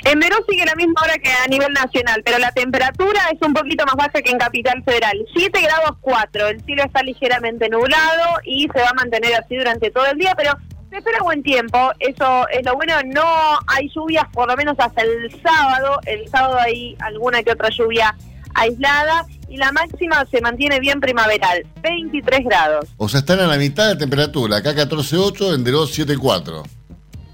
En 0.06 0.20
Verón 0.20 0.40
sigue 0.50 0.66
la 0.66 0.76
misma 0.76 1.02
hora 1.04 1.18
que 1.18 1.30
a 1.30 1.48
nivel 1.48 1.74
nacional, 1.74 2.22
pero 2.24 2.40
la 2.40 2.52
temperatura 2.52 3.22
es 3.34 3.46
un 3.46 3.54
poquito 3.54 3.86
más 3.86 3.96
baja 3.96 4.22
que 4.22 4.32
en 4.32 4.38
Capital 4.38 4.82
Federal. 4.84 5.18
7 5.36 5.62
grados 5.62 5.98
4, 6.02 6.48
el 6.48 6.64
cielo 6.64 6.84
está 6.84 7.04
ligeramente 7.04 7.70
nublado 7.70 8.40
y 8.46 8.68
se 8.74 8.82
va 8.82 8.90
a 8.90 8.94
mantener 8.94 9.36
así 9.36 9.58
durante 9.58 9.92
todo 9.92 10.06
el 10.06 10.18
día, 10.18 10.34
pero 10.38 10.54
se 10.90 10.98
espera 10.98 11.20
buen 11.22 11.44
tiempo, 11.44 11.92
eso 12.00 12.48
es 12.50 12.66
lo 12.66 12.76
bueno, 12.76 12.94
no 13.06 13.60
hay 13.68 13.90
lluvias 13.94 14.26
por 14.34 14.48
lo 14.48 14.56
menos 14.56 14.76
hasta 14.80 15.04
el 15.04 15.30
sábado, 15.44 16.00
el 16.06 16.28
sábado 16.30 16.58
hay 16.60 16.96
alguna 17.00 17.44
que 17.44 17.52
otra 17.52 17.70
lluvia 17.70 18.16
aislada 18.56 19.26
y 19.50 19.58
la 19.58 19.72
máxima 19.72 20.26
se 20.32 20.42
mantiene 20.42 20.80
bien 20.80 21.00
primaveral, 21.00 21.66
23 21.82 22.40
grados. 22.46 22.86
O 22.98 23.10
sea, 23.10 23.20
están 23.20 23.40
a 23.40 23.48
la 23.48 23.58
mitad 23.58 23.88
de 23.90 23.96
temperatura. 23.98 24.58
Acá 24.58 24.74
14.8, 24.74 25.56
en 25.56 25.64
Deró 25.64 25.86
7.4. 25.86 26.64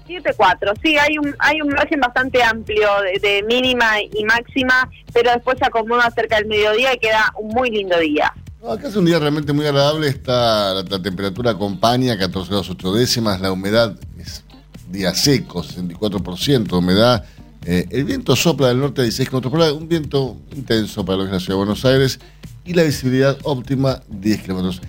7-4, 0.06 0.72
sí, 0.82 0.96
hay 0.96 1.18
un, 1.18 1.34
hay 1.38 1.60
un 1.60 1.68
margen 1.68 2.00
bastante 2.00 2.42
amplio 2.42 2.88
de, 3.22 3.44
mínima 3.48 4.00
y 4.00 4.24
máxima, 4.24 4.88
pero 5.12 5.30
después 5.32 5.58
se 5.58 5.66
acomoda 5.66 6.10
cerca 6.10 6.36
del 6.36 6.46
mediodía 6.46 6.94
y 6.94 6.98
queda 6.98 7.32
un 7.38 7.48
muy 7.48 7.70
lindo 7.70 7.98
día. 7.98 8.32
Acá 8.68 8.88
es 8.88 8.96
un 8.96 9.04
día 9.04 9.18
realmente 9.18 9.52
muy 9.52 9.66
agradable. 9.66 10.08
Está, 10.08 10.74
la, 10.74 11.02
temperatura 11.02 11.52
acompaña 11.52 12.18
14 12.18 12.48
grados 12.48 12.70
8 12.70 12.94
décimas. 12.94 13.40
La 13.40 13.52
humedad 13.52 13.96
es 14.18 14.44
día 14.90 15.14
seco, 15.14 15.62
64% 15.62 16.64
de 16.64 16.76
humedad. 16.76 17.24
Eh, 17.64 17.86
el 17.90 18.04
viento 18.04 18.34
sopla 18.34 18.68
del 18.68 18.80
norte 18.80 19.02
a 19.02 19.04
16 19.04 19.28
km 19.28 19.50
por 19.50 19.60
hora, 19.60 19.72
un 19.72 19.88
viento 19.88 20.36
intenso 20.54 21.04
para 21.04 21.18
lo 21.18 21.26
que 21.26 21.32
la 21.32 21.40
ciudad 21.40 21.54
de 21.54 21.58
Buenos 21.58 21.84
Aires. 21.84 22.18
Y 22.64 22.74
la 22.74 22.82
visibilidad 22.82 23.38
óptima, 23.44 24.02
10 24.08 24.42
kilómetros. 24.42 24.80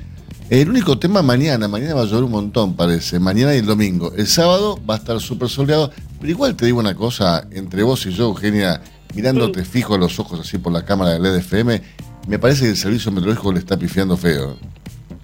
El 0.50 0.70
único 0.70 0.98
tema 0.98 1.22
mañana, 1.22 1.68
mañana 1.68 1.94
va 1.94 2.04
a 2.04 2.06
llover 2.06 2.24
un 2.24 2.32
montón, 2.32 2.74
parece. 2.74 3.20
Mañana 3.20 3.54
y 3.54 3.58
el 3.58 3.66
domingo. 3.66 4.14
El 4.16 4.28
sábado 4.28 4.80
va 4.90 4.94
a 4.94 4.98
estar 4.98 5.20
súper 5.20 5.50
soleado. 5.50 5.92
Pero 6.22 6.32
igual 6.32 6.56
te 6.56 6.66
digo 6.66 6.80
una 6.80 6.96
cosa, 6.96 7.46
entre 7.52 7.84
vos 7.84 8.06
y 8.06 8.14
yo, 8.14 8.28
Eugenia, 8.28 8.82
mirándote 9.14 9.66
fijo 9.66 9.96
a 9.96 9.98
los 9.98 10.20
ojos 10.20 10.40
así 10.40 10.58
por 10.58 10.72
la 10.72 10.86
cámara 10.86 11.12
del 11.12 11.26
EDFM, 11.26 11.82
me 12.28 12.40
parece 12.40 12.64
que 12.64 12.70
el 12.70 12.78
servicio 12.78 13.12
meteorológico 13.12 13.52
le 13.52 13.60
está 13.60 13.78
pifiando 13.78 14.16
feo. 14.16 14.58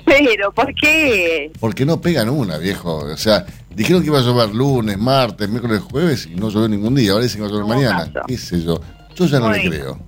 Pero, 0.05 0.51
¿por 0.51 0.75
qué? 0.75 1.53
Porque 1.57 1.85
no 1.85 2.01
pegan 2.01 2.29
una, 2.29 2.57
viejo. 2.57 2.97
O 2.97 3.17
sea, 3.17 3.45
dijeron 3.73 4.01
que 4.01 4.09
iba 4.09 4.19
a 4.19 4.23
llover 4.23 4.53
lunes, 4.53 4.97
martes, 4.97 5.47
miércoles, 5.47 5.81
jueves 5.89 6.25
y 6.25 6.35
no 6.35 6.49
llovió 6.49 6.67
ningún 6.67 6.95
día. 6.95 7.13
Ahora 7.13 7.23
dicen 7.23 7.39
que 7.39 7.43
va 7.43 7.47
a 7.47 7.51
llover 7.51 7.77
mañana. 7.77 8.11
¿Qué 8.27 8.37
sé 8.37 8.61
yo? 8.61 8.81
Yo 9.15 9.25
ya 9.25 9.39
no 9.39 9.49
le 9.51 9.69
creo. 9.69 9.99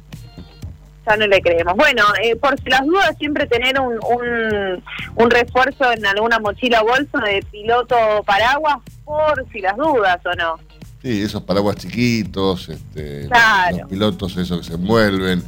Ya 1.07 1.15
no 1.17 1.27
le 1.27 1.41
creemos. 1.41 1.75
Bueno, 1.75 2.03
eh, 2.23 2.35
por 2.35 2.59
si 2.61 2.69
las 2.69 2.85
dudas, 2.85 3.15
siempre 3.19 3.45
tener 3.47 3.79
un, 3.79 3.93
un, 3.93 4.83
un 5.15 5.29
refuerzo 5.29 5.91
en 5.91 6.05
alguna 6.05 6.39
mochila 6.39 6.81
o 6.81 6.85
bolso 6.85 7.17
de 7.19 7.43
piloto 7.51 7.95
paraguas, 8.25 8.77
por 9.03 9.45
si 9.51 9.59
las 9.61 9.77
dudas 9.77 10.17
o 10.25 10.33
no. 10.35 10.55
Sí, 11.03 11.21
esos 11.21 11.43
paraguas 11.43 11.75
chiquitos, 11.75 12.69
este, 12.69 13.27
Claro. 13.27 13.77
los 13.77 13.89
pilotos 13.89 14.37
esos 14.37 14.59
que 14.61 14.65
se 14.65 14.73
envuelven. 14.73 15.43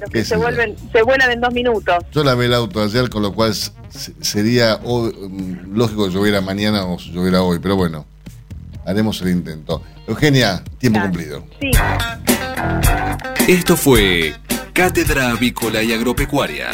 Los 0.00 0.10
que 0.10 0.24
se 0.24 0.36
vuelven, 0.36 0.74
se 0.92 1.02
vuelan 1.02 1.30
en 1.30 1.40
dos 1.40 1.52
minutos. 1.52 1.96
Yo 2.12 2.24
lavé 2.24 2.46
el 2.46 2.54
auto 2.54 2.82
ayer, 2.82 3.08
con 3.08 3.22
lo 3.22 3.32
cual 3.32 3.52
sería 4.20 4.78
mm, 4.82 5.76
lógico 5.76 6.06
que 6.08 6.14
lloviera 6.14 6.40
mañana 6.40 6.84
o 6.86 6.98
si 6.98 7.12
lloviera 7.12 7.42
hoy, 7.42 7.58
pero 7.60 7.76
bueno, 7.76 8.04
haremos 8.86 9.20
el 9.22 9.28
intento. 9.30 9.82
Eugenia, 10.08 10.62
tiempo 10.78 11.00
cumplido. 11.00 11.44
Sí. 11.60 11.70
Esto 13.46 13.76
fue 13.76 14.34
Cátedra 14.78 15.30
Avícola 15.30 15.82
y 15.82 15.92
Agropecuaria, 15.92 16.70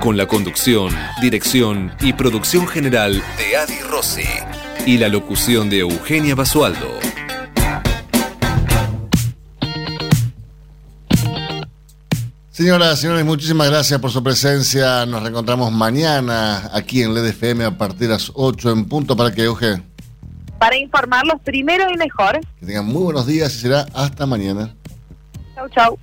con 0.00 0.16
la 0.16 0.24
conducción, 0.24 0.96
dirección 1.20 1.92
y 2.00 2.14
producción 2.14 2.66
general 2.66 3.22
de 3.36 3.54
Adi 3.54 3.80
Rossi 3.80 4.22
y 4.86 4.96
la 4.96 5.10
locución 5.10 5.68
de 5.68 5.80
Eugenia 5.80 6.34
Basualdo. 6.34 6.88
Señoras, 12.50 12.98
señores, 12.98 13.26
muchísimas 13.26 13.68
gracias 13.68 14.00
por 14.00 14.10
su 14.10 14.22
presencia. 14.22 15.04
Nos 15.04 15.22
reencontramos 15.22 15.70
mañana 15.70 16.70
aquí 16.72 17.02
en 17.02 17.12
LED 17.12 17.26
FM 17.26 17.62
a 17.66 17.76
partir 17.76 18.08
de 18.08 18.14
las 18.14 18.32
8 18.34 18.70
en 18.70 18.86
punto 18.86 19.18
para 19.18 19.34
que 19.34 19.42
Euge, 19.44 19.82
Para 20.58 20.78
informarlos 20.78 21.42
primero 21.44 21.84
y 21.92 21.98
mejor. 21.98 22.40
que 22.58 22.64
tengan 22.64 22.86
muy 22.86 23.02
buenos 23.02 23.26
días 23.26 23.54
y 23.54 23.58
será 23.58 23.86
hasta 23.92 24.24
mañana. 24.24 24.74
Chau, 25.54 25.68
chau. 25.68 25.96